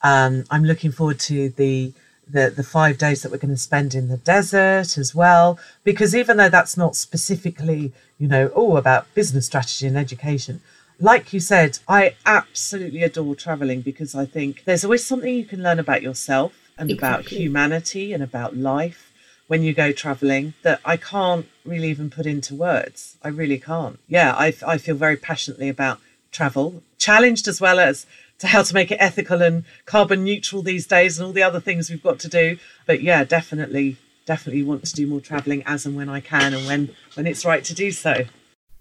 Um, 0.01 0.45
I'm 0.49 0.63
looking 0.63 0.91
forward 0.91 1.19
to 1.21 1.49
the 1.49 1.93
the 2.27 2.49
the 2.49 2.63
five 2.63 2.97
days 2.97 3.21
that 3.21 3.31
we're 3.31 3.37
going 3.37 3.53
to 3.53 3.57
spend 3.57 3.93
in 3.93 4.07
the 4.07 4.17
desert 4.17 4.97
as 4.97 5.13
well 5.13 5.59
because 5.83 6.15
even 6.15 6.37
though 6.37 6.47
that's 6.47 6.77
not 6.77 6.95
specifically 6.95 7.91
you 8.17 8.29
know 8.29 8.47
all 8.47 8.77
about 8.77 9.13
business 9.13 9.45
strategy 9.45 9.85
and 9.87 9.97
education 9.97 10.61
like 11.01 11.33
you 11.33 11.39
said 11.41 11.79
i 11.85 12.15
absolutely 12.25 13.03
adore 13.03 13.35
traveling 13.35 13.81
because 13.81 14.15
i 14.15 14.25
think 14.25 14.63
there's 14.63 14.85
always 14.85 15.05
something 15.05 15.35
you 15.35 15.43
can 15.43 15.61
learn 15.61 15.79
about 15.79 16.01
yourself 16.01 16.53
and 16.77 16.89
about 16.91 17.25
humanity 17.25 18.13
and 18.13 18.23
about 18.23 18.55
life 18.55 19.11
when 19.47 19.63
you 19.63 19.73
go 19.73 19.91
traveling 19.91 20.53
that 20.63 20.79
i 20.85 20.97
can't 20.97 21.47
really 21.65 21.89
even 21.89 22.09
put 22.09 22.25
into 22.25 22.53
words. 22.55 23.17
I 23.23 23.29
really 23.29 23.59
can't. 23.59 23.99
Yeah 24.07 24.33
i, 24.37 24.53
I 24.65 24.77
feel 24.77 24.95
very 24.95 25.17
passionately 25.17 25.69
about 25.69 25.99
travel. 26.31 26.83
Challenged 26.97 27.47
as 27.47 27.61
well 27.61 27.79
as 27.79 28.05
to 28.39 28.47
how 28.47 28.63
to 28.63 28.73
make 28.73 28.91
it 28.91 28.97
ethical 28.99 29.41
and 29.41 29.63
carbon 29.85 30.23
neutral 30.23 30.61
these 30.61 30.87
days 30.87 31.17
and 31.17 31.25
all 31.25 31.33
the 31.33 31.43
other 31.43 31.59
things 31.59 31.89
we've 31.89 32.03
got 32.03 32.19
to 32.19 32.27
do. 32.27 32.57
But 32.85 33.01
yeah 33.01 33.23
definitely 33.23 33.97
definitely 34.25 34.63
want 34.63 34.85
to 34.85 34.95
do 34.95 35.05
more 35.07 35.19
traveling 35.19 35.63
as 35.65 35.85
and 35.85 35.95
when 35.95 36.07
i 36.09 36.21
can 36.21 36.53
and 36.53 36.65
when 36.65 36.89
when 37.15 37.27
it's 37.27 37.43
right 37.43 37.63
to 37.65 37.73
do 37.73 37.91
so 37.91 38.23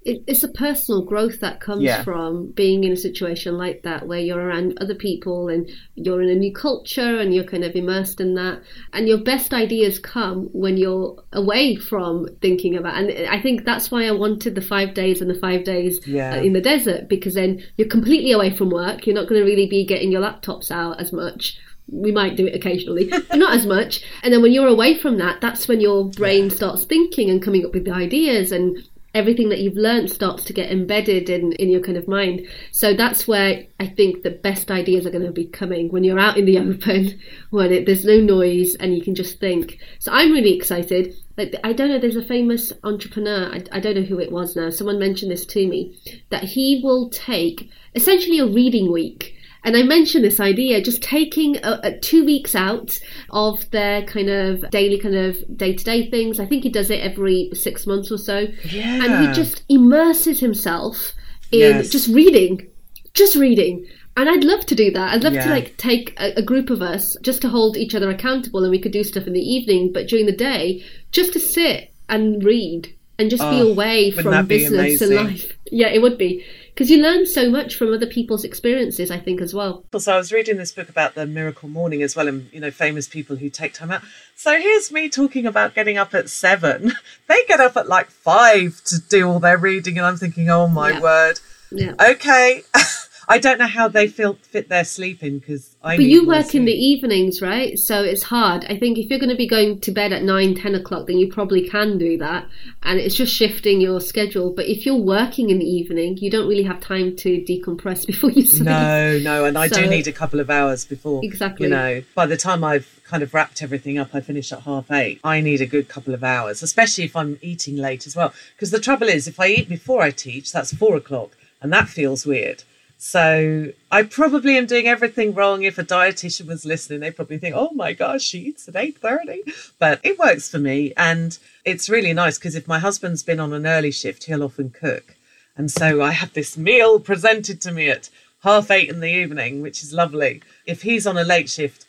it, 0.05 0.23
it's 0.27 0.43
a 0.43 0.49
personal 0.49 1.03
growth 1.05 1.41
that 1.41 1.61
comes 1.61 1.83
Yeah. 1.83 2.03
from 2.03 2.47
being 2.53 2.85
in 2.85 2.93
a 2.93 2.97
situation 2.97 3.57
like 3.57 3.83
that 3.83 4.07
where 4.09 4.19
you're 4.19 4.41
around 4.41 4.77
other 4.81 4.95
people 4.95 5.49
and 5.49 5.71
you're 5.95 6.21
in 6.23 6.29
a 6.29 6.35
new 6.35 6.53
culture 6.53 7.19
and 7.21 7.33
you're 7.35 7.45
kind 7.45 7.65
of 7.65 7.75
immersed 7.77 8.21
in 8.21 8.35
that 8.35 8.61
and 8.93 9.07
your 9.09 9.19
best 9.19 9.55
ideas 9.55 9.99
come 9.99 10.47
when 10.53 10.77
you're 10.77 11.23
away 11.33 11.77
from 11.77 12.27
thinking 12.41 12.77
about 12.77 12.97
and 12.97 13.29
i 13.29 13.41
think 13.41 13.65
that's 13.65 13.91
why 13.91 14.05
i 14.07 14.11
wanted 14.11 14.55
the 14.55 14.61
five 14.61 14.95
days 14.95 15.21
and 15.21 15.31
the 15.31 15.39
five 15.39 15.63
days 15.65 16.01
Yeah. 16.07 16.35
uh, 16.35 16.43
in 16.43 16.53
the 16.53 16.61
desert 16.61 17.09
because 17.09 17.35
then 17.35 17.63
you're 17.77 17.89
completely 17.89 18.33
away 18.33 18.55
from 18.57 18.71
work 18.71 19.07
you're 19.07 19.15
not 19.15 19.29
going 19.29 19.41
to 19.41 19.47
really 19.47 19.67
be 19.69 19.85
getting 19.85 20.11
your 20.11 20.23
laptops 20.23 20.71
out 20.71 21.01
as 21.01 21.13
much 21.13 21.59
we 21.89 22.13
might 22.13 22.37
do 22.37 22.47
it 22.47 22.55
occasionally, 22.55 23.07
but 23.11 23.35
not 23.37 23.55
as 23.55 23.67
much. 23.67 24.03
And 24.23 24.33
then 24.33 24.41
when 24.41 24.53
you're 24.53 24.69
away 24.69 24.97
from 24.97 25.19
that, 25.19 25.41
that's 25.41 25.67
when 25.67 25.81
your 25.81 26.09
brain 26.11 26.49
starts 26.49 26.85
thinking 26.85 27.29
and 27.29 27.43
coming 27.43 27.67
up 27.67 27.75
with 27.75 27.85
the 27.85 27.91
ideas 27.91 28.53
and 28.53 28.79
everything 29.15 29.51
that 29.51 29.61
you've 29.61 29.77
learned 29.77 30.11
starts 30.11 30.45
to 30.45 30.53
get 30.53 30.71
embedded 30.71 31.29
in, 31.29 31.53
in 31.53 31.69
your 31.69 31.81
kind 31.81 31.99
of 31.99 32.09
mind. 32.09 32.47
So 32.71 32.95
that's 32.95 33.29
where 33.29 33.67
I 33.79 33.87
think 33.87 34.23
the 34.23 34.31
best 34.31 34.71
ideas 34.71 35.07
are 35.07 35.11
going 35.11 35.27
to 35.27 35.33
be 35.33 35.47
coming 35.47 35.91
when 35.91 36.05
you're 36.05 36.19
out 36.19 36.37
in 36.37 36.47
the 36.47 36.59
open, 36.59 37.21
when 37.51 37.73
it, 37.73 37.87
there's 37.87 38.05
no 38.05 38.19
noise 38.19 38.75
and 38.77 38.95
you 38.95 39.03
can 39.03 39.15
just 39.15 39.39
think. 39.39 39.79
So 39.99 40.13
I'm 40.13 40.33
really 40.33 40.57
excited. 40.57 41.15
Like 41.37 41.55
I 41.65 41.73
don't 41.73 41.89
know, 41.89 41.99
there's 41.99 42.17
a 42.17 42.25
famous 42.25 42.73
entrepreneur. 42.85 43.53
I, 43.53 43.65
I 43.73 43.81
don't 43.81 43.97
know 43.97 44.03
who 44.03 44.21
it 44.21 44.33
was 44.33 44.57
now. 44.57 44.71
Someone 44.71 44.99
mentioned 44.99 45.31
this 45.31 45.47
to 45.47 45.67
me 45.67 45.99
that 46.31 46.45
he 46.45 46.81
will 46.83 47.11
take 47.11 47.71
essentially 47.95 48.39
a 48.39 48.47
reading 48.47 48.91
week. 48.91 49.37
And 49.65 49.77
I 49.77 49.83
mentioned 49.85 50.25
this 50.25 50.41
idea, 50.41 50.81
just 50.83 51.03
taking 51.03 51.57
a, 51.59 51.79
a 51.85 51.99
two 51.99 52.25
weeks 52.25 52.55
out 52.55 52.99
of 53.31 53.71
their 53.71 54.03
kind 54.03 54.29
of 54.29 54.69
daily 54.71 54.99
kind 54.99 55.15
of 55.15 55.37
day 55.57 55.73
to 55.75 55.85
day 55.85 56.11
things. 56.11 56.41
I 56.41 56.47
think 56.47 56.65
he 56.65 56.69
does 56.69 56.91
it 56.91 57.01
every 57.01 57.51
six 57.55 57.87
months 57.87 58.11
or 58.11 58.19
so. 58.19 58.47
And 58.73 59.27
he 59.27 59.33
just 59.33 59.63
immerses 59.69 60.41
himself 60.41 61.13
in 61.53 61.61
Yes. 61.77 61.91
just 61.91 62.09
reading, 62.09 62.67
just 63.15 63.37
reading. 63.37 63.87
And 64.17 64.29
I'd 64.29 64.45
love 64.45 64.67
to 64.67 64.75
do 64.75 64.91
that. 64.91 65.15
I'd 65.15 65.23
love 65.25 65.35
Yeah. 65.35 65.45
to 65.45 65.51
like 65.51 65.77
take 65.77 66.19
a, 66.21 66.33
a 66.39 66.43
group 66.43 66.69
of 66.69 66.83
us 66.83 67.17
just 67.23 67.41
to 67.43 67.49
hold 67.49 67.77
each 67.77 67.95
other 67.95 68.11
accountable 68.11 68.63
and 68.63 68.71
we 68.71 68.79
could 68.81 68.93
do 68.93 69.05
stuff 69.05 69.27
in 69.27 69.33
the 69.33 69.41
evening, 69.41 69.93
but 69.93 70.09
during 70.09 70.27
the 70.27 70.33
day, 70.37 70.85
just 71.13 71.33
to 71.35 71.41
sit 71.41 71.93
and 72.09 72.43
read 72.45 72.93
and 73.19 73.31
just 73.31 73.43
be 73.43 73.61
Oh, 73.61 73.71
away 73.71 74.11
from 74.11 74.47
business 74.47 75.01
and 75.01 75.15
life. 75.15 75.53
Yeah, 75.71 75.89
it 75.89 76.03
would 76.03 76.19
be. 76.19 76.45
Because 76.75 76.91
you 76.91 77.03
learn 77.03 77.27
so 77.27 77.51
much 77.51 77.75
from 77.75 77.93
other 77.93 78.07
people's 78.07 78.45
experiences, 78.45 79.11
I 79.11 79.19
think, 79.19 79.43
as 79.43 79.53
well. 79.53 79.85
So 79.99 80.15
I 80.15 80.17
was 80.17 80.33
reading 80.33 80.57
this 80.57 80.73
book 80.73 80.89
about 80.89 81.15
the 81.15 81.27
miracle 81.27 81.69
morning 81.69 82.03
as 82.03 82.17
well, 82.17 82.29
and 82.29 82.49
you 82.53 82.61
know, 82.61 82.71
famous 82.71 83.07
people 83.07 83.37
who 83.37 83.51
take 83.51 83.75
time 83.75 83.91
out. 83.91 84.03
So 84.37 84.59
here's 84.59 84.91
me 84.91 85.09
talking 85.11 85.45
about 85.47 85.75
getting 85.75 85.99
up 85.99 86.15
at 86.15 86.29
seven. 86.31 86.93
They 87.29 87.45
get 87.49 87.61
up 87.61 87.77
at 87.79 87.89
like 87.89 88.11
five 88.11 88.83
to 88.85 88.99
do 88.99 89.29
all 89.29 89.39
their 89.41 89.57
reading, 89.57 89.97
and 89.97 90.07
I'm 90.07 90.17
thinking, 90.17 90.51
oh 90.51 90.67
my 90.67 90.91
Yeah. 90.91 91.01
word. 91.01 91.41
Yeah. 91.71 91.95
Okay, 92.01 92.63
I 93.29 93.39
don't 93.39 93.59
know 93.59 93.67
how 93.67 93.89
they 93.89 94.09
feel 94.09 94.35
fit 94.35 94.69
their 94.69 94.85
sleep 94.85 95.23
in 95.23 95.39
because 95.39 95.77
I. 95.83 95.97
But 95.97 96.07
you 96.07 96.27
work 96.27 96.55
in 96.55 96.65
the 96.65 96.73
evenings, 96.73 97.41
right? 97.41 97.79
So 97.79 98.03
it's 98.03 98.25
hard. 98.25 98.65
I 98.69 98.77
think 98.77 98.99
if 98.99 99.11
you're 99.11 99.19
going 99.19 99.31
to 99.31 99.37
be 99.37 99.47
going 99.47 99.81
to 99.81 99.91
bed 99.93 100.13
at 100.13 100.23
nine, 100.23 100.55
ten 100.55 100.75
o'clock, 100.75 101.07
then 101.07 101.19
you 101.19 101.33
probably 101.33 101.69
can 101.69 101.99
do 101.99 102.19
that. 102.19 102.49
And 102.83 102.99
it's 102.99 103.15
just 103.15 103.35
shifting 103.35 103.81
your 103.81 104.01
schedule. 104.01 104.51
But 104.51 104.67
if 104.67 104.85
you're 104.85 104.97
working 104.97 105.51
in 105.51 105.59
the 105.59 105.65
evening, 105.65 106.17
you 106.19 106.31
don't 106.31 106.49
really 106.49 106.65
have 106.65 106.81
time 106.81 107.17
to 107.17 107.41
decompress 107.43 108.07
before 108.13 108.31
you 108.31 108.43
sleep. 108.43 108.65
No, 108.65 109.19
no, 109.19 109.45
and 109.45 109.57
I 109.57 109.69
do 109.69 109.87
need 109.87 110.09
a 110.09 110.13
couple 110.13 110.41
of 110.41 110.51
hours 110.51 110.85
before. 110.85 111.21
Exactly. 111.25 111.67
You 111.67 111.71
know, 111.71 112.03
by 112.15 112.27
the 112.27 112.37
time 112.37 112.65
I've 112.65 113.01
kind 113.05 113.23
of 113.23 113.35
wrapped 113.35 113.63
everything 113.63 113.99
up, 113.99 114.15
I 114.15 114.21
finish 114.21 114.53
at 114.53 114.61
half 114.61 114.91
eight. 114.91 115.21
I 115.23 115.41
need 115.41 115.61
a 115.61 115.67
good 115.67 115.89
couple 115.89 116.15
of 116.15 116.25
hours, 116.25 116.63
especially 116.63 117.05
if 117.05 117.15
I'm 117.15 117.39
eating 117.43 117.77
late 117.77 118.07
as 118.07 118.17
well. 118.17 118.33
Because 118.57 118.71
the 118.71 118.81
trouble 118.81 119.09
is, 119.09 119.29
if 119.29 119.39
I 119.39 119.49
eat 119.49 119.69
before 119.69 120.03
I 120.03 120.11
teach, 120.11 120.51
that's 120.51 120.75
four 120.75 120.97
o'clock, 120.97 121.37
and 121.61 121.73
that 121.73 121.89
feels 121.89 122.27
weird. 122.27 122.65
So 123.05 123.73
I 123.91 124.05
probably 124.05 124.57
am 124.57 124.67
doing 124.67 124.87
everything 124.87 125.35
wrong. 125.35 125.65
If 125.65 125.77
a 125.77 125.83
dietitian 125.83 126.47
was 126.47 126.65
listening, 126.65 127.01
they'd 127.01 127.17
probably 127.17 127.37
think, 127.37 127.57
"Oh 127.57 127.73
my 127.73 127.95
gosh, 127.95 128.23
she 128.23 128.39
eats 128.39 128.69
at 128.69 128.77
eight 128.77 128.97
30. 128.97 129.43
But 129.81 129.99
it 130.05 130.21
works 130.21 130.49
for 130.49 130.61
me, 130.61 130.93
and 130.97 131.37
it's 131.65 131.91
really 131.91 132.13
nice 132.13 132.39
because 132.39 132.55
if 132.55 132.69
my 132.69 132.79
husband's 132.79 133.25
been 133.25 133.41
on 133.41 133.53
an 133.53 133.67
early 133.67 133.91
shift, 133.91 134.25
he'll 134.25 134.45
often 134.45 134.71
cook, 134.71 135.17
and 135.57 135.69
so 135.69 136.01
I 136.01 136.13
have 136.13 136.33
this 136.33 136.57
meal 136.57 137.01
presented 137.01 137.61
to 137.63 137.73
me 137.73 137.89
at 137.89 138.09
half 138.45 138.71
eight 138.71 138.89
in 138.89 139.01
the 139.01 139.11
evening, 139.11 139.63
which 139.63 139.83
is 139.83 139.93
lovely. 139.93 140.41
If 140.65 140.83
he's 140.83 141.05
on 141.05 141.19
a 141.19 141.25
late 141.25 141.51
shift, 141.51 141.87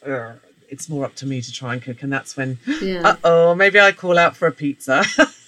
it's 0.68 0.90
more 0.90 1.06
up 1.06 1.14
to 1.18 1.28
me 1.28 1.42
to 1.42 1.52
try 1.54 1.74
and 1.74 1.82
cook, 1.84 2.02
and 2.02 2.12
that's 2.12 2.36
when, 2.36 2.58
yeah. 2.82 3.02
uh 3.10 3.16
oh, 3.24 3.54
maybe 3.54 3.80
I 3.80 3.92
call 3.92 4.18
out 4.18 4.36
for 4.36 4.48
a 4.48 4.52
pizza. 4.52 5.04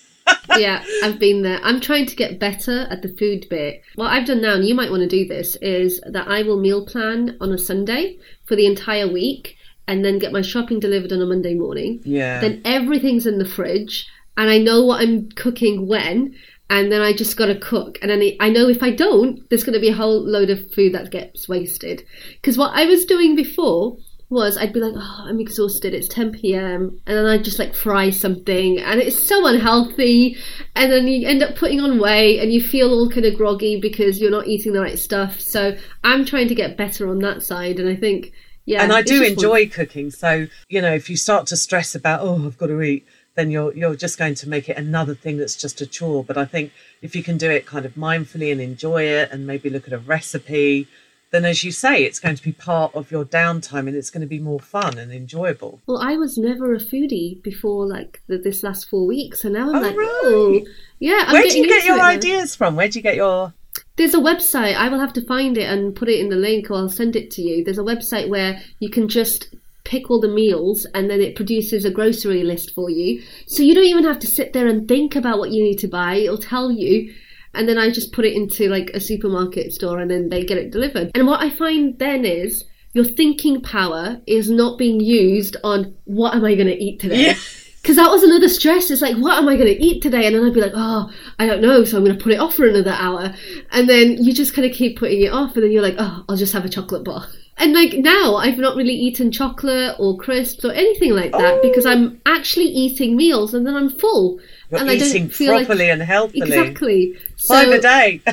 yeah, 0.57 0.83
I've 1.03 1.19
been 1.19 1.41
there. 1.41 1.59
I'm 1.63 1.79
trying 1.79 2.05
to 2.07 2.15
get 2.15 2.39
better 2.39 2.87
at 2.89 3.01
the 3.01 3.09
food 3.09 3.47
bit. 3.49 3.81
What 3.95 4.11
I've 4.11 4.27
done 4.27 4.41
now, 4.41 4.55
and 4.55 4.65
you 4.65 4.75
might 4.75 4.91
want 4.91 5.01
to 5.01 5.07
do 5.07 5.27
this, 5.27 5.55
is 5.57 6.01
that 6.05 6.27
I 6.27 6.43
will 6.43 6.59
meal 6.59 6.85
plan 6.85 7.37
on 7.41 7.51
a 7.51 7.57
Sunday 7.57 8.17
for 8.45 8.55
the 8.55 8.65
entire 8.65 9.07
week 9.07 9.57
and 9.87 10.03
then 10.03 10.19
get 10.19 10.31
my 10.31 10.41
shopping 10.41 10.79
delivered 10.79 11.13
on 11.13 11.21
a 11.21 11.25
Monday 11.25 11.53
morning. 11.53 12.01
Yeah. 12.03 12.39
Then 12.41 12.61
everything's 12.65 13.27
in 13.27 13.37
the 13.37 13.47
fridge 13.47 14.07
and 14.37 14.49
I 14.49 14.57
know 14.57 14.83
what 14.83 15.01
I'm 15.01 15.29
cooking 15.31 15.87
when 15.87 16.35
and 16.69 16.91
then 16.91 17.01
I 17.01 17.13
just 17.13 17.37
got 17.37 17.47
to 17.47 17.59
cook. 17.59 17.99
And 18.01 18.09
then 18.09 18.23
I 18.39 18.49
know 18.49 18.67
if 18.67 18.81
I 18.81 18.91
don't, 18.91 19.47
there's 19.49 19.63
going 19.63 19.73
to 19.75 19.79
be 19.79 19.89
a 19.89 19.95
whole 19.95 20.19
load 20.19 20.49
of 20.49 20.71
food 20.73 20.93
that 20.93 21.11
gets 21.11 21.47
wasted. 21.47 22.03
Because 22.33 22.57
what 22.57 22.71
I 22.73 22.85
was 22.85 23.05
doing 23.05 23.35
before 23.35 23.97
was 24.29 24.57
I'd 24.57 24.73
be 24.73 24.79
like, 24.79 24.93
oh, 24.95 25.25
I'm 25.27 25.39
exhausted. 25.39 25.93
It's 25.93 26.07
10 26.07 26.31
p.m. 26.31 26.99
And 27.05 27.17
then 27.17 27.25
I'd 27.25 27.43
just 27.43 27.59
like 27.59 27.75
fry 27.75 28.09
something, 28.09 28.79
and 28.79 28.99
it's 28.99 29.27
so 29.27 29.45
unhealthy. 29.45 30.37
And 30.75 30.91
then 30.91 31.07
you 31.07 31.27
end 31.27 31.43
up 31.43 31.55
putting 31.55 31.79
on 31.79 31.99
weight, 31.99 32.39
and 32.39 32.51
you 32.51 32.61
feel 32.61 32.91
all 32.91 33.09
kind 33.09 33.25
of 33.25 33.35
groggy 33.35 33.79
because 33.79 34.19
you're 34.19 34.31
not 34.31 34.47
eating 34.47 34.73
the 34.73 34.81
right 34.81 34.99
stuff. 34.99 35.39
So 35.39 35.77
I'm 36.03 36.25
trying 36.25 36.47
to 36.47 36.55
get 36.55 36.77
better 36.77 37.07
on 37.09 37.19
that 37.19 37.43
side, 37.43 37.79
and 37.79 37.89
I 37.89 37.95
think. 37.95 38.31
Yeah, 38.67 38.81
and 38.81 38.91
I 38.91 39.03
do 39.03 39.21
enjoy 39.21 39.65
fun. 39.65 39.69
cooking. 39.69 40.09
So, 40.09 40.47
you 40.69 40.81
know, 40.81 40.91
if 40.91 41.07
you 41.07 41.17
start 41.17 41.45
to 41.47 41.55
stress 41.55 41.93
about, 41.93 42.21
oh, 42.21 42.47
I've 42.47 42.57
got 42.57 42.67
to 42.67 42.81
eat, 42.81 43.05
then 43.35 43.51
you're 43.51 43.71
you're 43.75 43.95
just 43.95 44.17
going 44.17 44.33
to 44.33 44.49
make 44.49 44.69
it 44.69 44.77
another 44.77 45.13
thing 45.13 45.37
that's 45.37 45.55
just 45.55 45.81
a 45.81 45.85
chore. 45.85 46.23
But 46.23 46.37
I 46.37 46.45
think 46.45 46.71
if 47.01 47.15
you 47.15 47.21
can 47.21 47.37
do 47.37 47.51
it 47.51 47.67
kind 47.67 47.85
of 47.85 47.93
mindfully 47.93 48.51
and 48.51 48.59
enjoy 48.59 49.03
it 49.03 49.29
and 49.31 49.45
maybe 49.45 49.69
look 49.69 49.85
at 49.85 49.93
a 49.93 49.99
recipe 49.99 50.87
then 51.35 51.45
as 51.45 51.63
you 51.63 51.71
say, 51.71 52.03
it's 52.03 52.19
going 52.19 52.35
to 52.35 52.43
be 52.43 52.53
part 52.53 52.95
of 52.95 53.11
your 53.11 53.25
downtime 53.25 53.87
and 53.87 53.95
it's 53.95 54.09
going 54.09 54.21
to 54.21 54.27
be 54.27 54.39
more 54.39 54.59
fun 54.59 54.97
and 54.97 55.11
enjoyable. 55.11 55.81
Well, 55.85 56.01
I 56.01 56.15
was 56.15 56.37
never 56.37 56.73
a 56.73 56.79
foodie 56.79 57.43
before 57.43 57.85
like 57.85 58.21
the, 58.27 58.37
this 58.37 58.63
last 58.63 58.89
four 58.89 59.05
weeks, 59.05 59.43
and 59.43 59.53
now 59.53 59.69
I'm 59.69 59.75
oh, 59.75 59.81
like, 59.81 59.97
right. 59.97 60.07
oh, 60.23 60.65
yeah. 60.99 61.25
I'm 61.27 61.33
Where 61.33 61.43
do 61.43 61.59
you 61.59 61.67
get 61.67 61.85
your 61.85 61.99
ideas 61.99 62.55
from? 62.55 62.75
Where 62.75 62.87
do 62.87 62.97
you 62.97 63.03
get 63.03 63.15
your 63.15 63.53
there's 63.97 64.13
a 64.13 64.19
website. 64.19 64.75
I 64.75 64.89
will 64.89 64.99
have 64.99 65.13
to 65.13 65.25
find 65.25 65.57
it 65.57 65.69
and 65.69 65.95
put 65.95 66.09
it 66.09 66.19
in 66.19 66.29
the 66.29 66.35
link, 66.35 66.69
or 66.69 66.75
I'll 66.75 66.89
send 66.89 67.15
it 67.15 67.31
to 67.31 67.41
you. 67.41 67.63
There's 67.63 67.77
a 67.77 67.83
website 67.83 68.29
where 68.29 68.61
you 68.79 68.89
can 68.89 69.07
just 69.07 69.55
pick 69.85 70.09
all 70.09 70.19
the 70.19 70.27
meals 70.27 70.85
and 70.93 71.09
then 71.09 71.21
it 71.21 71.35
produces 71.35 71.85
a 71.85 71.91
grocery 71.91 72.43
list 72.43 72.73
for 72.73 72.89
you. 72.89 73.21
So 73.47 73.63
you 73.63 73.73
don't 73.73 73.85
even 73.85 74.03
have 74.03 74.19
to 74.19 74.27
sit 74.27 74.51
there 74.51 74.67
and 74.67 74.87
think 74.87 75.15
about 75.15 75.37
what 75.39 75.51
you 75.51 75.63
need 75.63 75.77
to 75.79 75.87
buy. 75.87 76.15
It'll 76.15 76.37
tell 76.37 76.71
you 76.71 77.13
and 77.55 77.67
then 77.67 77.77
I 77.77 77.89
just 77.89 78.11
put 78.11 78.25
it 78.25 78.33
into 78.33 78.67
like 78.69 78.91
a 78.91 78.99
supermarket 78.99 79.73
store 79.73 79.99
and 79.99 80.09
then 80.11 80.29
they 80.29 80.43
get 80.43 80.57
it 80.57 80.71
delivered. 80.71 81.11
And 81.15 81.27
what 81.27 81.41
I 81.41 81.49
find 81.49 81.97
then 81.99 82.25
is 82.25 82.63
your 82.93 83.05
thinking 83.05 83.61
power 83.61 84.21
is 84.25 84.49
not 84.49 84.77
being 84.77 84.99
used 84.99 85.57
on 85.63 85.95
what 86.05 86.33
am 86.33 86.45
I 86.45 86.55
going 86.55 86.67
to 86.67 86.83
eat 86.83 86.99
today? 86.99 87.35
Because 87.81 87.95
that 87.97 88.09
was 88.09 88.23
another 88.23 88.47
stress. 88.47 88.89
It's 88.89 89.01
like, 89.01 89.17
what 89.17 89.37
am 89.37 89.49
I 89.49 89.55
going 89.55 89.67
to 89.67 89.83
eat 89.83 90.01
today? 90.01 90.25
And 90.25 90.35
then 90.35 90.45
I'd 90.45 90.53
be 90.53 90.61
like, 90.61 90.71
oh, 90.75 91.11
I 91.37 91.45
don't 91.45 91.61
know. 91.61 91.83
So 91.83 91.97
I'm 91.97 92.05
going 92.05 92.17
to 92.17 92.23
put 92.23 92.31
it 92.31 92.39
off 92.39 92.55
for 92.55 92.65
another 92.65 92.95
hour. 92.97 93.33
And 93.71 93.89
then 93.89 94.23
you 94.23 94.33
just 94.33 94.53
kind 94.53 94.69
of 94.69 94.75
keep 94.75 94.97
putting 94.97 95.21
it 95.21 95.33
off. 95.33 95.55
And 95.55 95.63
then 95.63 95.71
you're 95.71 95.81
like, 95.81 95.95
oh, 95.97 96.23
I'll 96.29 96.37
just 96.37 96.53
have 96.53 96.65
a 96.65 96.69
chocolate 96.69 97.03
bar. 97.03 97.27
And 97.57 97.73
like 97.73 97.93
now, 97.93 98.35
I've 98.35 98.57
not 98.57 98.75
really 98.75 98.93
eaten 98.93 99.31
chocolate 99.31 99.95
or 99.97 100.17
crisps 100.17 100.65
or 100.65 100.73
anything 100.73 101.13
like 101.13 101.31
that 101.31 101.53
oh. 101.55 101.61
because 101.61 101.85
I'm 101.85 102.21
oh. 102.25 102.31
actually 102.33 102.65
eating 102.65 103.15
meals 103.15 103.53
and 103.53 103.65
then 103.65 103.75
I'm 103.75 103.89
full. 103.89 104.39
You're 104.69 104.81
and 104.81 104.89
eating 104.89 105.15
I 105.15 105.19
don't 105.19 105.33
feel 105.33 105.57
properly 105.57 105.85
like, 105.85 105.93
and 105.93 106.01
healthily. 106.01 106.41
Exactly. 106.41 107.13
Five 107.37 107.67
so 107.67 107.73
a 107.73 107.79
day. 107.79 108.21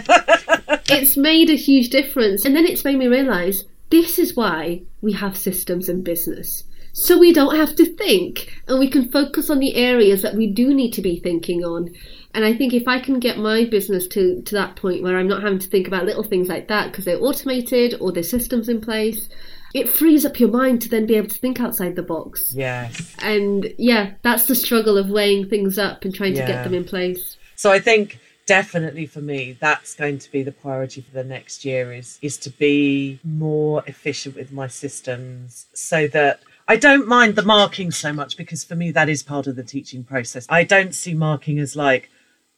it's 0.89 1.17
made 1.17 1.51
a 1.51 1.57
huge 1.57 1.91
difference. 1.91 2.45
And 2.45 2.57
then 2.57 2.67
it's 2.67 2.85
made 2.85 2.99
me 2.99 3.07
realise 3.07 3.65
this 3.91 4.19
is 4.19 4.35
why 4.35 4.83
we 5.03 5.13
have 5.13 5.37
systems 5.37 5.89
in 5.89 6.03
business. 6.03 6.65
So 6.93 7.19
we 7.19 7.33
don't 7.33 7.57
have 7.57 7.77
to 7.77 7.87
think 7.87 8.61
and 8.67 8.79
we 8.79 8.91
can 8.91 9.11
focus 9.11 9.51
on 9.51 9.61
the 9.61 9.77
areas 9.77 10.23
that 10.23 10.35
we 10.35 10.47
do 10.47 10.75
need 10.75 10.93
to 10.95 11.03
be 11.03 11.21
thinking 11.21 11.65
on. 11.65 11.95
And 12.35 12.45
I 12.45 12.55
think 12.55 12.73
if 12.73 12.89
I 12.89 12.99
can 12.99 13.21
get 13.21 13.39
my 13.39 13.65
business 13.65 14.07
to, 14.09 14.41
to 14.43 14.55
that 14.55 14.77
point 14.77 15.03
where 15.03 15.19
I'm 15.19 15.29
not 15.29 15.43
having 15.43 15.59
to 15.59 15.69
think 15.69 15.87
about 15.87 16.07
little 16.07 16.23
things 16.23 16.49
like 16.49 16.69
that 16.69 16.91
because 16.91 17.05
they're 17.05 17.23
automated 17.23 17.97
or 18.01 18.11
there's 18.11 18.31
systems 18.31 18.69
in 18.69 18.81
place, 18.81 19.29
it 19.75 19.89
frees 19.89 20.25
up 20.25 20.41
your 20.41 20.51
mind 20.51 20.83
to 20.83 20.89
then 20.89 21.07
be 21.07 21.17
able 21.17 21.29
to 21.29 21.39
think 21.39 21.61
outside 21.61 21.97
the 21.97 22.03
box. 22.03 22.53
Yes. 22.55 23.15
And 23.21 23.73
yeah, 23.79 24.13
that's 24.23 24.47
the 24.47 24.55
struggle 24.55 24.97
of 24.97 25.11
weighing 25.11 25.49
things 25.49 25.79
up 25.79 26.05
and 26.05 26.15
trying 26.15 26.35
yeah. 26.35 26.47
to 26.47 26.53
get 26.53 26.65
them 26.65 26.75
in 26.75 26.85
place. 26.85 27.37
So 27.57 27.71
I 27.71 27.79
think 27.79 28.19
definitely 28.47 29.07
for 29.07 29.21
me 29.21 29.57
that's 29.61 29.95
going 29.95 30.19
to 30.19 30.31
be 30.33 30.43
the 30.43 30.51
priority 30.51 31.01
for 31.01 31.13
the 31.13 31.23
next 31.23 31.65
year 31.65 31.93
is 31.93 32.19
is 32.23 32.37
to 32.37 32.51
be 32.51 33.21
more 33.23 33.85
efficient 33.87 34.35
with 34.35 34.51
my 34.51 34.67
systems 34.67 35.67
so 35.73 36.09
that 36.09 36.41
I 36.67 36.77
don't 36.77 37.07
mind 37.07 37.37
the 37.37 37.43
marking 37.43 37.93
so 37.93 38.13
much 38.13 38.37
because 38.37 38.65
for 38.65 38.75
me 38.75 38.91
that 38.91 39.09
is 39.09 39.23
part 39.23 39.47
of 39.47 39.57
the 39.57 39.63
teaching 39.63 40.03
process. 40.03 40.47
I 40.49 40.65
don't 40.65 40.95
see 40.95 41.15
marking 41.15 41.59
as 41.59 41.77
like 41.77 42.11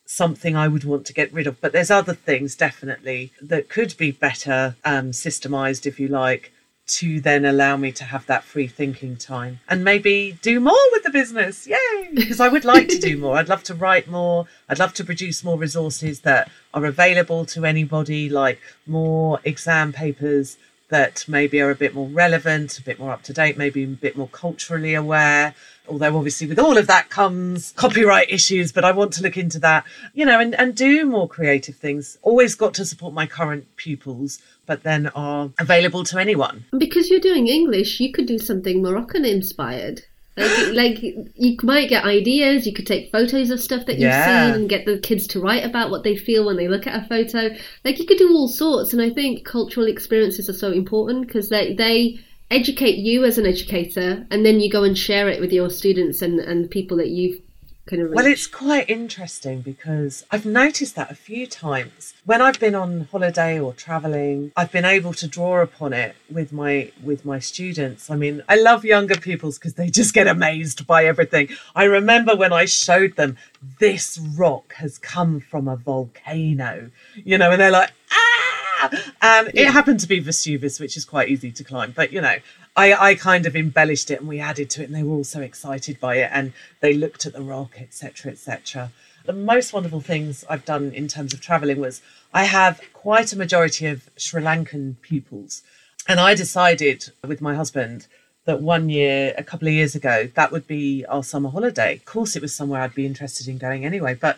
something 0.06 0.56
I 0.56 0.68
would 0.68 0.84
want 0.84 1.06
to 1.06 1.12
get 1.12 1.32
rid 1.32 1.46
of, 1.46 1.60
but 1.60 1.72
there's 1.72 1.90
other 1.90 2.14
things 2.14 2.54
definitely 2.56 3.32
that 3.40 3.68
could 3.68 3.96
be 3.96 4.10
better 4.10 4.76
um, 4.84 5.10
systemized, 5.10 5.86
if 5.86 5.98
you 5.98 6.08
like 6.08 6.52
to 6.86 7.20
then 7.20 7.44
allow 7.44 7.76
me 7.76 7.90
to 7.90 8.04
have 8.04 8.26
that 8.26 8.44
free 8.44 8.66
thinking 8.66 9.16
time 9.16 9.58
and 9.68 9.82
maybe 9.82 10.38
do 10.42 10.60
more 10.60 10.74
with 10.92 11.02
the 11.02 11.10
business. 11.10 11.66
Yay! 11.66 12.10
Because 12.14 12.40
I 12.40 12.48
would 12.48 12.64
like 12.64 12.88
to 12.88 12.98
do 12.98 13.16
more. 13.16 13.36
I'd 13.36 13.48
love 13.48 13.64
to 13.64 13.74
write 13.74 14.06
more. 14.06 14.46
I'd 14.68 14.78
love 14.78 14.94
to 14.94 15.04
produce 15.04 15.42
more 15.42 15.58
resources 15.58 16.20
that 16.20 16.50
are 16.72 16.84
available 16.84 17.44
to 17.46 17.64
anybody, 17.64 18.28
like 18.28 18.60
more 18.86 19.40
exam 19.44 19.92
papers 19.92 20.56
that 20.88 21.24
maybe 21.26 21.60
are 21.60 21.70
a 21.70 21.74
bit 21.74 21.94
more 21.94 22.08
relevant, 22.08 22.78
a 22.78 22.82
bit 22.82 22.98
more 22.98 23.12
up 23.12 23.22
to 23.22 23.32
date, 23.32 23.56
maybe 23.56 23.84
a 23.84 23.88
bit 23.88 24.16
more 24.16 24.28
culturally 24.28 24.94
aware. 24.94 25.54
Although 25.88 26.16
obviously 26.16 26.46
with 26.46 26.58
all 26.58 26.78
of 26.78 26.86
that 26.86 27.10
comes 27.10 27.72
copyright 27.76 28.30
issues, 28.30 28.72
but 28.72 28.84
I 28.84 28.92
want 28.92 29.12
to 29.14 29.22
look 29.22 29.36
into 29.36 29.58
that, 29.60 29.84
you 30.14 30.24
know, 30.24 30.40
and, 30.40 30.54
and 30.54 30.74
do 30.74 31.04
more 31.04 31.28
creative 31.28 31.76
things. 31.76 32.16
Always 32.22 32.54
got 32.54 32.74
to 32.74 32.84
support 32.84 33.12
my 33.12 33.26
current 33.26 33.66
pupils 33.76 34.40
but 34.66 34.82
then 34.82 35.08
are 35.08 35.50
available 35.58 36.04
to 36.04 36.18
anyone. 36.18 36.64
Because 36.76 37.10
you're 37.10 37.20
doing 37.20 37.48
English, 37.48 38.00
you 38.00 38.12
could 38.12 38.26
do 38.26 38.38
something 38.38 38.82
Moroccan 38.82 39.24
inspired. 39.24 40.02
Like, 40.36 40.68
like 40.72 41.02
you 41.34 41.56
might 41.62 41.88
get 41.88 42.04
ideas. 42.04 42.66
You 42.66 42.72
could 42.72 42.86
take 42.86 43.12
photos 43.12 43.50
of 43.50 43.60
stuff 43.60 43.86
that 43.86 43.94
you've 43.94 44.02
yeah. 44.02 44.46
seen 44.46 44.60
and 44.60 44.68
get 44.68 44.86
the 44.86 44.98
kids 44.98 45.26
to 45.28 45.40
write 45.40 45.64
about 45.64 45.90
what 45.90 46.04
they 46.04 46.16
feel 46.16 46.46
when 46.46 46.56
they 46.56 46.68
look 46.68 46.86
at 46.86 47.04
a 47.04 47.08
photo. 47.08 47.54
Like 47.84 47.98
you 47.98 48.06
could 48.06 48.18
do 48.18 48.32
all 48.32 48.48
sorts, 48.48 48.92
and 48.92 49.02
I 49.02 49.10
think 49.10 49.44
cultural 49.44 49.86
experiences 49.86 50.48
are 50.48 50.54
so 50.54 50.72
important 50.72 51.26
because 51.26 51.48
they 51.48 51.74
they 51.74 52.18
educate 52.50 52.96
you 52.96 53.24
as 53.24 53.38
an 53.38 53.46
educator, 53.46 54.26
and 54.30 54.44
then 54.44 54.60
you 54.60 54.70
go 54.70 54.84
and 54.84 54.96
share 54.96 55.28
it 55.28 55.40
with 55.40 55.52
your 55.52 55.70
students 55.70 56.22
and 56.22 56.40
and 56.40 56.70
people 56.70 56.96
that 56.98 57.08
you've 57.08 57.40
kind 57.86 58.02
of 58.02 58.10
well 58.10 58.26
it's 58.26 58.46
quite 58.46 58.88
interesting 58.88 59.60
because 59.60 60.24
i've 60.30 60.46
noticed 60.46 60.94
that 60.96 61.10
a 61.10 61.14
few 61.14 61.46
times. 61.46 62.14
When 62.24 62.40
i've 62.40 62.58
been 62.58 62.74
on 62.74 63.08
holiday 63.10 63.60
or 63.60 63.72
traveling 63.74 64.52
i've 64.56 64.72
been 64.72 64.84
able 64.84 65.12
to 65.14 65.26
draw 65.26 65.60
upon 65.60 65.92
it 65.92 66.16
with 66.30 66.52
my 66.52 66.90
with 67.02 67.24
my 67.24 67.38
students. 67.38 68.10
I 68.10 68.16
mean 68.16 68.42
i 68.48 68.56
love 68.56 68.84
younger 68.84 69.16
pupils 69.16 69.58
because 69.58 69.74
they 69.74 69.90
just 69.90 70.14
get 70.14 70.26
amazed 70.26 70.86
by 70.86 71.04
everything. 71.04 71.48
I 71.74 71.84
remember 71.84 72.34
when 72.34 72.52
i 72.52 72.64
showed 72.64 73.16
them 73.16 73.36
this 73.78 74.18
rock 74.18 74.74
has 74.74 74.98
come 74.98 75.40
from 75.40 75.68
a 75.68 75.76
volcano 75.76 76.90
you 77.14 77.38
know 77.38 77.50
and 77.50 77.60
they're 77.60 77.70
like 77.70 77.92
ah! 78.10 78.90
And 79.22 79.50
yeah. 79.54 79.68
it 79.68 79.72
happened 79.72 80.00
to 80.00 80.08
be 80.08 80.20
vesuvius 80.20 80.80
which 80.80 80.96
is 80.96 81.04
quite 81.04 81.28
easy 81.28 81.52
to 81.52 81.64
climb 81.64 81.92
but 81.92 82.12
you 82.12 82.20
know 82.20 82.36
I, 82.76 83.10
I 83.10 83.14
kind 83.14 83.46
of 83.46 83.54
embellished 83.54 84.10
it 84.10 84.20
and 84.20 84.28
we 84.28 84.40
added 84.40 84.68
to 84.70 84.82
it 84.82 84.86
and 84.86 84.94
they 84.94 85.02
were 85.02 85.14
all 85.14 85.24
so 85.24 85.40
excited 85.40 86.00
by 86.00 86.16
it 86.16 86.30
and 86.32 86.52
they 86.80 86.94
looked 86.94 87.24
at 87.26 87.32
the 87.32 87.42
rock 87.42 87.80
etc 87.80 88.32
etc 88.32 88.90
the 89.24 89.32
most 89.32 89.72
wonderful 89.72 90.00
things 90.00 90.44
i've 90.48 90.64
done 90.64 90.92
in 90.92 91.08
terms 91.08 91.32
of 91.32 91.40
traveling 91.40 91.80
was 91.80 92.02
i 92.32 92.44
have 92.44 92.80
quite 92.92 93.32
a 93.32 93.38
majority 93.38 93.86
of 93.86 94.10
sri 94.16 94.42
lankan 94.42 94.96
pupils 95.02 95.62
and 96.08 96.18
i 96.18 96.34
decided 96.34 97.10
with 97.26 97.40
my 97.40 97.54
husband 97.54 98.06
that 98.44 98.60
one 98.60 98.88
year 98.90 99.32
a 99.38 99.44
couple 99.44 99.68
of 99.68 99.74
years 99.74 99.94
ago 99.94 100.28
that 100.34 100.52
would 100.52 100.66
be 100.66 101.02
our 101.08 101.24
summer 101.24 101.48
holiday. 101.48 101.94
Of 101.94 102.04
course 102.04 102.36
it 102.36 102.42
was 102.42 102.54
somewhere 102.54 102.82
i'd 102.82 102.94
be 102.94 103.06
interested 103.06 103.48
in 103.48 103.58
going 103.58 103.84
anyway 103.84 104.14
but 104.14 104.36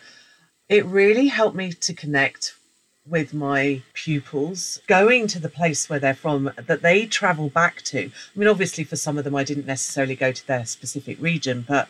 it 0.69 0.85
really 0.85 1.27
helped 1.27 1.55
me 1.55 1.71
to 1.71 1.93
connect 1.93 2.53
with 3.09 3.33
my 3.33 3.81
pupils 3.93 4.79
going 4.87 5.27
to 5.27 5.39
the 5.39 5.49
place 5.49 5.89
where 5.89 5.99
they're 5.99 6.13
from 6.13 6.51
that 6.57 6.81
they 6.81 7.05
travel 7.05 7.49
back 7.49 7.81
to. 7.83 8.05
I 8.05 8.39
mean, 8.39 8.47
obviously, 8.47 8.83
for 8.83 8.95
some 8.95 9.17
of 9.17 9.23
them, 9.23 9.35
I 9.35 9.43
didn't 9.43 9.65
necessarily 9.65 10.15
go 10.15 10.31
to 10.31 10.47
their 10.47 10.65
specific 10.65 11.19
region, 11.21 11.65
but 11.67 11.87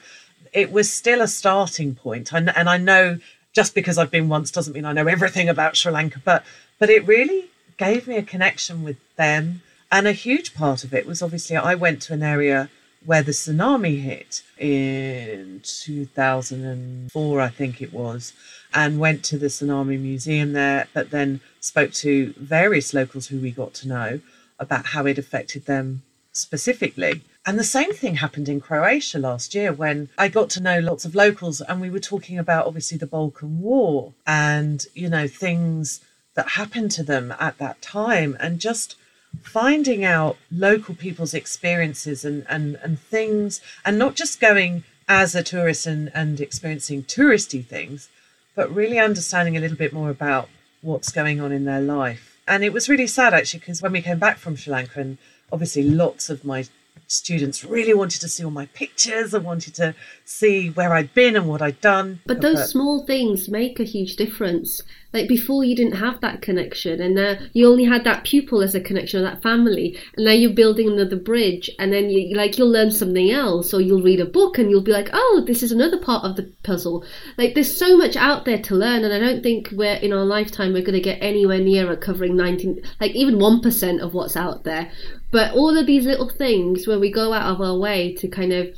it 0.53 0.72
was 0.72 0.91
still 0.91 1.22
a 1.22 1.28
starting 1.28 1.95
point. 1.95 2.32
And, 2.34 2.55
and 2.55 2.70
I 2.70 2.78
know 2.78 3.20
just 3.53 3.74
because 3.74 3.97
I've 3.97 4.11
been 4.11 4.30
once 4.30 4.51
doesn't 4.51 4.74
mean 4.74 4.86
I 4.86 4.93
know 4.93 5.07
everything 5.07 5.49
about 5.49 5.76
Sri 5.76 5.91
Lanka, 5.91 6.22
but 6.24 6.43
but 6.80 6.89
it 6.89 7.07
really 7.07 7.49
gave 7.78 8.07
me 8.07 8.15
a 8.18 8.24
connection 8.24 8.84
with 8.84 8.97
them. 9.15 9.61
And 9.91 10.07
a 10.07 10.11
huge 10.11 10.53
part 10.53 10.84
of 10.84 10.93
it 10.93 11.07
was 11.07 11.22
obviously 11.22 11.55
I 11.55 11.74
went 11.74 12.01
to 12.03 12.13
an 12.13 12.22
area 12.22 12.70
where 13.05 13.24
the 13.24 13.32
tsunami 13.32 14.01
hit 14.01 14.43
in 14.57 15.61
2004, 15.63 17.41
I 17.41 17.47
think 17.47 17.82
it 17.82 17.93
was, 17.93 18.34
and 18.78 18.99
went 18.99 19.23
to 19.25 19.39
the 19.39 19.47
Tsunami 19.47 19.99
Museum 19.99 20.53
there, 20.53 20.88
but 20.93 21.09
then 21.09 21.41
spoke 21.59 21.91
to 21.93 22.32
various 22.38 22.93
locals 22.93 23.25
who 23.25 23.39
we 23.39 23.49
got 23.49 23.73
to 23.73 23.88
know 23.88 24.21
about 24.59 24.86
how 24.86 25.07
it 25.07 25.17
affected 25.17 25.65
them 25.65 26.03
specifically. 26.32 27.23
And 27.43 27.57
the 27.57 27.63
same 27.63 27.91
thing 27.91 28.17
happened 28.17 28.47
in 28.47 28.61
Croatia 28.61 29.17
last 29.17 29.55
year 29.55 29.73
when 29.73 30.09
I 30.15 30.28
got 30.28 30.51
to 30.51 30.61
know 30.61 30.78
lots 30.78 31.05
of 31.05 31.15
locals 31.15 31.59
and 31.59 31.82
we 31.82 31.89
were 31.89 31.99
talking 31.99 32.38
about 32.38 32.67
obviously 32.67 32.99
the 32.99 33.07
Balkan 33.07 33.61
War 33.61 34.13
and, 34.28 34.86
you 34.93 35.09
know, 35.09 35.28
things 35.28 35.99
that 36.36 36.49
happened 36.49 36.91
to 36.91 37.03
them 37.03 37.34
at 37.39 37.57
that 37.57 37.82
time 37.82 38.38
and 38.39 38.59
just 38.59 38.95
finding 39.41 40.05
out 40.05 40.38
local 40.51 40.93
people's 40.93 41.34
experiences 41.34 42.23
and, 42.23 42.45
and, 42.47 42.75
and 42.84 42.99
things 42.99 43.59
and 43.84 43.97
not 43.97 44.13
just 44.13 44.39
going 44.39 44.84
as 45.07 45.34
a 45.34 45.41
tourist 45.41 45.88
and, 45.88 46.11
and 46.13 46.39
experiencing 46.39 47.01
touristy 47.01 47.65
things, 47.65 48.09
but 48.58 48.74
really 48.74 48.97
understanding 48.97 49.55
a 49.55 49.60
little 49.60 49.78
bit 49.78 49.93
more 49.93 50.10
about 50.10 50.49
what's 50.82 51.12
going 51.12 51.39
on 51.39 51.51
in 51.51 51.64
their 51.66 51.80
life. 51.80 52.41
And 52.47 52.64
it 52.64 52.74
was 52.74 52.89
really 52.89 53.05
sad 53.05 53.34
actually 53.34 53.60
because 53.60 53.84
when 53.84 53.91
we 53.91 54.01
came 54.01 54.18
back 54.18 54.39
from 54.39 54.55
Sri 54.55 54.74
Lanka 54.74 54.99
and 54.99 55.20
obviously 55.51 55.84
lots 55.84 56.32
of 56.32 56.43
my 56.43 56.66
students 57.08 57.64
really 57.64 57.93
wanted 57.93 58.22
to 58.22 58.28
see 58.28 58.43
all 58.43 58.51
my 58.51 58.66
pictures 58.68 59.34
and 59.34 59.45
wanted 59.45 59.74
to 59.76 59.95
see 60.26 60.70
where 60.70 60.93
I'd 60.93 61.14
been 61.14 61.36
and 61.36 61.47
what 61.47 61.62
I'd 61.62 61.82
done. 61.82 62.20
But 62.26 62.41
those 62.41 62.60
but, 62.60 62.70
small 62.70 63.05
things 63.05 63.49
make 63.49 63.80
a 63.80 63.84
huge 63.84 64.16
difference. 64.16 64.82
Like 65.14 65.30
before, 65.30 65.64
you 65.64 65.76
didn't 65.76 65.95
have 65.95 66.20
that 66.20 66.41
connection, 66.41 67.01
and 67.01 67.16
now 67.16 67.38
you 67.53 67.68
only 67.68 67.86
had 67.86 68.03
that 68.03 68.26
pupil 68.26 68.62
as 68.62 68.76
a 68.76 68.82
connection, 68.82 69.22
or 69.22 69.24
that 69.24 69.41
family, 69.41 69.97
and 70.16 70.26
now 70.26 70.34
you're 70.34 70.51
building 70.51 70.89
another 70.89 71.16
bridge, 71.16 71.72
and 71.80 71.93
then 71.93 72.10
you 72.10 72.36
like 72.36 72.58
you'll 72.58 72.70
learn 72.70 72.91
something 72.91 73.32
else, 73.32 73.74
or 73.74 73.80
you'll 73.80 74.01
read 74.01 74.20
a 74.20 74.26
book, 74.26 74.58
and 74.58 74.70
you'll 74.70 74.82
be 74.82 74.91
like, 74.91 75.10
oh, 75.14 75.43
this 75.47 75.64
is 75.64 75.72
another 75.72 75.97
part 75.97 76.26
of 76.26 76.36
the 76.36 76.51
puzzle. 76.64 77.05
Like 77.38 77.55
there's 77.55 77.76
so 77.76 77.95
much 77.97 78.18
out 78.18 78.43
there 78.43 78.62
to 78.64 78.76
learn, 78.76 79.05
and 79.05 79.14
I 79.14 79.20
don't 79.20 79.41
think 79.41 79.70
we're 79.72 79.95
in 79.95 80.12
our 80.12 80.26
lifetime 80.26 80.74
we're 80.74 80.82
going 80.82 80.93
to 80.93 80.99
get 80.99 81.20
anywhere 81.22 81.60
near 81.60 81.95
covering 81.95 82.36
19, 82.36 82.82
like 82.99 83.16
even 83.16 83.39
one 83.39 83.62
percent 83.62 84.01
of 84.01 84.14
what's 84.14 84.36
out 84.36 84.66
there. 84.66 84.91
But 85.32 85.53
all 85.53 85.78
of 85.78 85.86
these 85.86 86.05
little 86.05 86.30
things 86.30 86.88
where 86.88 86.99
we 86.99 87.11
go 87.11 87.34
out 87.34 87.53
of 87.53 87.61
our 87.61 87.78
way 87.78 88.13
to 88.15 88.28
kind 88.28 88.53
of 88.53 88.75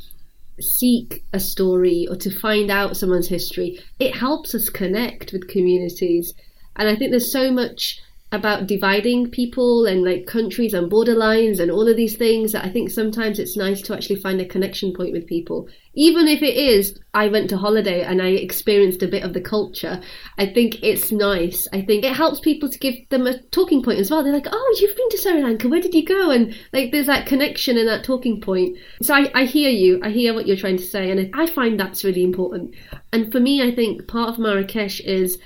seek 0.60 1.24
a 1.32 1.40
story 1.40 2.08
or 2.10 2.16
to 2.18 2.32
find 2.32 2.72
out 2.72 2.98
someone's 2.98 3.28
history, 3.28 3.80
it 4.00 4.16
helps 4.16 4.56
us 4.56 4.70
connect 4.70 5.32
with 5.32 5.48
communities. 5.48 6.34
And 6.76 6.90
I 6.90 6.96
think 6.96 7.12
there's 7.12 7.32
so 7.32 7.52
much 7.52 8.02
about 8.32 8.68
dividing 8.68 9.32
people 9.32 9.88
and 9.88 10.04
like 10.04 10.28
countries 10.28 10.76
and 10.76 10.92
borderlines 10.92 11.60
and 11.60 11.72
all 11.72 11.88
of 11.88 11.98
these 11.98 12.16
things 12.16 12.52
that 12.52 12.64
I 12.64 12.70
think 12.70 12.92
sometimes 12.92 13.40
it's 13.40 13.58
nice 13.58 13.82
to 13.84 13.96
actually 13.96 14.18
find 14.18 14.40
a 14.40 14.46
connection 14.46 14.94
point 14.94 15.14
with 15.14 15.26
people. 15.26 15.68
Even 15.96 16.28
if 16.28 16.44
it 16.44 16.56
is, 16.56 17.00
I 17.16 17.28
went 17.28 17.50
to 17.50 17.58
holiday 17.58 18.04
and 18.04 18.22
I 18.22 18.28
experienced 18.28 19.02
a 19.02 19.08
bit 19.08 19.24
of 19.24 19.34
the 19.34 19.42
culture, 19.42 20.00
I 20.38 20.46
think 20.46 20.84
it's 20.84 21.12
nice. 21.12 21.68
I 21.74 21.82
think 21.82 22.06
it 22.06 22.16
helps 22.16 22.40
people 22.40 22.70
to 22.70 22.78
give 22.78 22.96
them 23.10 23.26
a 23.26 23.42
talking 23.50 23.82
point 23.82 24.00
as 24.00 24.12
well. 24.12 24.24
They're 24.24 24.32
like, 24.32 24.48
oh, 24.52 24.78
you've 24.80 24.96
been 24.96 25.10
to 25.10 25.18
Sri 25.18 25.44
Lanka, 25.44 25.68
where 25.68 25.82
did 25.82 25.96
you 25.96 26.06
go? 26.06 26.30
And 26.30 26.56
like 26.72 26.92
there's 26.92 27.08
that 27.08 27.26
connection 27.26 27.80
and 27.80 27.88
that 27.88 28.04
talking 28.04 28.40
point. 28.40 28.78
So 29.02 29.16
I, 29.16 29.32
I 29.34 29.46
hear 29.46 29.72
you, 29.72 30.00
I 30.04 30.12
hear 30.12 30.36
what 30.36 30.46
you're 30.46 30.56
trying 30.56 30.78
to 30.78 30.84
say, 30.84 31.10
and 31.10 31.36
I 31.36 31.48
find 31.48 31.80
that's 31.80 32.04
really 32.04 32.24
important. 32.24 32.76
And 33.12 33.32
for 33.32 33.40
me, 33.40 33.64
I 33.64 33.74
think 33.74 34.08
part 34.08 34.30
of 34.30 34.38
Marrakesh 34.38 35.00
is 35.00 35.40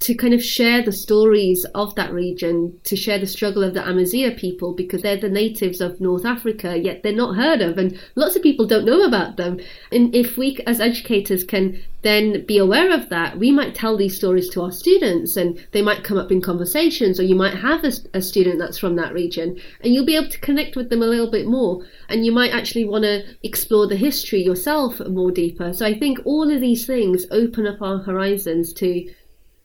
to 0.00 0.14
kind 0.14 0.34
of 0.34 0.42
share 0.42 0.82
the 0.82 0.92
stories 0.92 1.64
of 1.74 1.94
that 1.94 2.12
region, 2.12 2.78
to 2.84 2.96
share 2.96 3.18
the 3.18 3.26
struggle 3.26 3.62
of 3.62 3.74
the 3.74 3.88
Amazigh 3.88 4.34
people, 4.36 4.74
because 4.74 5.02
they're 5.02 5.16
the 5.16 5.28
natives 5.28 5.80
of 5.80 6.00
North 6.00 6.24
Africa, 6.24 6.76
yet 6.76 7.02
they're 7.02 7.12
not 7.12 7.36
heard 7.36 7.60
of, 7.60 7.78
and 7.78 7.98
lots 8.14 8.36
of 8.36 8.42
people 8.42 8.66
don't 8.66 8.84
know 8.84 9.02
about 9.02 9.36
them. 9.36 9.60
And 9.92 10.14
if 10.14 10.36
we, 10.36 10.58
as 10.66 10.80
educators, 10.80 11.44
can 11.44 11.80
then 12.02 12.46
be 12.46 12.58
aware 12.58 12.92
of 12.92 13.08
that, 13.08 13.38
we 13.38 13.50
might 13.50 13.74
tell 13.74 13.96
these 13.96 14.16
stories 14.16 14.48
to 14.50 14.62
our 14.62 14.72
students, 14.72 15.36
and 15.36 15.64
they 15.72 15.82
might 15.82 16.04
come 16.04 16.18
up 16.18 16.30
in 16.30 16.40
conversations, 16.40 17.18
or 17.18 17.24
you 17.24 17.34
might 17.34 17.54
have 17.54 17.84
a, 17.84 17.92
a 18.14 18.22
student 18.22 18.58
that's 18.58 18.78
from 18.78 18.96
that 18.96 19.12
region, 19.12 19.60
and 19.82 19.92
you'll 19.92 20.06
be 20.06 20.16
able 20.16 20.28
to 20.28 20.40
connect 20.40 20.76
with 20.76 20.88
them 20.88 21.02
a 21.02 21.06
little 21.06 21.30
bit 21.30 21.46
more, 21.46 21.84
and 22.08 22.24
you 22.24 22.32
might 22.32 22.52
actually 22.52 22.84
want 22.84 23.02
to 23.04 23.24
explore 23.42 23.86
the 23.86 23.96
history 23.96 24.42
yourself 24.42 25.00
more 25.08 25.30
deeper. 25.30 25.72
So 25.72 25.84
I 25.84 25.98
think 25.98 26.20
all 26.24 26.50
of 26.50 26.60
these 26.60 26.86
things 26.86 27.26
open 27.30 27.66
up 27.66 27.82
our 27.82 27.98
horizons 27.98 28.72
to 28.74 29.08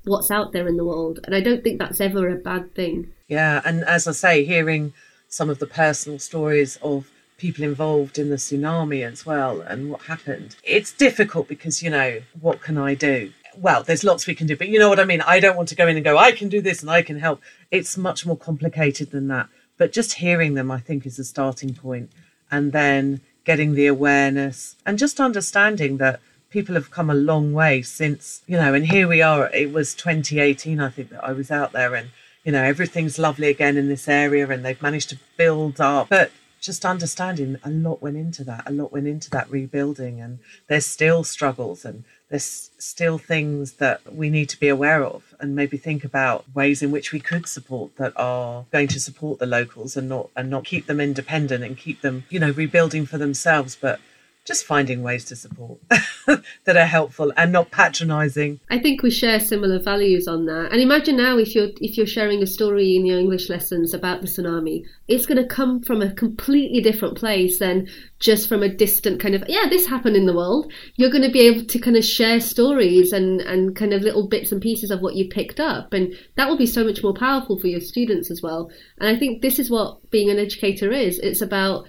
what's 0.03 0.31
out 0.31 0.51
there 0.51 0.67
in 0.67 0.77
the 0.77 0.85
world. 0.85 1.19
And 1.23 1.35
I 1.35 1.41
don't 1.41 1.63
think 1.63 1.79
that's 1.79 2.01
ever 2.01 2.29
a 2.29 2.35
bad 2.35 2.73
thing. 2.75 3.11
Yeah. 3.27 3.61
And 3.65 3.83
as 3.83 4.07
I 4.07 4.11
say, 4.11 4.45
hearing 4.45 4.93
some 5.27 5.49
of 5.49 5.59
the 5.59 5.67
personal 5.67 6.19
stories 6.19 6.77
of 6.81 7.09
people 7.37 7.63
involved 7.63 8.19
in 8.19 8.29
the 8.29 8.35
tsunami 8.35 9.09
as 9.09 9.25
well 9.25 9.61
and 9.61 9.89
what 9.89 10.01
happened, 10.03 10.55
it's 10.63 10.91
difficult 10.91 11.47
because, 11.47 11.81
you 11.81 11.89
know, 11.89 12.21
what 12.39 12.61
can 12.61 12.77
I 12.77 12.93
do? 12.93 13.31
Well, 13.57 13.83
there's 13.83 14.03
lots 14.03 14.27
we 14.27 14.35
can 14.35 14.47
do, 14.47 14.55
but 14.55 14.69
you 14.69 14.79
know 14.79 14.89
what 14.89 14.99
I 14.99 15.05
mean? 15.05 15.21
I 15.21 15.39
don't 15.39 15.57
want 15.57 15.69
to 15.69 15.75
go 15.75 15.87
in 15.87 15.97
and 15.97 16.05
go, 16.05 16.17
I 16.17 16.31
can 16.31 16.49
do 16.49 16.61
this 16.61 16.81
and 16.81 16.89
I 16.89 17.01
can 17.01 17.19
help. 17.19 17.41
It's 17.69 17.97
much 17.97 18.25
more 18.25 18.37
complicated 18.37 19.11
than 19.11 19.27
that. 19.27 19.49
But 19.77 19.91
just 19.91 20.13
hearing 20.13 20.53
them, 20.53 20.71
I 20.71 20.79
think, 20.79 21.05
is 21.05 21.19
a 21.19 21.23
starting 21.23 21.73
point. 21.73 22.11
And 22.49 22.71
then 22.71 23.21
getting 23.43 23.73
the 23.73 23.87
awareness 23.87 24.75
and 24.85 24.97
just 24.97 25.19
understanding 25.19 25.97
that 25.97 26.19
people 26.51 26.75
have 26.75 26.91
come 26.91 27.09
a 27.09 27.15
long 27.15 27.53
way 27.53 27.81
since, 27.81 28.43
you 28.45 28.57
know, 28.57 28.73
and 28.73 28.85
here 28.85 29.07
we 29.07 29.21
are. 29.21 29.49
It 29.53 29.73
was 29.73 29.95
2018, 29.95 30.79
I 30.79 30.89
think, 30.89 31.09
that 31.09 31.23
I 31.23 31.31
was 31.31 31.49
out 31.49 31.71
there, 31.71 31.95
and, 31.95 32.09
you 32.43 32.51
know, 32.51 32.61
everything's 32.61 33.17
lovely 33.17 33.47
again 33.47 33.77
in 33.77 33.87
this 33.87 34.07
area, 34.07 34.47
and 34.49 34.63
they've 34.63 34.81
managed 34.81 35.09
to 35.09 35.19
build 35.37 35.81
up. 35.81 36.09
But 36.09 36.31
just 36.59 36.85
understanding 36.85 37.57
a 37.63 37.71
lot 37.71 38.01
went 38.01 38.17
into 38.17 38.43
that, 38.43 38.69
a 38.69 38.71
lot 38.71 38.91
went 38.91 39.07
into 39.07 39.29
that 39.31 39.49
rebuilding, 39.49 40.19
and 40.19 40.39
there's 40.67 40.85
still 40.85 41.23
struggles 41.23 41.83
and 41.85 42.03
there's 42.29 42.69
still 42.77 43.17
things 43.17 43.73
that 43.73 44.01
we 44.13 44.29
need 44.29 44.47
to 44.47 44.59
be 44.59 44.69
aware 44.69 45.03
of 45.03 45.35
and 45.41 45.53
maybe 45.53 45.75
think 45.75 46.05
about 46.05 46.45
ways 46.55 46.81
in 46.81 46.89
which 46.89 47.11
we 47.11 47.19
could 47.19 47.45
support 47.45 47.93
that 47.97 48.13
are 48.15 48.65
going 48.71 48.87
to 48.87 49.01
support 49.01 49.37
the 49.37 49.45
locals 49.45 49.97
and 49.97 50.07
not 50.07 50.29
and 50.33 50.49
not 50.49 50.63
keep 50.63 50.85
them 50.85 51.01
independent 51.01 51.61
and 51.61 51.77
keep 51.77 51.99
them 52.01 52.23
you 52.29 52.39
know 52.39 52.51
rebuilding 52.51 53.05
for 53.05 53.17
themselves 53.17 53.75
but 53.79 53.99
just 54.45 54.65
finding 54.65 55.03
ways 55.03 55.23
to 55.25 55.35
support 55.35 55.79
that 56.25 56.75
are 56.75 56.85
helpful 56.85 57.31
and 57.37 57.51
not 57.51 57.69
patronizing. 57.69 58.59
I 58.69 58.79
think 58.79 59.03
we 59.03 59.11
share 59.11 59.39
similar 59.39 59.79
values 59.79 60.27
on 60.27 60.45
that. 60.47 60.71
And 60.71 60.81
imagine 60.81 61.17
now 61.17 61.37
if 61.37 61.53
you're 61.53 61.69
if 61.79 61.95
you're 61.95 62.07
sharing 62.07 62.41
a 62.41 62.47
story 62.47 62.95
in 62.95 63.05
your 63.05 63.19
english 63.19 63.49
lessons 63.49 63.93
about 63.93 64.21
the 64.21 64.27
tsunami. 64.27 64.83
It's 65.07 65.27
going 65.27 65.37
to 65.37 65.47
come 65.47 65.81
from 65.83 66.01
a 66.01 66.13
completely 66.13 66.81
different 66.81 67.17
place 67.17 67.59
than 67.59 67.87
just 68.19 68.49
from 68.49 68.63
a 68.63 68.69
distant 68.69 69.19
kind 69.19 69.35
of 69.35 69.43
yeah 69.47 69.67
this 69.69 69.85
happened 69.85 70.15
in 70.15 70.25
the 70.25 70.35
world. 70.35 70.71
You're 70.95 71.11
going 71.11 71.23
to 71.23 71.31
be 71.31 71.41
able 71.41 71.65
to 71.65 71.79
kind 71.79 71.95
of 71.95 72.03
share 72.03 72.39
stories 72.39 73.13
and 73.13 73.41
and 73.41 73.75
kind 73.75 73.93
of 73.93 74.01
little 74.01 74.27
bits 74.27 74.51
and 74.51 74.61
pieces 74.61 74.89
of 74.89 75.01
what 75.01 75.15
you 75.15 75.29
picked 75.29 75.59
up. 75.59 75.93
And 75.93 76.15
that 76.35 76.49
will 76.49 76.57
be 76.57 76.65
so 76.65 76.83
much 76.83 77.03
more 77.03 77.13
powerful 77.13 77.59
for 77.59 77.67
your 77.67 77.81
students 77.81 78.31
as 78.31 78.41
well. 78.41 78.71
And 78.97 79.15
i 79.15 79.19
think 79.19 79.41
this 79.41 79.59
is 79.59 79.69
what 79.69 80.09
being 80.09 80.31
an 80.31 80.39
educator 80.39 80.91
is. 80.91 81.19
It's 81.19 81.41
about 81.41 81.85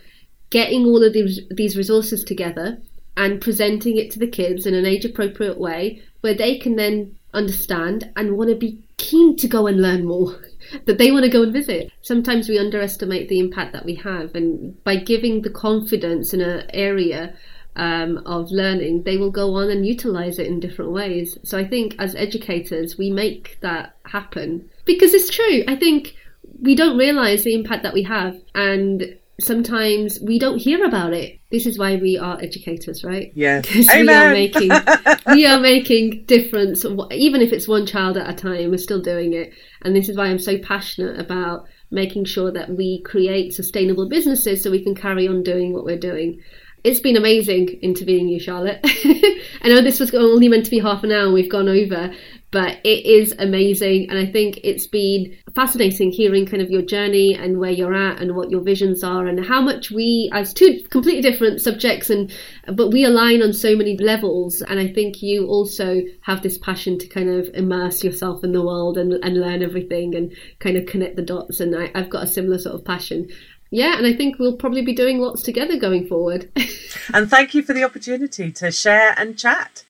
getting 0.52 0.84
all 0.84 1.02
of 1.02 1.14
these, 1.14 1.40
these 1.50 1.76
resources 1.78 2.22
together 2.22 2.78
and 3.16 3.40
presenting 3.40 3.96
it 3.96 4.10
to 4.10 4.18
the 4.18 4.26
kids 4.28 4.66
in 4.66 4.74
an 4.74 4.86
age 4.86 5.04
appropriate 5.04 5.58
way 5.58 6.02
where 6.20 6.34
they 6.34 6.58
can 6.58 6.76
then 6.76 7.16
understand 7.34 8.10
and 8.16 8.36
want 8.36 8.50
to 8.50 8.54
be 8.54 8.78
keen 8.98 9.34
to 9.34 9.48
go 9.48 9.66
and 9.66 9.80
learn 9.80 10.04
more 10.04 10.38
that 10.84 10.98
they 10.98 11.10
want 11.10 11.24
to 11.24 11.30
go 11.30 11.42
and 11.42 11.54
visit. 11.54 11.90
Sometimes 12.02 12.48
we 12.48 12.58
underestimate 12.58 13.28
the 13.28 13.40
impact 13.40 13.72
that 13.72 13.86
we 13.86 13.94
have 13.96 14.34
and 14.34 14.82
by 14.84 14.96
giving 14.96 15.40
the 15.40 15.50
confidence 15.50 16.34
in 16.34 16.42
an 16.42 16.70
area 16.74 17.34
um, 17.74 18.18
of 18.26 18.50
learning 18.50 19.04
they 19.04 19.16
will 19.16 19.30
go 19.30 19.54
on 19.54 19.70
and 19.70 19.86
utilize 19.86 20.38
it 20.38 20.46
in 20.46 20.60
different 20.60 20.92
ways. 20.92 21.38
So 21.44 21.56
i 21.58 21.66
think 21.66 21.96
as 21.98 22.14
educators 22.14 22.98
we 22.98 23.08
make 23.08 23.58
that 23.62 23.96
happen. 24.04 24.68
Because 24.84 25.14
it's 25.14 25.30
true 25.30 25.64
i 25.66 25.76
think 25.76 26.14
we 26.60 26.74
don't 26.74 26.98
realize 26.98 27.44
the 27.44 27.54
impact 27.54 27.82
that 27.84 27.94
we 27.94 28.02
have 28.02 28.36
and 28.54 29.16
sometimes 29.40 30.20
we 30.20 30.38
don't 30.38 30.58
hear 30.58 30.84
about 30.84 31.12
it. 31.12 31.40
This 31.50 31.66
is 31.66 31.78
why 31.78 31.96
we 31.96 32.18
are 32.18 32.40
educators, 32.40 33.04
right? 33.04 33.32
Yes. 33.34 33.66
Because 33.66 33.88
we 33.94 34.08
are 34.08 34.32
making 34.32 34.70
we 35.26 35.46
are 35.46 35.60
making 35.60 36.24
difference. 36.26 36.84
Even 37.10 37.40
if 37.40 37.52
it's 37.52 37.68
one 37.68 37.86
child 37.86 38.16
at 38.16 38.28
a 38.28 38.34
time, 38.34 38.70
we're 38.70 38.78
still 38.78 39.00
doing 39.00 39.32
it. 39.32 39.52
And 39.82 39.94
this 39.94 40.08
is 40.08 40.16
why 40.16 40.26
I'm 40.26 40.38
so 40.38 40.58
passionate 40.58 41.18
about 41.18 41.66
making 41.90 42.24
sure 42.24 42.50
that 42.52 42.70
we 42.70 43.02
create 43.02 43.52
sustainable 43.52 44.08
businesses 44.08 44.62
so 44.62 44.70
we 44.70 44.82
can 44.82 44.94
carry 44.94 45.28
on 45.28 45.42
doing 45.42 45.72
what 45.72 45.84
we're 45.84 45.98
doing. 45.98 46.40
It's 46.84 47.00
been 47.00 47.16
amazing 47.16 47.68
interviewing 47.80 48.28
you, 48.28 48.40
Charlotte. 48.40 48.80
I 48.84 49.68
know 49.68 49.82
this 49.82 50.00
was 50.00 50.12
only 50.14 50.48
meant 50.48 50.64
to 50.64 50.70
be 50.70 50.80
half 50.80 51.04
an 51.04 51.12
hour 51.12 51.24
and 51.24 51.34
we've 51.34 51.50
gone 51.50 51.68
over, 51.68 52.12
but 52.52 52.78
it 52.84 53.04
is 53.06 53.34
amazing. 53.38 54.08
And 54.10 54.18
I 54.18 54.26
think 54.26 54.60
it's 54.62 54.86
been 54.86 55.36
fascinating 55.54 56.12
hearing 56.12 56.46
kind 56.46 56.62
of 56.62 56.70
your 56.70 56.82
journey 56.82 57.34
and 57.34 57.58
where 57.58 57.70
you're 57.70 57.94
at 57.94 58.20
and 58.20 58.36
what 58.36 58.50
your 58.50 58.60
visions 58.60 59.02
are 59.02 59.26
and 59.26 59.44
how 59.44 59.62
much 59.62 59.90
we, 59.90 60.30
as 60.32 60.52
two 60.52 60.80
completely 60.90 61.22
different 61.22 61.60
subjects, 61.62 62.10
and 62.10 62.32
but 62.74 62.90
we 62.90 63.04
align 63.04 63.42
on 63.42 63.52
so 63.54 63.74
many 63.74 63.96
levels. 63.96 64.60
And 64.62 64.78
I 64.78 64.92
think 64.92 65.22
you 65.22 65.46
also 65.46 66.02
have 66.20 66.42
this 66.42 66.58
passion 66.58 66.98
to 66.98 67.08
kind 67.08 67.30
of 67.30 67.48
immerse 67.54 68.04
yourself 68.04 68.44
in 68.44 68.52
the 68.52 68.62
world 68.62 68.98
and, 68.98 69.14
and 69.24 69.40
learn 69.40 69.62
everything 69.62 70.14
and 70.14 70.36
kind 70.58 70.76
of 70.76 70.86
connect 70.86 71.16
the 71.16 71.22
dots. 71.22 71.58
And 71.58 71.74
I, 71.74 71.90
I've 71.94 72.10
got 72.10 72.24
a 72.24 72.28
similar 72.28 72.58
sort 72.58 72.74
of 72.74 72.84
passion. 72.84 73.28
Yeah, 73.70 73.96
and 73.96 74.06
I 74.06 74.12
think 74.12 74.38
we'll 74.38 74.58
probably 74.58 74.82
be 74.82 74.92
doing 74.92 75.18
lots 75.18 75.42
together 75.42 75.78
going 75.78 76.06
forward. 76.06 76.52
and 77.14 77.30
thank 77.30 77.54
you 77.54 77.62
for 77.62 77.72
the 77.72 77.84
opportunity 77.84 78.52
to 78.52 78.70
share 78.70 79.14
and 79.16 79.38
chat. 79.38 79.86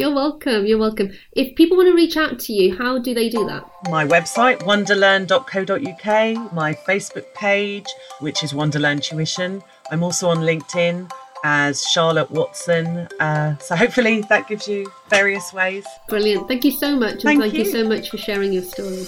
You're 0.00 0.14
welcome. 0.14 0.64
You're 0.64 0.78
welcome. 0.78 1.10
If 1.32 1.54
people 1.56 1.76
want 1.76 1.90
to 1.90 1.94
reach 1.94 2.16
out 2.16 2.38
to 2.38 2.54
you, 2.54 2.74
how 2.74 2.98
do 2.98 3.12
they 3.12 3.28
do 3.28 3.44
that? 3.48 3.70
My 3.90 4.06
website, 4.06 4.60
wonderlearn.co.uk, 4.60 6.52
my 6.54 6.72
Facebook 6.72 7.26
page, 7.34 7.84
which 8.20 8.42
is 8.42 8.54
Wonderlearn 8.54 9.02
Tuition. 9.02 9.62
I'm 9.90 10.02
also 10.02 10.30
on 10.30 10.38
LinkedIn 10.38 11.10
as 11.44 11.86
Charlotte 11.86 12.30
Watson. 12.30 13.08
Uh, 13.20 13.58
so 13.58 13.76
hopefully 13.76 14.22
that 14.30 14.48
gives 14.48 14.66
you 14.66 14.90
various 15.10 15.52
ways. 15.52 15.84
Brilliant. 16.08 16.48
Thank 16.48 16.64
you 16.64 16.72
so 16.72 16.96
much. 16.96 17.12
And 17.12 17.22
thank, 17.24 17.40
thank 17.42 17.52
you. 17.52 17.64
you 17.64 17.70
so 17.70 17.86
much 17.86 18.08
for 18.08 18.16
sharing 18.16 18.54
your 18.54 18.62
story. 18.62 19.04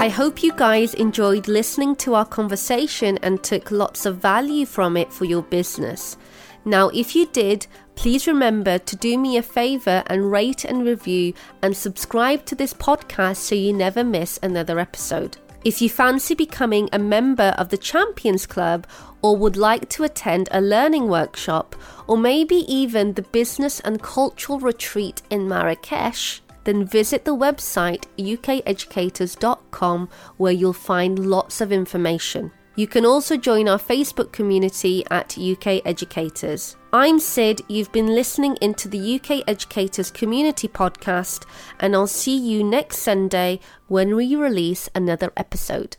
I 0.00 0.08
hope 0.08 0.42
you 0.42 0.54
guys 0.54 0.94
enjoyed 0.94 1.48
listening 1.48 1.96
to 1.96 2.14
our 2.14 2.24
conversation 2.24 3.18
and 3.18 3.42
took 3.42 3.70
lots 3.70 4.06
of 4.06 4.16
value 4.16 4.64
from 4.64 4.96
it 4.96 5.12
for 5.12 5.26
your 5.26 5.42
business. 5.42 6.16
Now, 6.64 6.88
if 6.88 7.14
you 7.14 7.26
did, 7.26 7.66
please 7.94 8.26
remember 8.26 8.78
to 8.78 8.96
do 8.96 9.18
me 9.18 9.36
a 9.36 9.42
favor 9.42 10.02
and 10.06 10.30
rate 10.30 10.64
and 10.64 10.84
review 10.84 11.34
and 11.62 11.76
subscribe 11.76 12.44
to 12.46 12.54
this 12.54 12.72
podcast 12.74 13.36
so 13.36 13.54
you 13.54 13.72
never 13.72 14.02
miss 14.02 14.38
another 14.42 14.78
episode. 14.78 15.36
If 15.64 15.80
you 15.80 15.88
fancy 15.88 16.34
becoming 16.34 16.90
a 16.92 16.98
member 16.98 17.54
of 17.56 17.70
the 17.70 17.78
Champions 17.78 18.46
Club 18.46 18.86
or 19.22 19.36
would 19.36 19.56
like 19.56 19.88
to 19.90 20.04
attend 20.04 20.48
a 20.50 20.60
learning 20.60 21.08
workshop 21.08 21.74
or 22.06 22.18
maybe 22.18 22.56
even 22.70 23.14
the 23.14 23.22
business 23.22 23.80
and 23.80 24.02
cultural 24.02 24.60
retreat 24.60 25.22
in 25.30 25.48
Marrakesh, 25.48 26.42
then 26.64 26.86
visit 26.86 27.24
the 27.24 27.36
website 27.36 28.04
ukeducators.com 28.18 30.08
where 30.36 30.52
you'll 30.52 30.72
find 30.74 31.30
lots 31.30 31.60
of 31.62 31.72
information. 31.72 32.50
You 32.76 32.88
can 32.88 33.06
also 33.06 33.36
join 33.36 33.68
our 33.68 33.78
Facebook 33.78 34.32
community 34.32 35.04
at 35.08 35.38
UK 35.38 35.80
Educators. 35.84 36.76
I'm 36.92 37.20
Sid, 37.20 37.62
you've 37.68 37.92
been 37.92 38.08
listening 38.08 38.56
into 38.60 38.88
the 38.88 39.14
UK 39.14 39.44
Educators 39.46 40.10
Community 40.10 40.66
Podcast, 40.66 41.46
and 41.78 41.94
I'll 41.94 42.08
see 42.08 42.36
you 42.36 42.64
next 42.64 42.98
Sunday 42.98 43.60
when 43.86 44.16
we 44.16 44.34
release 44.34 44.90
another 44.92 45.32
episode. 45.36 45.98